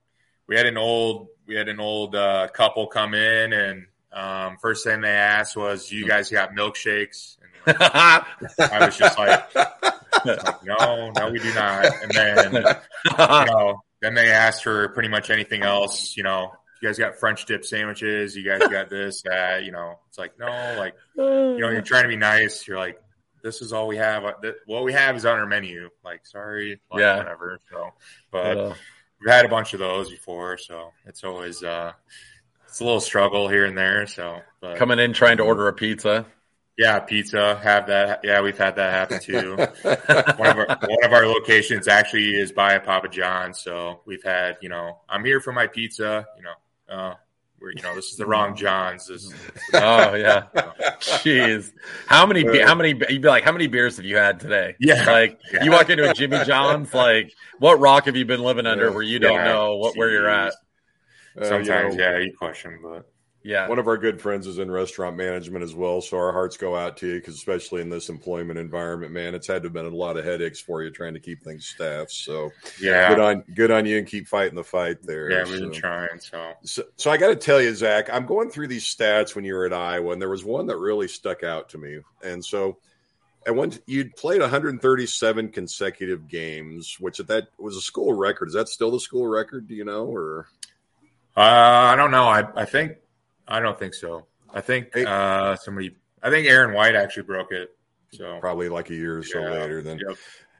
we 0.47 0.55
had 0.55 0.65
an 0.65 0.77
old 0.77 1.27
we 1.45 1.55
had 1.55 1.67
an 1.67 1.81
old 1.81 2.15
uh, 2.15 2.47
couple 2.53 2.87
come 2.87 3.13
in 3.13 3.51
and 3.51 3.87
um, 4.13 4.57
first 4.61 4.83
thing 4.83 5.01
they 5.01 5.09
asked 5.09 5.57
was, 5.57 5.91
"You 5.91 6.07
guys 6.07 6.29
got 6.29 6.51
milkshakes?" 6.51 7.37
And 7.65 7.77
I 7.79 8.85
was 8.85 8.97
just 8.97 9.17
like, 9.17 9.55
like, 9.55 10.63
"No, 10.63 11.11
no, 11.17 11.31
we 11.31 11.39
do 11.39 11.53
not." 11.53 11.85
And 12.03 12.11
then, 12.11 12.53
you 13.05 13.17
know, 13.17 13.81
then 14.01 14.13
they 14.13 14.29
asked 14.29 14.63
for 14.63 14.89
pretty 14.89 15.09
much 15.09 15.29
anything 15.29 15.63
else. 15.63 16.15
You 16.15 16.23
know, 16.23 16.51
you 16.81 16.87
guys 16.87 16.99
got 16.99 17.15
French 17.15 17.45
dip 17.45 17.65
sandwiches. 17.65 18.35
You 18.35 18.45
guys 18.45 18.67
got 18.67 18.89
this, 18.89 19.23
that. 19.23 19.63
You 19.63 19.71
know, 19.71 19.99
it's 20.09 20.19
like 20.19 20.37
no, 20.37 20.75
like 20.77 20.93
you 21.15 21.23
know, 21.59 21.69
you're 21.69 21.81
trying 21.81 22.03
to 22.03 22.09
be 22.09 22.17
nice. 22.17 22.67
You're 22.67 22.77
like, 22.77 23.01
this 23.41 23.63
is 23.63 23.73
all 23.73 23.87
we 23.87 23.97
have. 23.97 24.23
What 24.67 24.83
we 24.83 24.93
have 24.93 25.15
is 25.15 25.25
on 25.25 25.39
our 25.39 25.47
menu. 25.47 25.89
Like, 26.05 26.27
sorry, 26.27 26.79
like, 26.91 26.99
yeah, 26.99 27.17
whatever. 27.17 27.59
So, 27.71 27.89
but 28.31 28.57
yeah. 28.57 28.73
we've 29.19 29.33
had 29.33 29.45
a 29.45 29.49
bunch 29.49 29.73
of 29.73 29.79
those 29.79 30.11
before, 30.11 30.59
so 30.59 30.91
it's 31.07 31.23
always. 31.23 31.63
uh 31.63 31.93
it's 32.73 32.79
a 32.79 32.85
little 32.85 32.99
struggle 32.99 33.47
here 33.47 33.65
and 33.65 33.77
there. 33.77 34.07
So 34.07 34.41
but, 34.59 34.77
coming 34.77 34.97
in 34.97 35.13
trying 35.13 35.37
to 35.37 35.43
order 35.43 35.67
a 35.67 35.73
pizza. 35.73 36.25
Yeah, 36.75 36.97
pizza. 37.01 37.59
Have 37.61 37.85
that. 37.85 38.21
Yeah, 38.23 38.41
we've 38.41 38.57
had 38.57 38.77
that 38.77 38.91
happen 38.91 39.19
too. 39.19 39.55
one, 40.37 40.49
of 40.49 40.57
our, 40.57 40.65
one 40.65 41.03
of 41.03 41.13
our 41.13 41.27
locations 41.27 41.87
actually 41.87 42.33
is 42.33 42.51
by 42.51 42.73
a 42.73 42.79
Papa 42.79 43.09
John, 43.09 43.53
so 43.53 44.01
we've 44.07 44.23
had. 44.23 44.57
You 44.59 44.69
know, 44.69 45.01
I'm 45.07 45.23
here 45.23 45.39
for 45.39 45.53
my 45.53 45.67
pizza. 45.67 46.25
You 46.35 46.41
know, 46.41 46.95
uh, 46.97 47.13
we're, 47.59 47.73
you 47.73 47.83
know, 47.83 47.93
this 47.93 48.05
is 48.05 48.17
the 48.17 48.25
wrong 48.25 48.55
Johns. 48.55 49.05
This, 49.05 49.31
oh 49.75 50.15
yeah, 50.15 50.45
jeez. 50.99 51.71
How 52.07 52.25
many? 52.25 52.59
How 52.59 52.73
many? 52.73 52.89
You'd 53.07 53.21
be 53.21 53.27
like, 53.27 53.43
how 53.43 53.51
many 53.51 53.67
beers 53.67 53.97
have 53.97 54.05
you 54.05 54.17
had 54.17 54.39
today? 54.39 54.75
Yeah, 54.79 55.11
like 55.11 55.39
yeah. 55.53 55.63
you 55.63 55.69
walk 55.69 55.91
into 55.91 56.09
a 56.09 56.13
Jimmy 56.15 56.43
John's. 56.45 56.91
Like, 56.91 57.35
what 57.59 57.79
rock 57.79 58.05
have 58.05 58.15
you 58.15 58.25
been 58.25 58.41
living 58.41 58.65
under 58.65 58.91
where 58.91 59.03
you 59.03 59.19
don't 59.19 59.33
yeah. 59.33 59.43
know 59.43 59.75
what 59.75 59.95
where 59.95 60.09
you're 60.09 60.27
at? 60.27 60.55
Uh, 61.39 61.45
Sometimes, 61.45 61.95
you 61.95 62.01
know, 62.01 62.11
yeah, 62.11 62.19
you 62.19 62.35
question, 62.37 62.79
but 62.81 63.09
yeah, 63.43 63.67
one 63.67 63.77
of 63.77 63.87
our 63.87 63.97
good 63.97 64.21
friends 64.21 64.47
is 64.47 64.57
in 64.57 64.71
restaurant 64.71 65.17
management 65.17 65.63
as 65.65 65.75
well, 65.75 65.99
so 65.99 66.15
our 66.15 66.31
hearts 66.31 66.55
go 66.55 66.77
out 66.77 66.95
to 66.97 67.07
you 67.07 67.15
because, 67.15 67.35
especially 67.35 67.81
in 67.81 67.89
this 67.89 68.07
employment 68.07 68.57
environment, 68.57 69.11
man, 69.11 69.35
it's 69.35 69.47
had 69.47 69.63
to 69.63 69.65
have 69.65 69.73
been 69.73 69.85
a 69.85 69.89
lot 69.89 70.15
of 70.15 70.23
headaches 70.23 70.61
for 70.61 70.81
you 70.81 70.89
trying 70.89 71.13
to 71.13 71.19
keep 71.19 71.43
things 71.43 71.67
staffed. 71.67 72.11
So 72.11 72.51
yeah, 72.79 73.09
good 73.09 73.19
on 73.19 73.43
good 73.53 73.69
on 73.69 73.85
you 73.85 73.97
and 73.97 74.07
keep 74.07 74.29
fighting 74.29 74.55
the 74.55 74.63
fight 74.63 75.03
there. 75.03 75.29
Yeah, 75.29 75.43
we've 75.43 75.57
so. 75.57 75.59
been 75.59 75.73
trying. 75.73 76.19
So, 76.19 76.53
so, 76.63 76.83
so 76.95 77.11
I 77.11 77.17
got 77.17 77.27
to 77.27 77.35
tell 77.35 77.61
you, 77.61 77.75
Zach, 77.75 78.09
I'm 78.13 78.25
going 78.25 78.49
through 78.49 78.69
these 78.69 78.85
stats 78.85 79.35
when 79.35 79.43
you 79.43 79.55
were 79.55 79.65
at 79.65 79.73
Iowa, 79.73 80.13
and 80.13 80.21
there 80.21 80.29
was 80.29 80.45
one 80.45 80.67
that 80.67 80.77
really 80.77 81.09
stuck 81.09 81.43
out 81.43 81.69
to 81.69 81.77
me, 81.77 81.99
and 82.23 82.43
so. 82.43 82.77
And 83.45 83.57
when 83.57 83.73
you'd 83.87 84.15
played 84.15 84.39
137 84.39 85.49
consecutive 85.49 86.29
games, 86.29 86.95
which 87.01 87.19
at 87.19 87.27
that 87.27 87.49
was 87.59 87.75
a 87.75 87.81
school 87.81 88.13
record. 88.13 88.47
Is 88.47 88.53
that 88.53 88.69
still 88.69 88.89
the 88.89 89.01
school 89.01 89.27
record? 89.27 89.67
Do 89.67 89.75
you 89.75 89.83
know, 89.83 90.05
or 90.05 90.47
uh, 91.35 91.41
I 91.41 91.95
don't 91.95 92.11
know. 92.11 92.25
I, 92.25 92.45
I 92.55 92.65
think 92.65 92.97
I 93.47 93.59
don't 93.59 93.77
think 93.77 93.93
so. 93.93 94.25
I 94.53 94.61
think 94.61 94.95
uh, 94.95 95.55
somebody. 95.57 95.95
I 96.21 96.29
think 96.29 96.47
Aaron 96.47 96.73
White 96.73 96.95
actually 96.95 97.23
broke 97.23 97.51
it. 97.51 97.69
So 98.11 98.39
probably 98.39 98.69
like 98.69 98.89
a 98.89 98.95
year 98.95 99.17
or 99.17 99.23
so 99.23 99.41
yeah. 99.41 99.49
later. 99.49 99.81
Then 99.81 99.99
yep. 100.07 100.17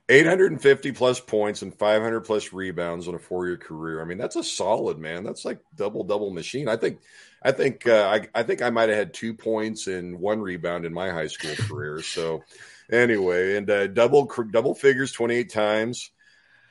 850 0.10 0.92
plus 0.92 1.20
points 1.20 1.62
and 1.62 1.74
500 1.74 2.22
plus 2.22 2.52
rebounds 2.52 3.08
in 3.08 3.16
a 3.16 3.20
four 3.20 3.48
year 3.48 3.58
career. 3.58 4.02
I 4.02 4.06
mean, 4.06 4.18
that's 4.18 4.36
a 4.36 4.44
solid 4.44 4.98
man. 4.98 5.24
That's 5.24 5.46
like 5.46 5.60
double 5.76 6.04
double 6.04 6.32
machine. 6.32 6.68
I 6.68 6.76
think. 6.76 7.00
I 7.46 7.52
think 7.52 7.86
uh, 7.88 8.08
I, 8.10 8.40
I 8.40 8.44
think 8.44 8.62
I 8.62 8.70
might 8.70 8.88
have 8.88 8.98
had 8.98 9.14
two 9.14 9.34
points 9.34 9.88
and 9.88 10.18
one 10.18 10.40
rebound 10.40 10.86
in 10.86 10.94
my 10.94 11.10
high 11.10 11.28
school 11.28 11.54
career. 11.68 12.02
So 12.02 12.42
anyway, 12.90 13.58
and 13.58 13.70
uh, 13.70 13.88
double 13.88 14.32
double 14.52 14.74
figures 14.74 15.12
28 15.12 15.50
times. 15.50 16.12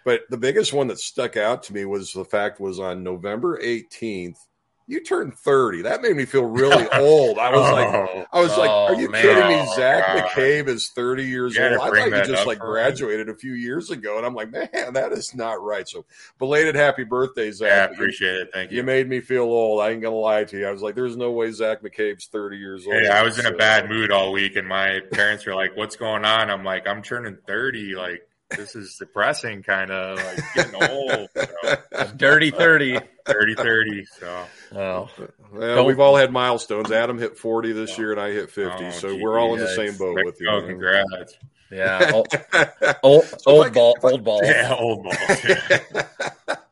But 0.05 0.23
the 0.31 0.37
biggest 0.37 0.73
one 0.73 0.89
that 0.89 0.99
stuck 0.99 1.37
out 1.37 1.63
to 1.65 1.75
me 1.75 1.85
was 1.85 2.13
the 2.13 2.25
fact 2.25 2.61
was 2.61 2.81
on 2.81 3.03
November 3.03 3.61
18th, 3.63 4.39
you 4.89 5.01
turned 5.01 5.35
30. 5.35 5.83
That 5.83 6.03
made 6.03 6.17
me 6.17 6.25
feel 6.25 6.45
really 6.45 6.87
old. 6.95 7.39
I 7.39 7.51
was 7.51 7.69
oh, 7.69 7.73
like, 7.73 8.29
I 8.33 8.41
was 8.41 8.53
oh, 8.53 8.61
like, 8.61 8.71
are 8.71 9.01
you 9.01 9.09
man. 9.11 9.23
kidding 9.23 9.49
me? 9.49 9.75
Zach 9.75 10.05
oh, 10.09 10.21
McCabe 10.21 10.69
is 10.69 10.91
30 10.91 11.25
years 11.25 11.59
old. 11.59 11.73
I 11.75 11.89
thought 11.89 12.27
you 12.27 12.33
just 12.33 12.47
like 12.47 12.59
graduated 12.59 13.29
a 13.29 13.35
few 13.35 13.55
years 13.55 13.91
ago. 13.91 14.19
And 14.19 14.27
I'm 14.27 14.35
like, 14.35 14.51
man, 14.51 14.93
that 14.93 15.13
is 15.13 15.35
not 15.35 15.63
right. 15.63 15.89
So 15.89 16.05
belated 16.39 16.75
happy 16.75 17.05
birthday, 17.05 17.51
Zach. 17.53 17.69
Yeah, 17.69 17.95
appreciate 17.95 18.35
it. 18.35 18.51
Thank 18.53 18.71
you. 18.71 18.79
You 18.79 18.83
made 18.83 19.09
me 19.09 19.21
feel 19.21 19.45
old. 19.45 19.81
I 19.81 19.91
ain't 19.91 20.03
gonna 20.03 20.15
lie 20.17 20.45
to 20.45 20.59
you. 20.59 20.67
I 20.67 20.73
was 20.73 20.83
like, 20.83 20.95
there's 20.95 21.17
no 21.17 21.31
way 21.31 21.51
Zach 21.53 21.83
McCabe's 21.83 22.27
30 22.27 22.57
years 22.57 22.87
old. 22.87 22.97
Hey, 22.97 23.09
I 23.09 23.23
was 23.23 23.39
in 23.39 23.47
a 23.47 23.57
bad 23.57 23.89
mood 23.89 24.11
all 24.11 24.33
week 24.33 24.57
and 24.57 24.67
my 24.67 25.01
parents 25.13 25.47
were 25.47 25.55
like, 25.55 25.77
what's 25.77 25.97
going 25.97 26.25
on? 26.25 26.51
I'm 26.51 26.65
like, 26.65 26.87
I'm 26.87 27.03
turning 27.03 27.39
30. 27.47 27.95
Like, 27.95 28.29
this 28.57 28.77
is 28.77 28.97
depressing, 28.97 29.63
kind 29.63 29.91
of 29.91 30.19
like 30.19 30.39
getting 30.55 30.83
old. 30.91 31.29
So. 31.35 32.13
Dirty 32.17 32.51
30. 32.51 32.99
Dirty 33.27 33.55
30. 33.55 34.05
So, 34.05 34.45
oh. 34.73 35.11
well, 35.53 35.85
we've 35.85 36.01
all 36.01 36.17
had 36.17 36.33
milestones. 36.33 36.91
Adam 36.91 37.19
hit 37.19 37.37
40 37.37 37.73
this 37.73 37.99
year, 37.99 38.13
and 38.13 38.21
I 38.21 38.33
hit 38.33 38.51
50. 38.51 38.85
Oh, 38.85 38.91
so 38.91 39.17
we're 39.17 39.39
all 39.39 39.55
in 39.55 39.61
the 39.61 39.69
same 39.69 39.97
boat 39.97 40.19
with 40.25 40.41
you. 40.41 40.49
Oh, 40.51 40.61
man. 40.61 40.69
congrats. 40.69 41.37
Yeah. 41.71 42.11
Old, 42.13 42.29
old, 43.03 43.25
old 43.47 43.73
ball. 43.73 43.97
Old 44.03 44.25
ball. 44.25 44.41
Yeah, 44.45 44.77
old 44.79 45.05
ball. 45.05 45.13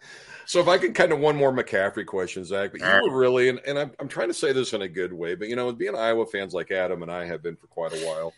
So 0.51 0.59
if 0.59 0.67
I 0.67 0.79
could 0.79 0.97
kind 0.97 1.13
of 1.13 1.21
one 1.21 1.37
more 1.37 1.53
McCaffery 1.53 2.05
question, 2.05 2.45
Zach, 2.45 2.73
but 2.73 2.81
you 2.81 2.87
All 2.89 3.09
were 3.09 3.17
really, 3.17 3.51
and, 3.51 3.61
and 3.65 3.79
I'm, 3.79 3.93
I'm 4.01 4.09
trying 4.09 4.27
to 4.31 4.35
say 4.35 4.53
this 4.53 4.73
in 4.73 4.83
a 4.83 4.89
good 4.89 5.13
way, 5.13 5.37
but 5.37 5.47
you 5.47 5.55
know, 5.55 5.71
being 5.71 5.95
Iowa 5.95 6.27
fans 6.27 6.53
like 6.53 6.73
Adam 6.73 7.05
and 7.05 7.13
I 7.13 7.25
have 7.27 7.41
been 7.41 7.55
for 7.55 7.69
quite 7.69 7.93
a 7.93 8.05
while, 8.05 8.35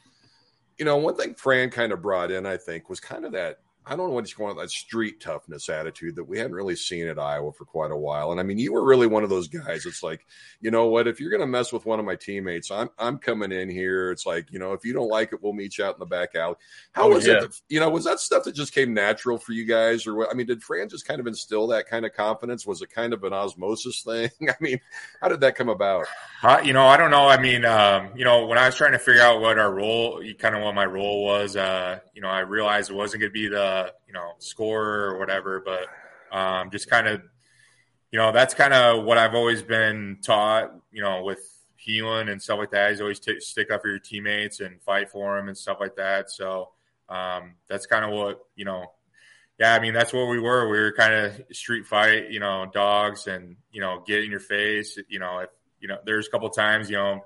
you 0.82 0.86
know, 0.86 0.96
one 0.96 1.14
thing 1.14 1.32
Fran 1.34 1.70
kind 1.70 1.92
of 1.92 2.02
brought 2.02 2.32
in, 2.32 2.44
I 2.44 2.56
think, 2.56 2.90
was 2.90 2.98
kind 2.98 3.24
of 3.24 3.30
that 3.30 3.60
I 3.84 3.96
don't 3.96 4.08
know 4.08 4.14
what 4.14 4.28
you 4.28 4.36
call 4.36 4.50
it, 4.52 4.60
that 4.60 4.70
street 4.70 5.20
toughness 5.20 5.68
attitude 5.68 6.16
that 6.16 6.24
we 6.24 6.38
hadn't 6.38 6.54
really 6.54 6.76
seen 6.76 7.08
at 7.08 7.18
Iowa 7.18 7.52
for 7.52 7.64
quite 7.64 7.90
a 7.90 7.96
while. 7.96 8.30
And 8.30 8.38
I 8.38 8.44
mean, 8.44 8.58
you 8.58 8.72
were 8.72 8.84
really 8.84 9.08
one 9.08 9.24
of 9.24 9.30
those 9.30 9.48
guys. 9.48 9.86
It's 9.86 10.02
like, 10.02 10.24
you 10.60 10.70
know 10.70 10.86
what, 10.86 11.08
if 11.08 11.20
you're 11.20 11.30
going 11.30 11.40
to 11.40 11.46
mess 11.46 11.72
with 11.72 11.84
one 11.84 11.98
of 11.98 12.04
my 12.04 12.14
teammates, 12.14 12.70
I'm 12.70 12.90
I'm 12.98 13.18
coming 13.18 13.50
in 13.50 13.68
here. 13.68 14.12
It's 14.12 14.24
like, 14.24 14.52
you 14.52 14.58
know, 14.60 14.72
if 14.72 14.84
you 14.84 14.92
don't 14.92 15.08
like 15.08 15.32
it, 15.32 15.42
we'll 15.42 15.52
meet 15.52 15.78
you 15.78 15.84
out 15.84 15.94
in 15.96 16.00
the 16.00 16.06
back 16.06 16.34
alley. 16.36 16.54
How 16.92 17.04
Oh, 17.04 17.14
was 17.14 17.26
yeah. 17.26 17.34
it? 17.34 17.40
That, 17.40 17.60
you 17.68 17.80
know, 17.80 17.90
was 17.90 18.04
that 18.04 18.20
stuff 18.20 18.44
that 18.44 18.54
just 18.54 18.72
came 18.72 18.94
natural 18.94 19.36
for 19.38 19.52
you 19.52 19.64
guys, 19.64 20.06
or 20.06 20.14
what? 20.14 20.30
I 20.30 20.34
mean, 20.34 20.46
did 20.46 20.62
Fran 20.62 20.88
just 20.88 21.06
kind 21.06 21.18
of 21.20 21.26
instill 21.26 21.66
that 21.68 21.88
kind 21.88 22.06
of 22.06 22.12
confidence? 22.14 22.64
Was 22.66 22.82
it 22.82 22.90
kind 22.90 23.12
of 23.12 23.24
an 23.24 23.32
osmosis 23.32 24.02
thing? 24.02 24.30
I 24.48 24.54
mean, 24.60 24.80
how 25.20 25.28
did 25.28 25.40
that 25.40 25.56
come 25.56 25.68
about? 25.68 26.06
Uh, 26.42 26.60
you 26.64 26.72
know, 26.72 26.86
I 26.86 26.96
don't 26.96 27.10
know. 27.10 27.26
I 27.28 27.40
mean, 27.40 27.64
um, 27.64 28.10
you 28.14 28.24
know, 28.24 28.46
when 28.46 28.58
I 28.58 28.66
was 28.66 28.76
trying 28.76 28.92
to 28.92 28.98
figure 28.98 29.22
out 29.22 29.40
what 29.40 29.58
our 29.58 29.72
role, 29.72 30.22
kind 30.38 30.54
of 30.54 30.62
what 30.62 30.74
my 30.74 30.86
role 30.86 31.24
was, 31.24 31.56
uh, 31.56 31.98
you 32.14 32.22
know, 32.22 32.28
I 32.28 32.40
realized 32.40 32.90
it 32.90 32.94
wasn't 32.94 33.22
going 33.22 33.30
to 33.30 33.34
be 33.34 33.48
the, 33.48 33.71
you 34.06 34.12
know, 34.12 34.32
scorer 34.38 35.10
or 35.10 35.18
whatever, 35.18 35.62
but 35.64 35.86
um, 36.36 36.70
just 36.70 36.88
kind 36.88 37.06
of, 37.06 37.20
you 38.10 38.18
know, 38.18 38.32
that's 38.32 38.54
kind 38.54 38.74
of 38.74 39.04
what 39.04 39.18
I've 39.18 39.34
always 39.34 39.62
been 39.62 40.18
taught, 40.22 40.72
you 40.92 41.02
know, 41.02 41.22
with 41.22 41.40
Heelan 41.86 42.30
and 42.30 42.40
stuff 42.40 42.58
like 42.58 42.70
that. 42.72 43.00
Always 43.00 43.20
t- 43.20 43.40
stick 43.40 43.70
up 43.70 43.82
for 43.82 43.88
your 43.88 43.98
teammates 43.98 44.60
and 44.60 44.80
fight 44.82 45.10
for 45.10 45.36
them 45.36 45.48
and 45.48 45.56
stuff 45.56 45.78
like 45.80 45.96
that. 45.96 46.30
So 46.30 46.70
um, 47.08 47.54
that's 47.68 47.86
kind 47.86 48.04
of 48.04 48.10
what, 48.10 48.40
you 48.54 48.64
know, 48.64 48.92
yeah, 49.58 49.74
I 49.74 49.80
mean, 49.80 49.94
that's 49.94 50.12
what 50.12 50.28
we 50.28 50.40
were. 50.40 50.68
We 50.68 50.78
were 50.78 50.92
kind 50.92 51.14
of 51.14 51.42
street 51.52 51.86
fight, 51.86 52.30
you 52.30 52.40
know, 52.40 52.66
dogs 52.72 53.26
and, 53.26 53.56
you 53.70 53.80
know, 53.80 54.02
get 54.06 54.24
in 54.24 54.30
your 54.30 54.40
face. 54.40 54.98
You 55.08 55.18
know, 55.18 55.38
if, 55.40 55.50
you 55.80 55.88
know, 55.88 55.98
there's 56.04 56.26
a 56.26 56.30
couple 56.30 56.48
times, 56.50 56.90
you 56.90 56.96
know, 56.96 57.24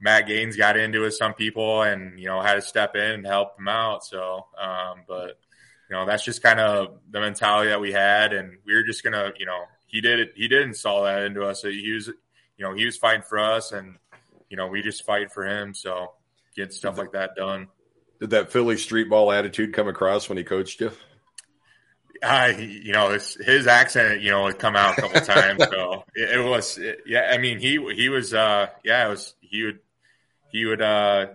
Matt 0.00 0.26
Gatens 0.26 0.56
got 0.56 0.76
into 0.76 0.98
it 0.98 1.04
with 1.06 1.14
some 1.14 1.34
people 1.34 1.82
and, 1.82 2.18
you 2.18 2.26
know, 2.26 2.40
had 2.40 2.54
to 2.54 2.62
step 2.62 2.96
in 2.96 3.10
and 3.12 3.26
help 3.26 3.56
them 3.56 3.68
out. 3.68 4.04
So, 4.04 4.46
um, 4.60 5.02
but, 5.06 5.38
you 5.92 5.98
know, 5.98 6.06
that's 6.06 6.24
just 6.24 6.42
kind 6.42 6.58
of 6.58 7.00
the 7.10 7.20
mentality 7.20 7.68
that 7.68 7.78
we 7.78 7.92
had. 7.92 8.32
And 8.32 8.56
we 8.64 8.72
were 8.72 8.82
just 8.82 9.02
to, 9.04 9.34
you 9.38 9.44
know, 9.44 9.64
he 9.86 10.00
did 10.00 10.20
it, 10.20 10.32
he 10.34 10.48
did 10.48 10.62
install 10.62 11.04
that 11.04 11.24
into 11.24 11.44
us. 11.44 11.60
So 11.60 11.68
he 11.68 11.92
was, 11.92 12.06
you 12.06 12.64
know, 12.64 12.72
he 12.72 12.86
was 12.86 12.96
fighting 12.96 13.24
for 13.28 13.38
us 13.38 13.72
and, 13.72 13.96
you 14.48 14.56
know, 14.56 14.68
we 14.68 14.80
just 14.80 15.04
fight 15.04 15.30
for 15.30 15.46
him. 15.46 15.74
So 15.74 16.12
get 16.56 16.72
stuff 16.72 16.96
like 16.96 17.12
that 17.12 17.36
done. 17.36 17.68
Did 18.20 18.30
that 18.30 18.50
Philly 18.50 18.78
street 18.78 19.10
ball 19.10 19.30
attitude 19.30 19.74
come 19.74 19.86
across 19.86 20.30
when 20.30 20.38
he 20.38 20.44
coached 20.44 20.80
you? 20.80 20.92
I, 22.22 22.52
you 22.52 22.92
know, 22.92 23.10
his, 23.10 23.34
his 23.34 23.66
accent, 23.66 24.22
you 24.22 24.30
know, 24.30 24.46
had 24.46 24.58
come 24.58 24.76
out 24.76 24.96
a 24.96 25.02
couple 25.02 25.20
times. 25.34 25.62
So 25.62 26.04
it, 26.14 26.38
it 26.38 26.42
was, 26.42 26.78
it, 26.78 27.00
yeah. 27.04 27.28
I 27.30 27.36
mean, 27.36 27.58
he 27.58 27.72
he 27.94 28.08
was, 28.08 28.32
uh, 28.32 28.68
yeah, 28.82 29.08
it 29.08 29.10
was. 29.10 29.34
He 29.42 29.64
would, 29.64 29.80
he 30.50 30.64
would, 30.64 30.80
uh, 30.80 31.26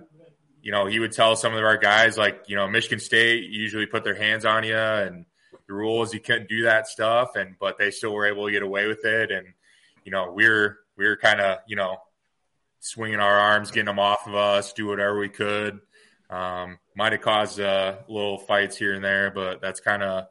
you 0.61 0.71
know, 0.71 0.85
he 0.85 0.99
would 0.99 1.11
tell 1.11 1.35
some 1.35 1.53
of 1.53 1.63
our 1.63 1.77
guys, 1.77 2.17
like, 2.17 2.43
you 2.47 2.55
know, 2.55 2.67
Michigan 2.67 2.99
State 2.99 3.49
usually 3.49 3.85
put 3.85 4.03
their 4.03 4.15
hands 4.15 4.45
on 4.45 4.63
you, 4.63 4.75
and 4.75 5.25
the 5.67 5.73
rule 5.73 6.03
is 6.03 6.13
you 6.13 6.19
couldn't 6.19 6.49
do 6.49 6.63
that 6.63 6.87
stuff, 6.87 7.35
and 7.35 7.55
but 7.59 7.77
they 7.77 7.91
still 7.91 8.13
were 8.13 8.25
able 8.25 8.45
to 8.45 8.51
get 8.51 8.63
away 8.63 8.87
with 8.87 9.05
it, 9.05 9.31
and 9.31 9.47
you 10.03 10.11
know, 10.11 10.31
we're 10.33 10.79
we're 10.97 11.17
kind 11.17 11.41
of, 11.41 11.59
you 11.67 11.75
know, 11.75 11.97
swinging 12.79 13.19
our 13.19 13.37
arms, 13.37 13.71
getting 13.71 13.85
them 13.85 13.99
off 13.99 14.27
of 14.27 14.35
us, 14.35 14.73
do 14.73 14.87
whatever 14.87 15.19
we 15.19 15.29
could. 15.29 15.79
Um, 16.29 16.79
might 16.95 17.13
have 17.13 17.21
caused 17.21 17.59
uh, 17.59 17.97
little 18.09 18.37
fights 18.37 18.77
here 18.77 18.93
and 18.93 19.03
there, 19.03 19.31
but 19.31 19.61
that's 19.61 19.79
kind 19.79 20.03
of 20.03 20.27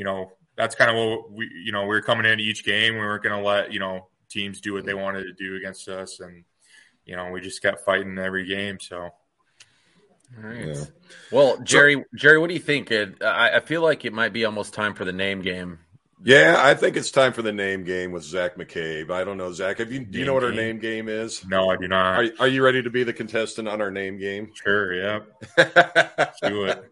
you 0.00 0.04
know, 0.04 0.32
that's 0.56 0.74
kind 0.74 0.90
of 0.90 0.96
what 0.96 1.30
we, 1.30 1.46
you 1.62 1.72
know, 1.72 1.82
we 1.82 1.88
were 1.88 2.00
coming 2.00 2.24
into 2.24 2.42
each 2.42 2.64
game. 2.64 2.94
We 2.94 3.00
weren't 3.00 3.22
going 3.22 3.38
to 3.38 3.46
let, 3.46 3.70
you 3.70 3.80
know, 3.80 4.08
teams 4.30 4.62
do 4.62 4.72
what 4.72 4.86
they 4.86 4.94
wanted 4.94 5.24
to 5.24 5.34
do 5.34 5.56
against 5.56 5.90
us. 5.90 6.20
And, 6.20 6.44
you 7.04 7.16
know, 7.16 7.30
we 7.30 7.42
just 7.42 7.60
kept 7.60 7.84
fighting 7.84 8.18
every 8.18 8.46
game. 8.46 8.80
So, 8.80 9.10
All 10.36 10.48
right. 10.48 10.76
Well, 11.32 11.58
Jerry, 11.62 12.04
Jerry, 12.14 12.38
what 12.38 12.48
do 12.48 12.54
you 12.54 12.60
think? 12.60 12.92
I, 12.92 13.56
I 13.56 13.60
feel 13.60 13.82
like 13.82 14.04
it 14.04 14.12
might 14.12 14.32
be 14.32 14.44
almost 14.44 14.74
time 14.74 14.94
for 14.94 15.04
the 15.04 15.12
name 15.12 15.42
game. 15.42 15.78
Yeah, 16.22 16.56
I 16.58 16.74
think 16.74 16.96
it's 16.96 17.10
time 17.10 17.32
for 17.32 17.40
the 17.40 17.52
name 17.52 17.82
game 17.84 18.12
with 18.12 18.22
Zach 18.24 18.56
McCabe. 18.56 19.10
I 19.10 19.24
don't 19.24 19.38
know, 19.38 19.52
Zach. 19.52 19.78
Have 19.78 19.90
you 19.90 20.00
do 20.00 20.18
you 20.18 20.24
Name 20.24 20.26
know 20.26 20.34
what 20.34 20.44
our 20.44 20.50
game? 20.50 20.58
name 20.58 20.78
game 20.78 21.08
is? 21.08 21.42
no, 21.46 21.70
I 21.70 21.76
do 21.76 21.88
not. 21.88 22.18
Are, 22.18 22.30
are 22.40 22.48
you 22.48 22.62
ready 22.62 22.82
to 22.82 22.90
be 22.90 23.04
the 23.04 23.12
contestant 23.14 23.66
on 23.68 23.80
our 23.80 23.90
name 23.90 24.18
game? 24.18 24.52
sure. 24.52 24.92
Yeah. 24.92 25.20
do 26.42 26.64
it. 26.64 26.84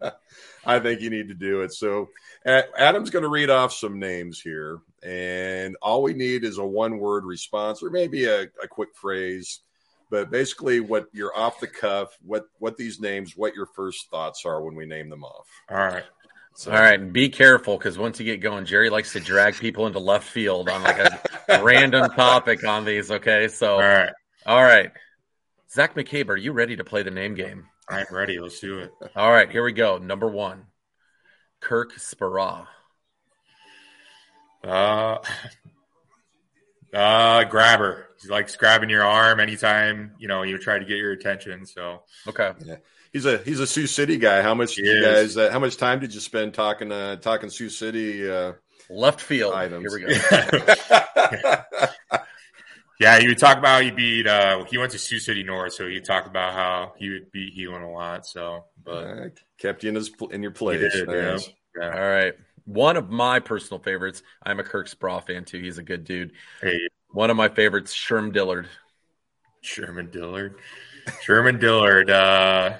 I 0.65 0.79
think 0.79 1.01
you 1.01 1.11
need 1.11 1.27
to 1.29 1.35
do 1.35 1.61
it. 1.61 1.73
So, 1.73 2.09
Adam's 2.45 3.11
going 3.11 3.23
to 3.23 3.29
read 3.29 3.51
off 3.51 3.71
some 3.71 3.99
names 3.99 4.41
here, 4.41 4.79
and 5.03 5.77
all 5.81 6.01
we 6.01 6.13
need 6.13 6.43
is 6.43 6.57
a 6.57 6.65
one 6.65 6.97
word 6.97 7.23
response 7.23 7.83
or 7.83 7.91
maybe 7.91 8.25
a, 8.25 8.41
a 8.63 8.67
quick 8.67 8.95
phrase. 8.95 9.59
But 10.09 10.31
basically, 10.31 10.79
what 10.79 11.07
you're 11.13 11.35
off 11.37 11.59
the 11.59 11.67
cuff, 11.67 12.17
what 12.21 12.45
what 12.59 12.77
these 12.77 12.99
names, 12.99 13.37
what 13.37 13.53
your 13.55 13.67
first 13.67 14.09
thoughts 14.09 14.43
are 14.45 14.63
when 14.63 14.75
we 14.75 14.85
name 14.85 15.09
them 15.09 15.23
off. 15.23 15.47
All 15.69 15.77
right. 15.77 16.03
So, 16.55 16.71
All 16.71 16.77
right, 16.77 17.13
be 17.13 17.29
careful 17.29 17.77
because 17.77 17.97
once 17.97 18.19
you 18.19 18.25
get 18.25 18.41
going, 18.41 18.65
Jerry 18.65 18.89
likes 18.89 19.13
to 19.13 19.21
drag 19.21 19.55
people 19.55 19.87
into 19.87 19.99
left 19.99 20.27
field 20.27 20.67
on 20.67 20.83
like 20.83 20.97
a 20.97 21.21
random 21.63 22.09
topic 22.09 22.67
on 22.67 22.83
these. 22.83 23.11
Okay, 23.11 23.47
so 23.47 23.75
All 23.75 23.79
right. 23.79 24.11
all 24.45 24.63
right, 24.63 24.91
Zach 25.71 25.95
McCabe, 25.95 26.27
are 26.27 26.35
you 26.35 26.51
ready 26.51 26.75
to 26.75 26.83
play 26.83 27.01
the 27.01 27.11
name 27.11 27.33
game? 27.33 27.65
I'm 27.87 28.05
ready. 28.11 28.39
Let's 28.39 28.59
do 28.59 28.79
it. 28.79 28.91
All 29.15 29.31
right, 29.31 29.49
here 29.49 29.63
we 29.63 29.71
go. 29.71 29.99
Number 29.99 30.27
one, 30.27 30.65
Kirk 31.61 31.93
Speraw. 31.95 32.67
Uh, 34.63 35.19
uh, 36.93 37.43
grabber. 37.45 38.07
He 38.21 38.27
likes 38.29 38.55
grabbing 38.55 38.89
your 38.89 39.03
arm 39.03 39.39
anytime, 39.39 40.13
you 40.19 40.27
know, 40.27 40.43
you 40.43 40.57
try 40.57 40.77
to 40.79 40.85
get 40.85 40.97
your 40.97 41.11
attention. 41.13 41.65
So, 41.65 42.03
Okay, 42.27 42.51
yeah. 42.65 42.75
he's 43.13 43.25
a 43.25 43.37
he's 43.39 43.59
a 43.61 43.67
Sioux 43.67 43.87
City 43.87 44.17
guy. 44.17 44.41
How 44.41 44.53
much 44.53 44.77
you 44.77 45.01
guys? 45.03 45.37
Uh, 45.37 45.49
how 45.51 45.59
much 45.59 45.77
time 45.77 45.99
did 45.99 46.13
you 46.13 46.19
spend 46.19 46.53
talking 46.53 46.91
uh, 46.91 47.15
talking 47.17 47.49
Sioux 47.49 47.69
City? 47.69 48.29
Uh, 48.29 48.53
left 48.89 49.21
field. 49.21 49.53
Items. 49.53 49.93
Here 49.95 50.07
we 50.09 50.15
go. 50.15 51.55
yeah, 52.99 53.19
he 53.19 53.27
would 53.29 53.37
talk 53.37 53.57
about 53.57 53.75
how 53.75 53.79
he 53.81 53.91
beat, 53.91 54.27
uh, 54.27 54.65
he 54.65 54.77
went 54.77 54.91
to 54.91 54.99
Sioux 54.99 55.19
City 55.19 55.43
North. 55.43 55.73
So 55.73 55.87
he 55.87 56.01
talked 56.01 56.27
about 56.27 56.53
how 56.53 56.93
he 56.97 57.09
would 57.09 57.31
beat 57.31 57.57
Heelan 57.57 57.83
a 57.83 57.89
lot. 57.89 58.25
So, 58.25 58.65
but 58.83 58.91
uh, 59.05 59.29
kept 59.57 59.83
you 59.83 59.89
in 59.89 59.95
his 59.95 60.11
in 60.31 60.41
your 60.43 60.51
he 60.51 60.57
place. 60.57 60.93
did, 60.93 61.07
Nice. 61.07 61.49
yeah. 61.79 61.93
All 61.93 62.09
right, 62.09 62.33
one 62.69 62.97
of 62.97 63.09
my 63.09 63.39
personal 63.39 63.81
favorites. 63.81 64.21
I'm 64.43 64.59
a 64.59 64.63
Kirk 64.63 64.87
Speraw 64.87 65.25
fan 65.25 65.43
too. 65.45 65.59
He's 65.59 65.77
a 65.79 65.83
good 65.83 66.03
dude. 66.03 66.31
Hey, 66.61 66.79
One 67.11 67.29
of 67.31 67.37
my 67.37 67.49
favorites, 67.49 67.93
Sherm 67.95 68.31
Dillard. 68.31 68.67
Sherman 69.61 70.09
Dillard. 70.11 70.55
Sherman 71.23 71.57
Dillard, 71.59 72.09
uh, 72.11 72.77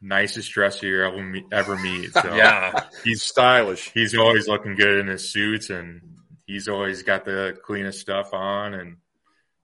nicest 0.00 0.50
dresser 0.52 0.86
you 0.86 1.02
ever 1.02 1.22
meet. 1.22 1.44
Ever 1.52 1.76
meet. 1.78 2.12
So 2.12 2.34
Yeah, 2.36 2.84
He's 3.04 3.22
stylish. 3.22 3.90
he's 3.92 4.14
always 4.16 4.48
looking 4.48 4.74
good 4.76 4.98
in 5.00 5.06
his 5.06 5.30
suits, 5.30 5.70
and 5.70 6.02
he's 6.46 6.68
always 6.68 7.02
got 7.02 7.24
the 7.24 7.56
cleanest 7.64 8.00
stuff 8.00 8.32
on. 8.32 8.74
And 8.74 8.96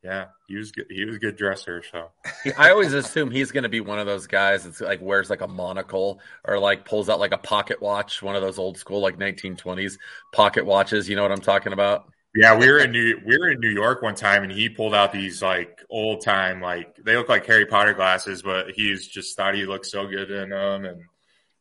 yeah, 0.02 0.26
he 0.46 0.56
was 0.56 0.72
good. 0.72 0.86
He 0.90 1.04
was 1.04 1.16
a 1.16 1.18
good 1.18 1.36
dresser. 1.36 1.82
So 1.90 2.08
I 2.56 2.70
always 2.70 2.92
assume 2.92 3.30
he's 3.30 3.50
going 3.50 3.64
to 3.64 3.68
be 3.68 3.80
one 3.80 3.98
of 3.98 4.06
those 4.06 4.26
guys 4.26 4.64
that's 4.64 4.80
like 4.80 5.00
wears 5.00 5.30
like 5.30 5.40
a 5.40 5.48
monocle 5.48 6.20
or 6.44 6.58
like 6.58 6.84
pulls 6.84 7.08
out 7.08 7.18
like 7.18 7.32
a 7.32 7.38
pocket 7.38 7.82
watch, 7.82 8.22
one 8.22 8.36
of 8.36 8.42
those 8.42 8.58
old 8.58 8.78
school 8.78 9.00
like 9.00 9.18
1920s 9.18 9.98
pocket 10.32 10.64
watches. 10.64 11.08
You 11.08 11.16
know 11.16 11.22
what 11.22 11.32
I'm 11.32 11.40
talking 11.40 11.72
about? 11.72 12.06
yeah, 12.34 12.56
we 12.56 12.70
were 12.70 12.78
in 12.78 12.92
New 12.92 13.20
we 13.26 13.38
were 13.38 13.50
in 13.50 13.60
New 13.60 13.70
York 13.70 14.02
one 14.02 14.14
time, 14.14 14.42
and 14.44 14.52
he 14.52 14.68
pulled 14.68 14.94
out 14.94 15.12
these 15.12 15.42
like 15.42 15.82
old 15.90 16.22
time 16.22 16.60
like 16.60 16.96
they 17.04 17.16
look 17.16 17.28
like 17.28 17.46
Harry 17.46 17.66
Potter 17.66 17.94
glasses, 17.94 18.42
but 18.42 18.70
he's 18.70 19.08
just 19.08 19.36
thought 19.36 19.54
he 19.54 19.66
looked 19.66 19.86
so 19.86 20.06
good 20.06 20.30
in 20.30 20.50
them, 20.50 20.84
and 20.84 21.02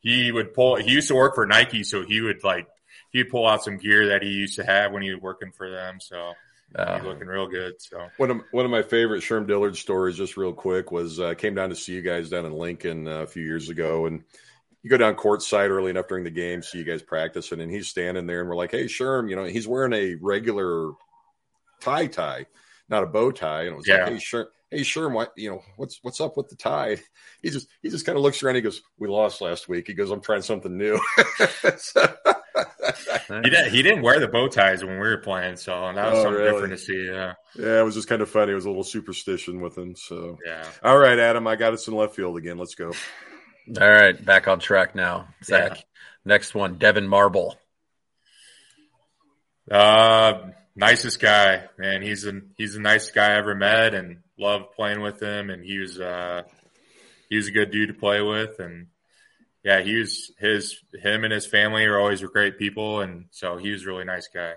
he 0.01 0.31
would 0.31 0.53
pull. 0.53 0.75
He 0.75 0.91
used 0.91 1.07
to 1.07 1.15
work 1.15 1.35
for 1.35 1.45
Nike, 1.45 1.83
so 1.83 2.05
he 2.05 2.21
would 2.21 2.43
like 2.43 2.67
he'd 3.11 3.29
pull 3.29 3.47
out 3.47 3.63
some 3.63 3.77
gear 3.77 4.09
that 4.09 4.21
he 4.21 4.29
used 4.29 4.57
to 4.57 4.63
have 4.63 4.91
when 4.91 5.03
he 5.03 5.11
was 5.11 5.21
working 5.21 5.51
for 5.51 5.69
them. 5.69 5.99
So 5.99 6.33
Uh, 6.75 6.97
he's 6.97 7.05
looking 7.05 7.27
real 7.27 7.47
good. 7.47 7.73
So 7.81 8.07
One 8.17 8.29
of 8.31 8.41
one 8.51 8.65
of 8.65 8.71
my 8.71 8.81
favorite 8.83 9.23
Sherm 9.23 9.47
Dillard 9.47 9.77
stories, 9.77 10.17
just 10.17 10.37
real 10.37 10.53
quick, 10.53 10.91
was 10.91 11.19
uh, 11.19 11.33
came 11.33 11.55
down 11.55 11.69
to 11.69 11.75
see 11.75 11.93
you 11.93 12.01
guys 12.01 12.29
down 12.29 12.45
in 12.45 12.53
Lincoln 12.53 13.07
uh, 13.07 13.21
a 13.21 13.27
few 13.27 13.43
years 13.43 13.69
ago, 13.69 14.05
and 14.05 14.23
you 14.83 14.89
go 14.89 14.97
down 14.97 15.15
courtside 15.15 15.69
early 15.69 15.89
enough 15.89 16.07
during 16.07 16.23
the 16.23 16.29
game, 16.29 16.61
see 16.61 16.77
you 16.77 16.83
guys 16.83 17.01
practicing, 17.01 17.61
and 17.61 17.71
he's 17.71 17.87
standing 17.87 18.27
there, 18.27 18.41
and 18.41 18.49
we're 18.49 18.55
like, 18.55 18.71
"Hey, 18.71 18.85
Sherm, 18.85 19.29
you 19.29 19.35
know, 19.35 19.45
he's 19.45 19.67
wearing 19.67 19.93
a 19.93 20.15
regular 20.15 20.91
tie 21.79 22.07
tie, 22.07 22.45
not 22.89 23.03
a 23.03 23.07
bow 23.07 23.31
tie," 23.31 23.61
and 23.63 23.73
it 23.73 23.77
was 23.77 23.87
Yeah. 23.87 24.03
like, 24.03 24.13
"Hey, 24.13 24.17
Sherm." 24.19 24.45
hey 24.69 24.81
Sherm, 24.81 25.13
what 25.13 25.31
you 25.37 25.49
know, 25.49 25.61
what's 25.77 25.99
what's 26.01 26.19
up 26.19 26.35
with 26.35 26.49
the 26.49 26.55
tie? 26.57 26.97
He 27.41 27.49
just 27.49 27.69
he 27.81 27.89
just 27.89 28.05
kind 28.05 28.17
of 28.17 28.21
looks 28.23 28.43
around. 28.43 28.55
He 28.55 28.61
goes, 28.61 28.81
we 28.99 29.07
lost 29.07 29.39
last 29.39 29.69
week. 29.69 29.87
He 29.87 29.93
goes, 29.93 30.11
I'm 30.11 30.19
trying 30.19 30.41
something 30.41 30.75
new. 30.77 30.99
so, 31.77 32.13
he, 33.43 33.49
did, 33.49 33.71
he 33.71 33.81
didn't 33.81 34.01
wear 34.01 34.19
the 34.19 34.27
bow 34.27 34.47
ties 34.47 34.83
when 34.83 34.93
we 34.99 35.07
were 35.07 35.17
playing, 35.17 35.55
so 35.57 35.71
that 35.93 36.11
was 36.11 36.19
Oh, 36.19 36.23
something 36.23 36.41
really? 36.41 36.51
different 36.53 36.73
to 36.73 36.77
see. 36.77 37.05
Yeah. 37.05 37.33
yeah, 37.55 37.79
it 37.79 37.83
was 37.83 37.95
just 37.95 38.07
kind 38.07 38.21
of 38.21 38.29
funny. 38.29 38.51
It 38.51 38.55
was 38.55 38.65
a 38.65 38.69
little 38.69 38.83
superstition 38.83 39.61
with 39.61 39.77
him. 39.77 39.95
So 39.95 40.37
Yeah. 40.45 40.65
all 40.83 40.97
right, 40.97 41.17
Adam, 41.19 41.47
I 41.47 41.55
got 41.55 41.73
us 41.73 41.87
in 41.87 41.95
left 41.95 42.15
field 42.15 42.37
again. 42.37 42.57
Let's 42.57 42.75
go. 42.75 42.91
All 43.79 43.89
right, 43.91 44.23
back 44.23 44.47
on 44.47 44.59
track 44.59 44.95
now. 44.95 45.27
Zach. 45.43 45.77
Next 46.25 46.53
one, 46.55 46.77
Devyn 46.77 47.07
Marble. 47.07 47.55
Uh, 49.69 50.51
nicest 50.75 51.19
guy, 51.19 51.65
man. 51.77 52.01
He's 52.01 52.25
a 52.25 52.41
he's 52.57 52.73
the 52.73 52.79
nicest 52.79 53.13
guy 53.13 53.33
I 53.33 53.37
ever 53.37 53.55
met, 53.55 53.93
and 53.93 54.17
loved 54.39 54.71
playing 54.75 55.01
with 55.01 55.21
him. 55.21 55.49
And 55.49 55.63
he 55.63 55.79
was 55.79 55.99
uh, 55.99 56.43
he 57.29 57.35
was 57.35 57.47
a 57.47 57.51
good 57.51 57.71
dude 57.71 57.89
to 57.89 57.93
play 57.93 58.21
with, 58.21 58.59
and 58.59 58.87
yeah, 59.67 59.81
he 59.81 59.97
was 59.97 60.31
his 60.39 60.79
him 60.93 61.25
and 61.25 61.33
his 61.33 61.45
family 61.45 61.83
are 61.83 61.99
always 61.99 62.23
great 62.23 62.57
people, 62.57 63.01
and 63.01 63.25
so 63.31 63.57
he 63.57 63.69
was 63.71 63.83
a 63.83 63.87
really 63.87 64.05
nice 64.05 64.29
guy. 64.33 64.53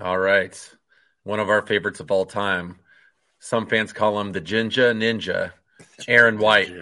All 0.00 0.18
right. 0.18 0.76
One 1.22 1.38
of 1.38 1.48
our 1.48 1.62
favorites 1.62 2.00
of 2.00 2.10
all 2.10 2.26
time. 2.26 2.80
Some 3.38 3.68
fans 3.68 3.92
call 3.92 4.20
him 4.20 4.32
the 4.32 4.40
Jinja 4.40 4.92
Ninja, 4.94 5.52
Aaron 6.08 6.38
White. 6.38 6.72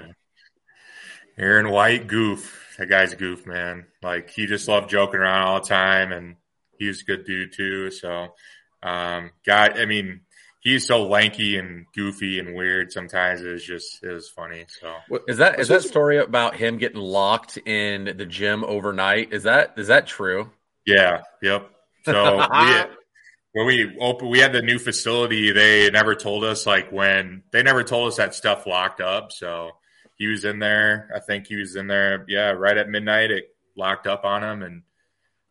Aaron 1.36 1.68
White, 1.68 2.06
goof. 2.06 2.74
That 2.78 2.88
guy's 2.88 3.12
a 3.12 3.16
goof, 3.16 3.46
man. 3.46 3.84
Like 4.02 4.30
he 4.30 4.46
just 4.46 4.66
loved 4.66 4.88
joking 4.88 5.20
around 5.20 5.48
all 5.48 5.60
the 5.60 5.68
time, 5.68 6.12
and 6.12 6.36
he 6.78 6.86
was 6.86 7.02
a 7.02 7.04
good 7.04 7.26
dude 7.26 7.52
too. 7.52 7.90
So, 7.90 8.28
um, 8.82 9.32
guy, 9.44 9.68
I 9.68 9.84
mean, 9.84 10.22
he's 10.60 10.86
so 10.86 11.06
lanky 11.06 11.56
and 11.56 11.86
goofy 11.94 12.38
and 12.38 12.54
weird. 12.54 12.92
Sometimes 12.92 13.42
it's 13.42 13.64
just 13.64 14.02
it 14.02 14.12
was 14.12 14.28
funny. 14.28 14.66
So 14.80 14.94
Is 15.26 15.38
that 15.38 15.60
is 15.60 15.68
that 15.68 15.82
story 15.82 16.18
about 16.18 16.56
him 16.56 16.78
getting 16.78 17.00
locked 17.00 17.56
in 17.58 18.16
the 18.16 18.26
gym 18.26 18.64
overnight? 18.64 19.32
Is 19.32 19.44
that 19.44 19.74
is 19.76 19.88
that 19.88 20.06
true? 20.06 20.50
Yeah. 20.86 21.22
Yep. 21.42 21.70
So 22.04 22.36
we, 22.52 22.84
when 23.52 23.66
we 23.66 23.98
opened, 24.00 24.30
we 24.30 24.38
had 24.38 24.52
the 24.52 24.62
new 24.62 24.78
facility. 24.78 25.52
They 25.52 25.90
never 25.90 26.14
told 26.14 26.44
us 26.44 26.66
like 26.66 26.90
when 26.90 27.42
they 27.52 27.62
never 27.62 27.84
told 27.84 28.08
us 28.08 28.16
that 28.16 28.34
stuff 28.34 28.66
locked 28.66 29.00
up. 29.00 29.32
So 29.32 29.70
he 30.16 30.26
was 30.26 30.44
in 30.44 30.58
there. 30.58 31.10
I 31.14 31.20
think 31.20 31.46
he 31.46 31.56
was 31.56 31.76
in 31.76 31.86
there. 31.86 32.24
Yeah, 32.28 32.50
right 32.50 32.76
at 32.76 32.88
midnight. 32.88 33.30
It 33.30 33.44
locked 33.76 34.06
up 34.06 34.24
on 34.24 34.42
him, 34.42 34.62
and 34.62 34.82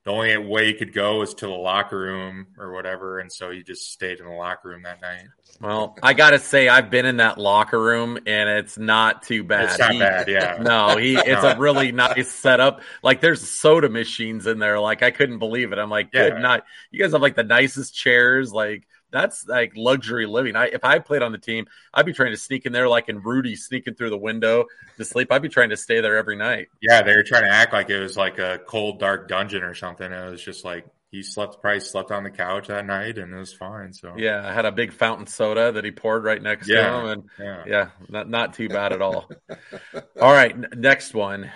the 0.07 0.13
only 0.13 0.37
way 0.37 0.67
he 0.67 0.73
could 0.73 0.93
go 0.93 1.17
was 1.19 1.33
to 1.33 1.47
the 1.47 1.51
locker 1.51 1.99
room 1.99 2.47
or 2.57 2.71
whatever. 2.71 3.19
And 3.19 3.29
so 3.29 3.51
he 3.51 3.61
just 3.61 3.91
stayed 3.91 4.19
in 4.21 4.25
the 4.25 4.31
locker 4.31 4.69
room 4.69 4.83
that 4.83 5.01
night. 5.01 5.25
Well, 5.59 5.97
I 6.01 6.13
gotta 6.13 6.39
say, 6.39 6.69
I've 6.69 6.89
been 6.89 7.05
in 7.05 7.17
that 7.17 7.37
locker 7.37 7.77
room 7.77 8.17
and 8.25 8.47
it's 8.49 8.77
not 8.77 9.23
too 9.23 9.43
bad. 9.43 9.65
It's 9.65 9.79
not 9.79 9.99
bad, 9.99 10.27
yeah. 10.29 10.57
No, 10.61 10.95
he 10.95 11.17
it's 11.17 11.43
No. 11.43 11.49
a 11.49 11.57
really 11.57 11.91
nice 11.91 12.31
setup. 12.31 12.83
Like 13.03 13.19
there's 13.19 13.45
soda 13.49 13.89
machines 13.89 14.47
in 14.47 14.59
there. 14.59 14.79
Like 14.79 15.03
I 15.03 15.11
couldn't 15.11 15.39
believe 15.39 15.73
it. 15.73 15.77
I'm 15.77 15.89
like, 15.89 16.11
Yeah. 16.13 16.29
good 16.29 16.41
night. 16.41 16.63
You 16.89 17.01
guys 17.01 17.11
have 17.11 17.21
like 17.21 17.35
the 17.35 17.43
nicest 17.43 17.93
chairs. 17.93 18.53
Like 18.53 18.87
that's 19.11 19.47
like 19.47 19.73
luxury 19.75 20.25
living. 20.25 20.55
I 20.55 20.67
if 20.67 20.83
I 20.83 20.99
played 20.99 21.21
on 21.21 21.31
the 21.31 21.37
team, 21.37 21.67
I'd 21.93 22.05
be 22.05 22.13
trying 22.13 22.31
to 22.31 22.37
sneak 22.37 22.65
in 22.65 22.73
there 22.73 22.87
like 22.89 23.09
in 23.09 23.21
Rudy 23.21 23.55
sneaking 23.55 23.95
through 23.95 24.09
the 24.11 24.17
window 24.17 24.65
to 24.97 25.05
sleep. 25.05 25.31
I'd 25.31 25.41
be 25.41 25.49
trying 25.49 25.69
to 25.69 25.77
stay 25.77 26.01
there 26.01 26.17
every 26.17 26.35
night. 26.35 26.67
Yeah, 26.81 27.01
they 27.01 27.15
were 27.15 27.23
trying 27.23 27.43
to 27.43 27.49
act 27.49 27.73
like 27.73 27.89
it 27.89 27.99
was 27.99 28.17
like 28.17 28.37
a 28.37 28.59
cold, 28.67 28.99
dark 28.99 29.27
dungeon 29.27 29.63
or 29.63 29.73
something. 29.73 30.11
It 30.11 30.29
was 30.29 30.43
just 30.43 30.63
like 30.63 30.85
he 31.09 31.23
slept, 31.23 31.59
probably 31.61 31.79
slept 31.79 32.11
on 32.11 32.23
the 32.23 32.29
couch 32.29 32.67
that 32.67 32.85
night, 32.85 33.17
and 33.17 33.33
it 33.33 33.37
was 33.37 33.53
fine. 33.53 33.93
So 33.93 34.15
Yeah, 34.15 34.47
I 34.47 34.53
had 34.53 34.65
a 34.65 34.71
big 34.71 34.91
fountain 34.93 35.27
soda 35.27 35.71
that 35.73 35.83
he 35.83 35.91
poured 35.91 36.23
right 36.23 36.41
next 36.41 36.67
Yeah, 36.67 36.73
to 36.73 36.83
him, 36.83 37.05
and 37.05 37.29
yeah. 37.39 37.65
yeah, 37.65 37.89
not 38.09 38.29
not 38.29 38.53
too 38.53 38.69
bad 38.69 38.93
at 38.93 39.01
all. 39.01 39.29
all 40.19 40.31
right, 40.31 40.51
n- 40.51 40.67
next 40.75 41.13
one, 41.13 41.51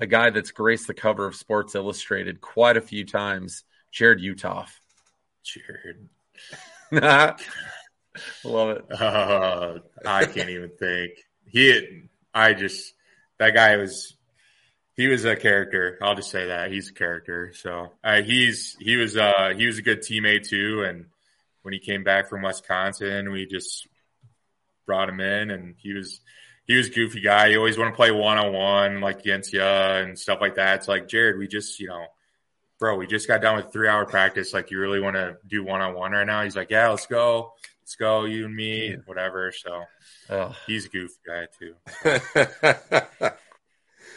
a 0.00 0.06
guy 0.06 0.30
that's 0.30 0.50
graced 0.50 0.86
the 0.86 0.94
cover 0.94 1.26
of 1.26 1.34
Sports 1.36 1.74
Illustrated 1.74 2.40
quite 2.40 2.76
a 2.76 2.80
few 2.80 3.04
times, 3.04 3.64
Jarrod 3.92 4.20
Uthoff. 4.22 4.70
Jarrod. 5.44 6.08
Love 6.92 8.70
it. 8.70 8.90
Uh, 8.90 9.78
I 10.04 10.24
can't 10.24 10.50
even 10.50 10.70
think. 10.78 11.12
He, 11.46 12.02
I 12.34 12.54
just 12.54 12.94
that 13.38 13.54
guy 13.54 13.76
was. 13.76 14.14
He 14.94 15.06
was 15.06 15.24
a 15.24 15.36
character. 15.36 15.96
I'll 16.02 16.16
just 16.16 16.30
say 16.30 16.48
that 16.48 16.72
he's 16.72 16.90
a 16.90 16.92
character. 16.92 17.52
So 17.54 17.92
uh, 18.02 18.22
he's 18.22 18.76
he 18.80 18.96
was 18.96 19.16
uh, 19.16 19.52
he 19.56 19.66
was 19.66 19.78
a 19.78 19.82
good 19.82 20.00
teammate 20.00 20.48
too. 20.48 20.82
And 20.82 21.06
when 21.62 21.72
he 21.72 21.78
came 21.78 22.02
back 22.02 22.28
from 22.28 22.42
Wisconsin, 22.42 23.30
we 23.30 23.46
just 23.46 23.86
brought 24.86 25.08
him 25.08 25.20
in, 25.20 25.50
and 25.50 25.76
he 25.78 25.92
was 25.92 26.20
he 26.66 26.74
was 26.74 26.90
goofy 26.90 27.20
guy. 27.20 27.50
He 27.50 27.56
always 27.56 27.78
want 27.78 27.92
to 27.92 27.96
play 27.96 28.10
one 28.10 28.38
on 28.38 28.52
one 28.52 29.00
like 29.00 29.20
against 29.20 29.52
you 29.52 29.62
and 29.62 30.18
stuff 30.18 30.40
like 30.40 30.56
that. 30.56 30.80
It's 30.80 30.88
like 30.88 31.08
Jarrod, 31.08 31.38
we 31.38 31.46
just 31.46 31.78
you 31.78 31.88
know, 31.88 32.06
bro, 32.78 32.96
we 32.96 33.06
just 33.06 33.26
got 33.28 33.42
done 33.42 33.56
with 33.56 33.72
three 33.72 33.88
hour 33.88 34.06
practice. 34.06 34.52
Like 34.52 34.70
you 34.70 34.78
really 34.80 35.00
want 35.00 35.16
to 35.16 35.36
do 35.46 35.64
one 35.64 35.80
on 35.80 35.94
one 35.94 36.12
right 36.12 36.26
now? 36.26 36.42
He's 36.44 36.56
like, 36.56 36.70
yeah, 36.70 36.88
let's 36.88 37.06
go, 37.06 37.52
let's 37.82 37.96
go, 37.96 38.24
you 38.24 38.46
and 38.46 38.54
me, 38.54 38.96
whatever. 39.06 39.52
So 39.52 39.84
Ugh. 40.30 40.54
he's 40.66 40.86
a 40.86 40.88
goofy 40.88 41.14
guy 41.26 41.46
too. 41.58 41.74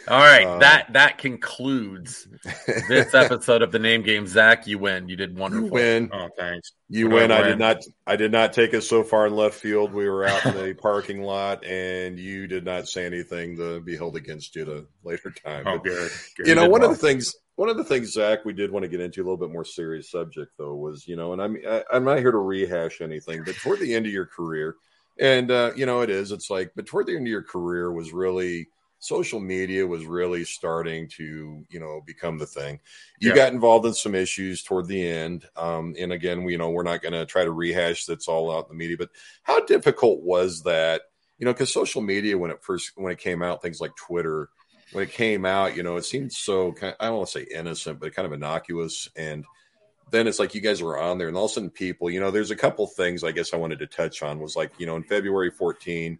All 0.08 0.18
right, 0.18 0.44
Uh, 0.44 0.58
that 0.58 0.92
that 0.94 1.18
concludes 1.18 2.26
this 2.88 3.14
episode 3.14 3.62
of 3.62 3.70
the 3.70 3.78
name 3.78 4.02
game. 4.02 4.26
Zach, 4.26 4.66
you 4.66 4.76
win. 4.80 5.08
You 5.08 5.14
did 5.14 5.38
wonderful. 5.38 5.66
You 5.68 5.72
win. 5.72 6.10
Oh, 6.12 6.28
thanks. 6.36 6.72
You 6.88 7.06
What 7.08 7.14
win. 7.14 7.30
I 7.30 7.42
did 7.42 7.58
not. 7.60 7.84
I 8.04 8.16
did 8.16 8.32
not 8.32 8.52
take 8.52 8.74
us 8.74 8.88
so 8.88 9.04
far 9.04 9.28
in 9.28 9.36
left 9.36 9.54
field. 9.54 9.92
We 9.92 10.08
were 10.08 10.24
out 10.24 10.44
in 10.44 10.54
the 10.56 10.74
parking 10.82 11.22
lot, 11.22 11.64
and 11.64 12.18
you 12.18 12.48
did 12.48 12.64
not 12.64 12.88
say 12.88 13.06
anything 13.06 13.56
to 13.58 13.78
be 13.80 13.96
held 13.96 14.16
against 14.16 14.56
you 14.56 14.62
at 14.62 14.68
a 14.68 14.84
later 15.04 15.30
time. 15.30 15.62
Oh, 15.68 15.74
But, 15.78 15.84
good. 15.84 16.10
good. 16.36 16.46
You 16.48 16.56
know, 16.56 16.68
one 16.68 16.80
well. 16.80 16.90
of 16.90 17.00
the 17.00 17.06
things. 17.06 17.36
One 17.56 17.68
of 17.68 17.76
the 17.76 17.84
things, 17.84 18.12
Zach, 18.12 18.44
we 18.44 18.52
did 18.52 18.70
want 18.70 18.84
to 18.84 18.88
get 18.88 19.00
into 19.00 19.20
a 19.20 19.24
little 19.24 19.36
bit 19.36 19.52
more 19.52 19.64
serious 19.64 20.10
subject, 20.10 20.52
though, 20.58 20.74
was 20.74 21.06
you 21.06 21.16
know, 21.16 21.32
and 21.32 21.42
I'm 21.42 21.56
I, 21.68 21.84
I'm 21.92 22.04
not 22.04 22.18
here 22.18 22.32
to 22.32 22.38
rehash 22.38 23.00
anything, 23.00 23.44
but 23.44 23.56
toward 23.56 23.80
the 23.80 23.94
end 23.94 24.06
of 24.06 24.12
your 24.12 24.26
career, 24.26 24.76
and 25.18 25.50
uh, 25.50 25.72
you 25.76 25.86
know, 25.86 26.00
it 26.00 26.10
is. 26.10 26.32
It's 26.32 26.50
like, 26.50 26.72
but 26.74 26.86
toward 26.86 27.06
the 27.06 27.16
end 27.16 27.26
of 27.26 27.30
your 27.30 27.42
career 27.42 27.92
was 27.92 28.12
really 28.12 28.68
social 29.02 29.40
media 29.40 29.84
was 29.84 30.04
really 30.04 30.44
starting 30.44 31.08
to 31.08 31.66
you 31.68 31.80
know 31.80 32.00
become 32.06 32.38
the 32.38 32.46
thing 32.46 32.78
you 33.18 33.30
Yeah. 33.30 33.34
got 33.34 33.52
involved 33.52 33.84
in 33.84 33.92
some 33.92 34.14
issues 34.14 34.62
toward 34.62 34.86
the 34.86 35.04
end 35.04 35.44
um, 35.56 35.92
and 35.98 36.12
again 36.12 36.44
we 36.44 36.52
you 36.52 36.58
know 36.58 36.70
we're 36.70 36.84
not 36.84 37.02
going 37.02 37.12
to 37.12 37.26
try 37.26 37.44
to 37.44 37.50
rehash 37.50 38.06
that's 38.06 38.28
all 38.28 38.56
out 38.56 38.66
in 38.66 38.68
the 38.68 38.78
media 38.78 38.96
but 38.96 39.10
how 39.42 39.62
difficult 39.64 40.22
was 40.22 40.62
that 40.62 41.02
you 41.38 41.44
know 41.44 41.52
because 41.52 41.72
social 41.72 42.00
media 42.00 42.38
when 42.38 42.52
it 42.52 42.62
first 42.62 42.92
when 42.94 43.12
it 43.12 43.18
came 43.18 43.42
out 43.42 43.60
things 43.60 43.80
like 43.80 43.94
twitter 43.96 44.48
when 44.92 45.04
it 45.04 45.10
came 45.10 45.44
out 45.44 45.76
you 45.76 45.82
know 45.82 45.96
it 45.96 46.04
seemed 46.04 46.32
so 46.32 46.72
kind 46.72 46.94
i 47.00 47.06
don't 47.06 47.16
want 47.16 47.28
to 47.28 47.40
say 47.40 47.46
innocent 47.54 47.98
but 47.98 48.14
kind 48.14 48.26
of 48.26 48.32
innocuous 48.32 49.08
and 49.16 49.44
then 50.10 50.26
it's 50.26 50.38
like 50.38 50.54
you 50.54 50.60
guys 50.60 50.82
were 50.82 50.98
on 50.98 51.16
there 51.16 51.28
and 51.28 51.36
all 51.36 51.46
of 51.46 51.50
a 51.50 51.54
sudden 51.54 51.70
people 51.70 52.10
you 52.10 52.20
know 52.20 52.30
there's 52.30 52.50
a 52.50 52.56
couple 52.56 52.86
things 52.86 53.24
i 53.24 53.32
guess 53.32 53.54
i 53.54 53.56
wanted 53.56 53.78
to 53.78 53.86
touch 53.86 54.22
on 54.22 54.38
was 54.38 54.56
like 54.56 54.70
you 54.78 54.86
know 54.86 54.96
in 54.96 55.02
february 55.02 55.50
14 55.50 56.18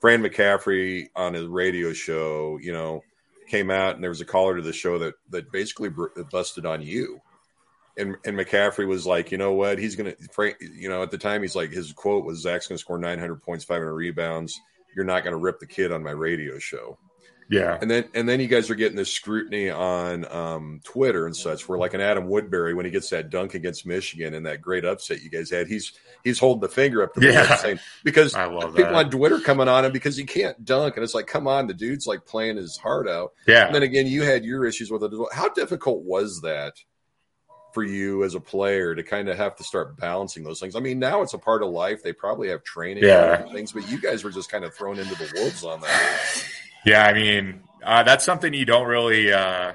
Fran 0.00 0.22
McCaffery 0.22 1.08
on 1.16 1.34
his 1.34 1.46
radio 1.46 1.92
show, 1.92 2.58
you 2.60 2.72
know, 2.72 3.02
came 3.48 3.70
out 3.70 3.94
and 3.94 4.02
there 4.02 4.10
was 4.10 4.20
a 4.20 4.26
caller 4.26 4.56
to 4.56 4.62
the 4.62 4.72
show 4.72 4.98
that 4.98 5.14
that 5.30 5.50
basically 5.52 5.90
busted 6.30 6.66
on 6.66 6.82
you. 6.82 7.20
And 7.96 8.16
and 8.24 8.36
McCaffery 8.36 8.86
was 8.86 9.06
like, 9.06 9.32
you 9.32 9.38
know 9.38 9.52
what? 9.52 9.78
He's 9.78 9.96
gonna, 9.96 10.14
Frank, 10.32 10.56
you 10.60 10.88
know, 10.88 11.02
at 11.02 11.10
the 11.10 11.18
time 11.18 11.42
he's 11.42 11.56
like, 11.56 11.70
his 11.70 11.92
quote 11.92 12.24
was, 12.24 12.40
"Zach's 12.40 12.66
gonna 12.66 12.78
score 12.78 12.98
900 12.98 13.42
points, 13.42 13.64
500 13.64 13.94
rebounds. 13.94 14.60
You're 14.94 15.06
not 15.06 15.24
gonna 15.24 15.38
rip 15.38 15.60
the 15.60 15.66
kid 15.66 15.92
on 15.92 16.02
my 16.02 16.10
radio 16.10 16.58
show." 16.58 16.98
Yeah. 17.48 17.78
And 17.80 17.88
then 17.90 18.04
and 18.14 18.28
then 18.28 18.40
you 18.40 18.48
guys 18.48 18.70
are 18.70 18.74
getting 18.74 18.96
this 18.96 19.12
scrutiny 19.12 19.70
on 19.70 20.24
um, 20.32 20.80
Twitter 20.84 21.26
and 21.26 21.36
such, 21.36 21.68
where 21.68 21.78
like 21.78 21.94
an 21.94 22.00
Adam 22.00 22.26
Woodbury 22.28 22.74
when 22.74 22.84
he 22.84 22.90
gets 22.90 23.10
that 23.10 23.30
dunk 23.30 23.54
against 23.54 23.86
Michigan 23.86 24.34
and 24.34 24.46
that 24.46 24.60
great 24.60 24.84
upset 24.84 25.22
you 25.22 25.30
guys 25.30 25.50
had, 25.50 25.68
he's 25.68 25.92
he's 26.24 26.38
holding 26.40 26.60
the 26.62 26.68
finger 26.68 27.02
up 27.04 27.14
to 27.14 27.20
the 27.20 27.26
Yeah. 27.26 27.54
saying 27.56 27.78
because 28.02 28.34
I 28.34 28.46
love 28.46 28.74
people 28.74 28.92
that. 28.92 29.04
on 29.06 29.10
Twitter 29.10 29.38
coming 29.38 29.68
on 29.68 29.84
him 29.84 29.92
because 29.92 30.16
he 30.16 30.24
can't 30.24 30.64
dunk, 30.64 30.96
and 30.96 31.04
it's 31.04 31.14
like, 31.14 31.28
come 31.28 31.46
on, 31.46 31.68
the 31.68 31.74
dude's 31.74 32.06
like 32.06 32.26
playing 32.26 32.56
his 32.56 32.76
heart 32.76 33.08
out. 33.08 33.32
Yeah. 33.46 33.66
And 33.66 33.74
then 33.74 33.84
again, 33.84 34.06
you 34.08 34.22
had 34.22 34.44
your 34.44 34.64
issues 34.64 34.90
with 34.90 35.04
it. 35.04 35.12
How 35.32 35.48
difficult 35.50 36.02
was 36.02 36.40
that 36.40 36.72
for 37.74 37.84
you 37.84 38.24
as 38.24 38.34
a 38.34 38.40
player 38.40 38.94
to 38.94 39.02
kind 39.02 39.28
of 39.28 39.36
have 39.36 39.54
to 39.54 39.62
start 39.62 39.96
balancing 39.98 40.42
those 40.42 40.58
things? 40.58 40.74
I 40.74 40.80
mean, 40.80 40.98
now 40.98 41.22
it's 41.22 41.34
a 41.34 41.38
part 41.38 41.62
of 41.62 41.68
life. 41.68 42.02
They 42.02 42.12
probably 42.12 42.48
have 42.48 42.64
training 42.64 43.04
Yeah. 43.04 43.42
and 43.42 43.52
things, 43.52 43.70
but 43.70 43.88
you 43.88 44.00
guys 44.00 44.24
were 44.24 44.30
just 44.32 44.50
kind 44.50 44.64
of 44.64 44.74
thrown 44.74 44.98
into 44.98 45.14
the 45.14 45.30
wolves 45.36 45.62
on 45.62 45.80
that. 45.82 46.44
Yeah, 46.86 47.04
I 47.04 47.14
mean, 47.14 47.62
uh, 47.82 48.04
that's 48.04 48.24
something 48.24 48.54
you 48.54 48.64
don't 48.64 48.86
really, 48.86 49.32
uh, 49.32 49.72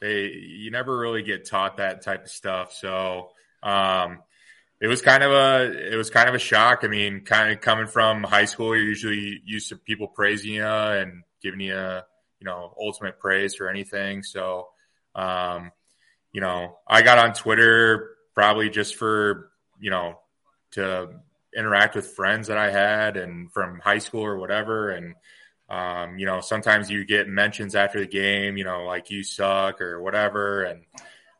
they, 0.00 0.28
you 0.28 0.70
never 0.70 0.98
really 0.98 1.22
get 1.22 1.46
taught 1.46 1.76
that 1.76 2.00
type 2.00 2.24
of 2.24 2.30
stuff. 2.30 2.72
So, 2.72 3.28
um, 3.62 4.20
it 4.80 4.86
was 4.86 5.02
kind 5.02 5.22
of 5.22 5.32
a, 5.32 5.92
it 5.92 5.96
was 5.96 6.08
kind 6.08 6.30
of 6.30 6.34
a 6.34 6.38
shock. 6.38 6.80
I 6.82 6.86
mean, 6.86 7.26
kind 7.26 7.52
of 7.52 7.60
coming 7.60 7.86
from 7.86 8.22
high 8.22 8.46
school, 8.46 8.74
you're 8.74 8.86
usually 8.86 9.42
used 9.44 9.68
to 9.68 9.76
people 9.76 10.08
praising 10.08 10.54
you 10.54 10.64
and 10.64 11.24
giving 11.42 11.60
you, 11.60 11.74
you 11.74 12.46
know, 12.46 12.74
ultimate 12.80 13.18
praise 13.18 13.54
for 13.54 13.68
anything. 13.68 14.22
So, 14.22 14.68
um, 15.14 15.72
you 16.32 16.40
know, 16.40 16.78
I 16.88 17.02
got 17.02 17.18
on 17.18 17.34
Twitter 17.34 18.16
probably 18.34 18.70
just 18.70 18.94
for, 18.94 19.50
you 19.78 19.90
know, 19.90 20.18
to 20.70 21.10
interact 21.54 21.96
with 21.96 22.06
friends 22.06 22.48
that 22.48 22.56
I 22.56 22.70
had 22.70 23.18
and 23.18 23.52
from 23.52 23.78
high 23.80 23.98
school 23.98 24.24
or 24.24 24.38
whatever. 24.38 24.88
And, 24.88 25.16
um, 25.70 26.18
you 26.18 26.26
know, 26.26 26.40
sometimes 26.40 26.90
you 26.90 27.04
get 27.04 27.28
mentions 27.28 27.76
after 27.76 28.00
the 28.00 28.06
game, 28.06 28.56
you 28.56 28.64
know, 28.64 28.84
like 28.84 29.10
you 29.10 29.22
suck 29.22 29.80
or 29.80 30.02
whatever. 30.02 30.64
And, 30.64 30.82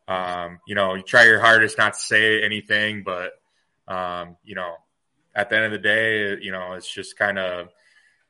um, 0.07 0.61
you 0.67 0.77
know, 0.77 0.95
you 0.95 1.03
try 1.03 1.25
your 1.25 1.41
hardest 1.41 1.77
not 1.77 1.95
to 1.95 2.01
say 2.01 2.43
anything, 2.45 3.03
but, 3.03 3.33
um, 3.89 4.37
you 4.45 4.55
know, 4.55 4.77
at 5.35 5.51
the 5.51 5.57
end 5.57 5.65
of 5.67 5.73
the 5.73 5.79
day, 5.79 6.39
you 6.41 6.53
know, 6.53 6.75
it's 6.75 6.93
just 6.93 7.19
kind 7.19 7.39
of, 7.39 7.69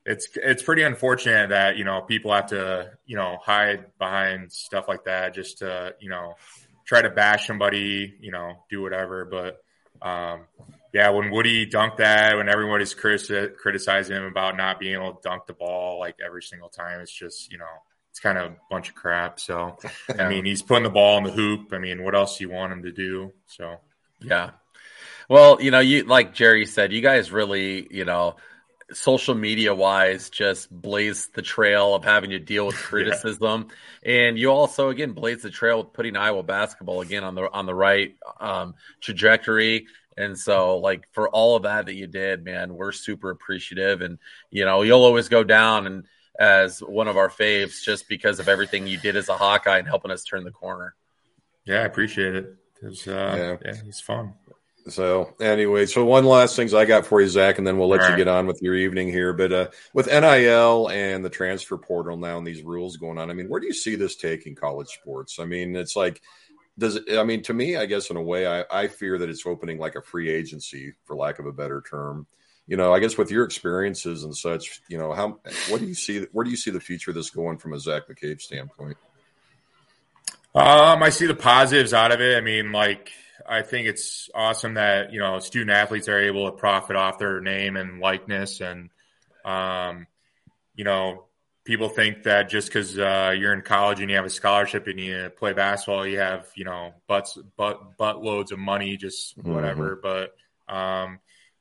it's 0.06 0.28
it's 0.36 0.62
pretty 0.62 0.82
unfortunate 0.82 1.50
that 1.50 1.76
you 1.76 1.84
know 1.84 2.00
people 2.00 2.32
have 2.32 2.46
to 2.46 2.90
you 3.04 3.16
know 3.16 3.38
hide 3.42 3.84
behind 3.98 4.50
stuff 4.50 4.88
like 4.88 5.04
that 5.04 5.34
just 5.34 5.58
to 5.58 5.94
you 6.00 6.08
know 6.08 6.34
try 6.86 7.02
to 7.02 7.10
bash 7.10 7.46
somebody 7.46 8.14
you 8.18 8.32
know 8.32 8.64
do 8.70 8.80
whatever 8.80 9.26
but 9.26 9.62
um, 10.00 10.40
yeah 10.92 11.10
when 11.10 11.30
woody 11.30 11.66
dunked 11.66 11.98
that 11.98 12.36
when 12.36 12.48
everybody's 12.48 12.94
criti- 12.94 13.54
criticizing 13.56 14.16
him 14.16 14.24
about 14.24 14.56
not 14.56 14.78
being 14.80 14.94
able 14.94 15.14
to 15.14 15.20
dunk 15.22 15.46
the 15.46 15.52
ball 15.52 15.98
like 15.98 16.16
every 16.24 16.42
single 16.42 16.68
time 16.68 17.00
it's 17.00 17.12
just 17.12 17.50
you 17.52 17.58
know 17.58 17.64
it's 18.10 18.18
kind 18.18 18.38
of 18.38 18.52
a 18.52 18.56
bunch 18.68 18.88
of 18.88 18.96
crap. 18.96 19.38
So 19.38 19.78
i 20.18 20.28
mean 20.28 20.44
he's 20.44 20.62
putting 20.62 20.82
the 20.82 20.90
ball 20.90 21.18
in 21.18 21.24
the 21.24 21.30
hoop. 21.30 21.72
I 21.72 21.78
mean 21.78 22.02
what 22.02 22.14
else 22.14 22.38
do 22.38 22.44
you 22.44 22.50
want 22.50 22.72
him 22.72 22.82
to 22.82 22.92
do? 22.92 23.32
So 23.46 23.76
yeah. 24.20 24.50
Well 25.28 25.62
you 25.62 25.70
know 25.70 25.80
you 25.80 26.02
like 26.04 26.34
jerry 26.34 26.66
said 26.66 26.92
you 26.92 27.00
guys 27.00 27.30
really 27.30 27.86
you 27.90 28.04
know 28.04 28.36
social 28.92 29.36
media 29.36 29.72
wise 29.72 30.30
just 30.30 30.68
blaze 30.68 31.28
the 31.34 31.42
trail 31.42 31.94
of 31.94 32.02
having 32.02 32.30
to 32.30 32.40
deal 32.40 32.66
with 32.66 32.74
criticism. 32.90 33.68
Yeah. 34.04 34.12
and 34.12 34.38
you 34.38 34.50
also 34.50 34.88
again 34.88 35.12
blaze 35.12 35.42
the 35.42 35.50
trail 35.50 35.78
with 35.84 35.92
putting 35.92 36.16
iowa 36.16 36.42
basketball 36.42 37.00
again 37.00 37.22
on 37.22 37.36
the 37.36 37.48
on 37.52 37.66
the 37.66 37.74
right 37.74 38.16
um, 38.40 38.74
trajectory 39.00 39.86
and 40.20 40.38
so 40.38 40.78
like 40.78 41.06
for 41.12 41.28
all 41.30 41.56
of 41.56 41.62
that 41.64 41.86
that 41.86 41.94
you 41.94 42.06
did 42.06 42.44
man 42.44 42.74
we're 42.74 42.92
super 42.92 43.30
appreciative 43.30 44.00
and 44.02 44.18
you 44.50 44.64
know 44.64 44.82
you'll 44.82 45.04
always 45.04 45.28
go 45.28 45.42
down 45.42 45.86
and 45.86 46.04
as 46.38 46.80
one 46.80 47.08
of 47.08 47.16
our 47.16 47.28
faves 47.28 47.82
just 47.82 48.08
because 48.08 48.38
of 48.38 48.48
everything 48.48 48.86
you 48.86 48.98
did 48.98 49.16
as 49.16 49.28
a 49.28 49.36
hawkeye 49.36 49.78
and 49.78 49.88
helping 49.88 50.10
us 50.10 50.24
turn 50.24 50.44
the 50.44 50.50
corner 50.50 50.94
yeah 51.64 51.80
i 51.80 51.84
appreciate 51.84 52.34
it 52.34 52.54
it 52.82 52.86
was 52.86 53.06
uh, 53.08 53.58
yeah. 53.64 53.72
yeah 53.72 53.80
it's 53.86 54.00
fun 54.00 54.34
so 54.88 55.34
anyway, 55.40 55.86
so 55.86 56.04
one 56.04 56.24
last 56.24 56.56
things 56.56 56.74
I 56.74 56.84
got 56.84 57.06
for 57.06 57.20
you, 57.20 57.28
Zach, 57.28 57.58
and 57.58 57.66
then 57.66 57.78
we'll 57.78 57.88
let 57.88 58.00
All 58.00 58.06
you 58.06 58.12
right. 58.12 58.18
get 58.18 58.28
on 58.28 58.46
with 58.46 58.62
your 58.62 58.74
evening 58.74 59.08
here. 59.08 59.32
But 59.32 59.52
uh, 59.52 59.68
with 59.92 60.06
NIL 60.06 60.88
and 60.88 61.24
the 61.24 61.30
transfer 61.30 61.76
portal 61.76 62.16
now 62.16 62.38
and 62.38 62.46
these 62.46 62.62
rules 62.62 62.96
going 62.96 63.18
on, 63.18 63.30
I 63.30 63.34
mean, 63.34 63.48
where 63.48 63.60
do 63.60 63.66
you 63.66 63.74
see 63.74 63.94
this 63.94 64.16
taking 64.16 64.54
college 64.54 64.88
sports? 64.88 65.38
I 65.38 65.44
mean, 65.44 65.76
it's 65.76 65.96
like, 65.96 66.22
does 66.80 66.96
it, 66.96 67.04
I 67.16 67.22
mean, 67.24 67.42
to 67.42 67.54
me, 67.54 67.76
I 67.76 67.86
guess 67.86 68.10
in 68.10 68.16
a 68.16 68.22
way, 68.22 68.46
I, 68.46 68.64
I 68.70 68.88
fear 68.88 69.18
that 69.18 69.28
it's 69.28 69.46
opening 69.46 69.78
like 69.78 69.94
a 69.94 70.02
free 70.02 70.30
agency, 70.30 70.94
for 71.04 71.14
lack 71.14 71.38
of 71.38 71.46
a 71.46 71.52
better 71.52 71.82
term. 71.88 72.26
You 72.66 72.76
know, 72.76 72.92
I 72.92 73.00
guess 73.00 73.18
with 73.18 73.30
your 73.30 73.44
experiences 73.44 74.24
and 74.24 74.34
such, 74.34 74.80
you 74.88 74.96
know, 74.96 75.12
how 75.12 75.40
what 75.68 75.80
do 75.80 75.86
you 75.86 75.94
see? 75.94 76.26
Where 76.32 76.44
do 76.44 76.50
you 76.50 76.56
see 76.56 76.70
the 76.70 76.80
future 76.80 77.10
of 77.10 77.16
this 77.16 77.30
going 77.30 77.58
from 77.58 77.74
a 77.74 77.78
Zach 77.78 78.04
McCabe 78.08 78.40
standpoint? 78.40 78.96
Um, 80.54 81.02
I 81.02 81.10
see 81.10 81.26
the 81.26 81.34
positives 81.34 81.92
out 81.92 82.12
of 82.12 82.20
it. 82.20 82.36
I 82.36 82.40
mean, 82.40 82.72
like 82.72 83.10
I 83.48 83.62
think 83.62 83.86
it's 83.86 84.30
awesome 84.34 84.74
that 84.74 85.12
you 85.12 85.20
know 85.20 85.38
student 85.40 85.70
athletes 85.70 86.08
are 86.08 86.20
able 86.20 86.50
to 86.50 86.56
profit 86.56 86.96
off 86.96 87.18
their 87.18 87.40
name 87.40 87.76
and 87.76 88.00
likeness, 88.00 88.60
and 88.60 88.90
um, 89.44 90.06
you 90.74 90.84
know 90.84 91.24
people 91.64 91.88
think 91.88 92.24
that 92.24 92.48
just 92.48 92.68
because 92.68 92.98
uh, 92.98 93.34
you're 93.36 93.52
in 93.52 93.62
college 93.62 94.00
and 94.00 94.10
you 94.10 94.16
have 94.16 94.24
a 94.24 94.30
scholarship 94.30 94.86
and 94.86 94.98
you 94.98 95.30
play 95.36 95.52
basketball, 95.52 96.06
you 96.06 96.18
have 96.18 96.46
you 96.54 96.64
know 96.64 96.94
butts 97.06 97.38
butt 97.56 97.96
butt 97.96 98.22
loads 98.22 98.52
of 98.52 98.58
money, 98.58 98.96
just 98.96 99.36
whatever. 99.38 99.96
Mm-hmm. 99.96 100.24
But 100.68 100.74
um, 100.74 101.18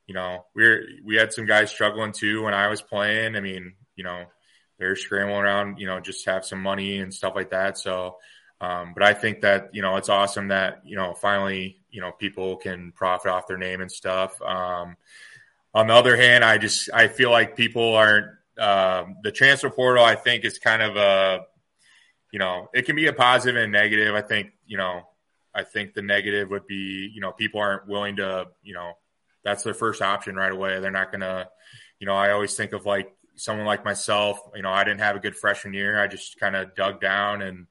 you 0.08 0.14
know 0.14 0.46
we're 0.56 0.86
we 1.04 1.16
had 1.16 1.34
some 1.34 1.46
guys 1.46 1.72
struggling 1.72 2.12
too 2.12 2.44
when 2.44 2.54
I 2.54 2.68
was 2.68 2.82
playing. 2.82 3.36
I 3.36 3.40
mean, 3.40 3.74
you 3.96 4.04
know 4.04 4.26
they're 4.78 4.96
scrambling 4.96 5.42
around, 5.42 5.78
you 5.78 5.88
know, 5.88 6.00
just 6.00 6.26
have 6.26 6.46
some 6.46 6.62
money 6.62 7.00
and 7.00 7.14
stuff 7.14 7.34
like 7.36 7.50
that. 7.50 7.78
So 7.78 8.16
um, 8.62 8.94
but 8.94 9.04
I 9.04 9.14
think 9.14 9.42
that 9.42 9.70
you 9.74 9.82
know 9.82 9.96
it's 9.96 10.10
awesome 10.10 10.50
that 10.50 10.82
you 10.84 10.98
know 10.98 11.14
finally 11.14 11.78
you 11.92 12.02
know 12.02 12.12
people 12.12 12.58
can 12.58 12.92
profit 12.92 13.32
off 13.32 13.48
their 13.48 13.58
name 13.58 13.82
and 13.82 13.92
stuff. 13.92 14.42
Um, 14.42 14.98
on 15.74 15.88
the 15.88 15.94
other 15.94 16.18
hand, 16.18 16.44
I 16.44 16.58
just 16.58 16.90
I 16.94 17.08
feel 17.08 17.32
like 17.32 17.56
people 17.56 17.96
aren't 17.96 18.28
um, 18.60 19.18
the 19.24 19.32
transfer 19.32 19.70
portal. 19.70 20.04
I 20.04 20.16
think 20.16 20.46
is 20.46 20.60
kind 20.60 20.82
of 20.82 20.96
a 20.96 21.42
you 22.32 22.40
know 22.40 22.70
it 22.74 22.86
can 22.86 22.96
be 22.96 23.08
a 23.08 23.14
positive 23.14 23.62
and 23.62 23.72
negative. 23.72 24.14
I 24.16 24.22
think 24.22 24.52
you 24.66 24.78
know 24.78 25.04
I 25.54 25.64
think 25.64 25.94
the 25.94 26.02
negative 26.02 26.50
would 26.50 26.68
be 26.68 27.12
you 27.14 27.22
know 27.22 27.32
people 27.32 27.60
aren't 27.62 27.88
willing 27.88 28.18
to 28.18 28.48
you 28.64 28.74
know 28.74 28.94
that's 29.44 29.64
their 29.64 29.74
first 29.74 30.02
option 30.02 30.36
right 30.36 30.52
away. 30.52 30.80
They're 30.80 30.92
not 30.92 31.12
gonna 31.12 31.48
you 32.00 32.08
know 32.08 32.16
I 32.16 32.32
always 32.32 32.56
think 32.56 32.74
of 32.74 32.86
like 32.86 33.12
someone 33.36 33.66
like 33.66 33.86
myself. 33.86 34.40
You 34.56 34.62
know 34.62 34.72
I 34.72 34.84
didn't 34.84 35.02
have 35.02 35.16
a 35.16 35.20
good 35.20 35.36
freshman 35.36 35.74
year. 35.74 36.00
I 36.00 36.08
just 36.08 36.40
kind 36.40 36.56
of 36.56 36.76
dug 36.76 37.02
down 37.02 37.42
and 37.42 37.68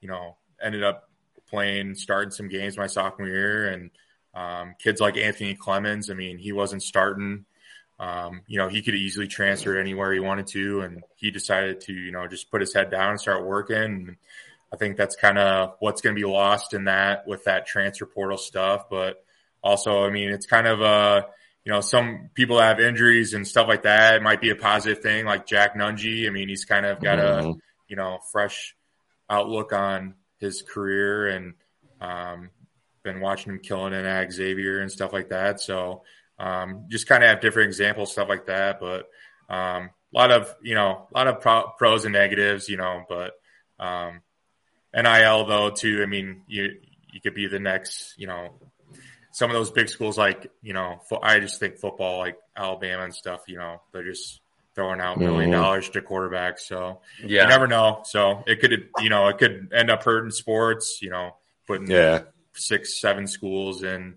you 0.00 0.08
know, 0.08 0.36
ended 0.62 0.82
up 0.82 1.08
playing, 1.48 1.94
starting 1.94 2.30
some 2.30 2.48
games 2.48 2.76
my 2.76 2.86
sophomore 2.86 3.28
year. 3.28 3.68
And 3.68 3.90
um, 4.34 4.74
kids 4.78 5.00
like 5.00 5.16
Anthony 5.16 5.54
Clemmons, 5.54 6.10
I 6.10 6.14
mean, 6.14 6.38
he 6.38 6.52
wasn't 6.52 6.82
starting. 6.82 7.44
Um, 8.00 8.40
you 8.46 8.56
know, 8.56 8.68
he 8.68 8.80
could 8.80 8.94
easily 8.94 9.28
transfer 9.28 9.78
anywhere 9.78 10.10
he 10.14 10.20
wanted 10.20 10.46
to, 10.48 10.80
and 10.80 11.04
he 11.16 11.30
decided 11.30 11.82
to, 11.82 11.92
you 11.92 12.12
know, 12.12 12.26
just 12.26 12.50
put 12.50 12.62
his 12.62 12.72
head 12.72 12.90
down 12.90 13.10
and 13.10 13.20
start 13.20 13.44
working. 13.44 13.76
And 13.76 14.16
I 14.72 14.76
think 14.76 14.96
that's 14.96 15.16
kind 15.16 15.36
of 15.36 15.74
what's 15.80 16.00
going 16.00 16.16
to 16.16 16.18
be 16.20 16.26
lost 16.26 16.72
in 16.72 16.84
that 16.84 17.26
with 17.26 17.44
that 17.44 17.66
transfer 17.66 18.06
portal 18.06 18.38
stuff. 18.38 18.88
But 18.88 19.22
also, 19.62 20.02
I 20.02 20.08
mean, 20.10 20.30
it's 20.30 20.46
kind 20.46 20.66
of 20.66 20.80
a, 20.80 21.26
you 21.66 21.72
know, 21.72 21.82
some 21.82 22.30
people 22.32 22.58
have 22.58 22.80
injuries 22.80 23.34
and 23.34 23.46
stuff 23.46 23.68
like 23.68 23.82
that. 23.82 24.14
It 24.14 24.22
might 24.22 24.40
be 24.40 24.48
a 24.48 24.56
positive 24.56 25.02
thing, 25.02 25.26
like 25.26 25.46
Jack 25.46 25.76
Nunge. 25.76 26.26
I 26.26 26.30
mean, 26.30 26.48
he's 26.48 26.64
kind 26.64 26.86
of 26.86 27.02
got 27.02 27.18
mm-hmm. 27.18 27.50
a, 27.50 27.54
you 27.86 27.96
know, 27.96 28.18
fresh 28.32 28.74
outlook 29.28 29.74
on 29.74 30.14
his 30.38 30.62
career 30.62 31.28
and 31.28 31.52
um, 32.00 32.48
been 33.02 33.20
watching 33.20 33.52
him 33.52 33.58
killing 33.58 33.92
it 33.92 34.06
at 34.06 34.32
Xavier 34.32 34.80
and 34.80 34.90
stuff 34.90 35.12
like 35.12 35.28
that. 35.28 35.60
So 35.60 36.02
um, 36.40 36.86
just 36.88 37.06
kind 37.06 37.22
of 37.22 37.28
have 37.28 37.40
different 37.40 37.68
examples, 37.68 38.12
stuff 38.12 38.28
like 38.28 38.46
that. 38.46 38.80
But 38.80 39.08
um, 39.48 39.90
a 40.12 40.18
lot 40.18 40.32
of 40.32 40.54
you 40.62 40.74
know, 40.74 41.06
a 41.12 41.16
lot 41.16 41.28
of 41.28 41.40
pro- 41.40 41.70
pros 41.76 42.04
and 42.04 42.14
negatives, 42.14 42.68
you 42.68 42.78
know. 42.78 43.04
But 43.08 43.32
um, 43.78 44.22
NIL 44.94 45.44
though 45.46 45.70
too. 45.70 46.02
I 46.02 46.06
mean, 46.06 46.42
you 46.48 46.80
you 47.12 47.20
could 47.20 47.34
be 47.34 47.46
the 47.46 47.60
next, 47.60 48.14
you 48.16 48.26
know, 48.26 48.54
some 49.32 49.50
of 49.50 49.54
those 49.54 49.70
big 49.70 49.88
schools 49.88 50.16
like 50.16 50.50
you 50.62 50.72
know, 50.72 51.00
I 51.22 51.40
just 51.40 51.60
think 51.60 51.78
football 51.78 52.18
like 52.18 52.38
Alabama 52.56 53.04
and 53.04 53.14
stuff. 53.14 53.42
You 53.46 53.58
know, 53.58 53.82
they're 53.92 54.04
just 54.04 54.40
throwing 54.74 55.00
out 55.00 55.18
1000000 55.18 55.26
mm-hmm. 55.28 55.52
dollars 55.52 55.90
to 55.90 56.00
quarterbacks. 56.00 56.60
So 56.60 57.00
yeah. 57.22 57.42
you 57.42 57.48
never 57.48 57.66
know. 57.66 58.00
So 58.04 58.42
it 58.46 58.60
could, 58.60 58.88
you 59.00 59.10
know, 59.10 59.28
it 59.28 59.38
could 59.38 59.72
end 59.74 59.90
up 59.90 60.04
hurting 60.04 60.30
sports, 60.30 61.00
you 61.02 61.10
know, 61.10 61.36
putting 61.66 61.90
yeah. 61.90 62.22
six, 62.54 63.00
seven 63.00 63.26
schools 63.26 63.82
in, 63.82 64.14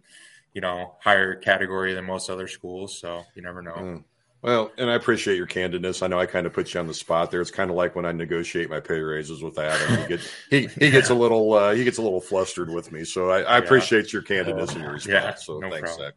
you 0.54 0.62
know, 0.62 0.96
higher 1.00 1.36
category 1.36 1.94
than 1.94 2.06
most 2.06 2.30
other 2.30 2.48
schools. 2.48 2.98
So 2.98 3.24
you 3.36 3.42
never 3.42 3.62
know. 3.62 3.74
Mm. 3.74 4.04
Well, 4.42 4.72
and 4.78 4.90
I 4.90 4.96
appreciate 4.96 5.38
your 5.38 5.48
candidness. 5.48 6.04
I 6.04 6.08
know 6.08 6.20
I 6.20 6.26
kind 6.26 6.46
of 6.46 6.52
put 6.52 6.74
you 6.74 6.80
on 6.82 6.88
the 6.88 6.94
spot 6.94 7.32
there. 7.32 7.40
It's 7.40 7.50
kind 7.50 7.70
of 7.70 7.78
like 7.78 7.96
when 7.96 8.06
I 8.06 8.12
negotiate 8.12 8.70
my 8.70 8.82
pay 8.82 9.00
raises 9.00 9.42
with 9.42 9.58
Adam. 9.58 10.02
He 10.02 10.08
gets 10.08 10.30
he, 10.50 10.68
he 10.68 10.92
gets 10.92 11.10
a 11.10 11.16
little 11.16 11.54
uh, 11.54 11.74
he 11.74 11.84
gets 11.84 11.98
a 11.98 12.02
little 12.02 12.22
flustered 12.22 12.70
with 12.70 12.92
me. 12.92 13.06
So 13.06 13.30
I, 13.30 13.42
I 13.42 13.58
appreciate 13.58 14.12
your 14.12 14.22
candidness 14.22 14.74
and 14.74 14.82
your 14.82 14.94
response. 14.94 15.08
Yeah, 15.08 15.36
so 15.36 15.60
no 15.60 15.70
thanks. 15.70 15.96
Zach 15.96 16.14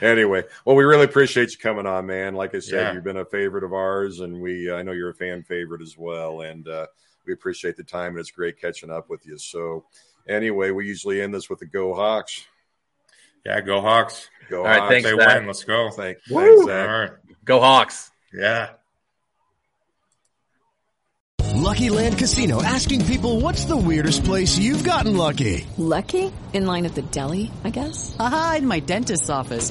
anyway, 0.00 0.44
well, 0.64 0.76
we 0.76 0.84
really 0.84 1.04
appreciate 1.04 1.52
you 1.52 1.58
coming 1.58 1.86
on, 1.86 2.06
man. 2.06 2.34
Like 2.34 2.54
I 2.54 2.58
said, 2.58 2.80
yeah. 2.80 2.92
you've 2.92 3.04
been 3.04 3.18
a 3.18 3.24
favorite 3.24 3.64
of 3.64 3.72
ours, 3.72 4.20
and 4.20 4.40
we 4.40 4.72
I 4.72 4.82
know 4.82 4.92
you're 4.92 5.10
a 5.10 5.14
fan 5.14 5.42
favorite 5.42 5.82
as 5.82 5.96
well, 5.96 6.42
and 6.42 6.66
uh, 6.68 6.86
we 7.26 7.32
appreciate 7.32 7.76
the 7.76 7.84
time, 7.84 8.12
and 8.12 8.20
it's 8.20 8.30
great 8.30 8.60
catching 8.60 8.90
up 8.90 9.08
with 9.08 9.26
you. 9.26 9.38
So, 9.38 9.84
anyway, 10.28 10.70
we 10.70 10.86
usually 10.86 11.20
end 11.20 11.34
this 11.34 11.50
with 11.50 11.60
the 11.60 11.66
Go 11.66 11.94
Hawks. 11.94 12.44
Yeah, 13.46 13.60
go 13.60 13.80
Hawks. 13.80 14.28
Go 14.50 14.62
All 14.62 14.66
Hawks. 14.66 14.80
Right, 14.80 14.88
thanks, 14.90 15.08
they 15.08 15.16
Zach. 15.16 15.38
win. 15.38 15.46
Let's 15.46 15.62
go. 15.62 15.90
Thank, 15.90 16.18
thanks, 16.22 16.64
Zach. 16.66 16.88
All 16.88 16.98
right. 16.98 17.10
Go 17.44 17.60
Hawks. 17.60 18.10
Yeah. 18.34 18.70
Lucky 21.54 21.90
Land 21.90 22.18
Casino 22.18 22.60
asking 22.60 23.04
people 23.06 23.40
what's 23.40 23.64
the 23.64 23.76
weirdest 23.76 24.24
place 24.24 24.58
you've 24.58 24.82
gotten 24.82 25.16
lucky? 25.16 25.64
Lucky? 25.78 26.32
In 26.52 26.66
line 26.66 26.86
at 26.86 26.96
the 26.96 27.02
deli, 27.02 27.52
I 27.62 27.70
guess? 27.70 28.16
Aha, 28.18 28.56
in 28.58 28.66
my 28.66 28.80
dentist's 28.80 29.30
office. 29.30 29.70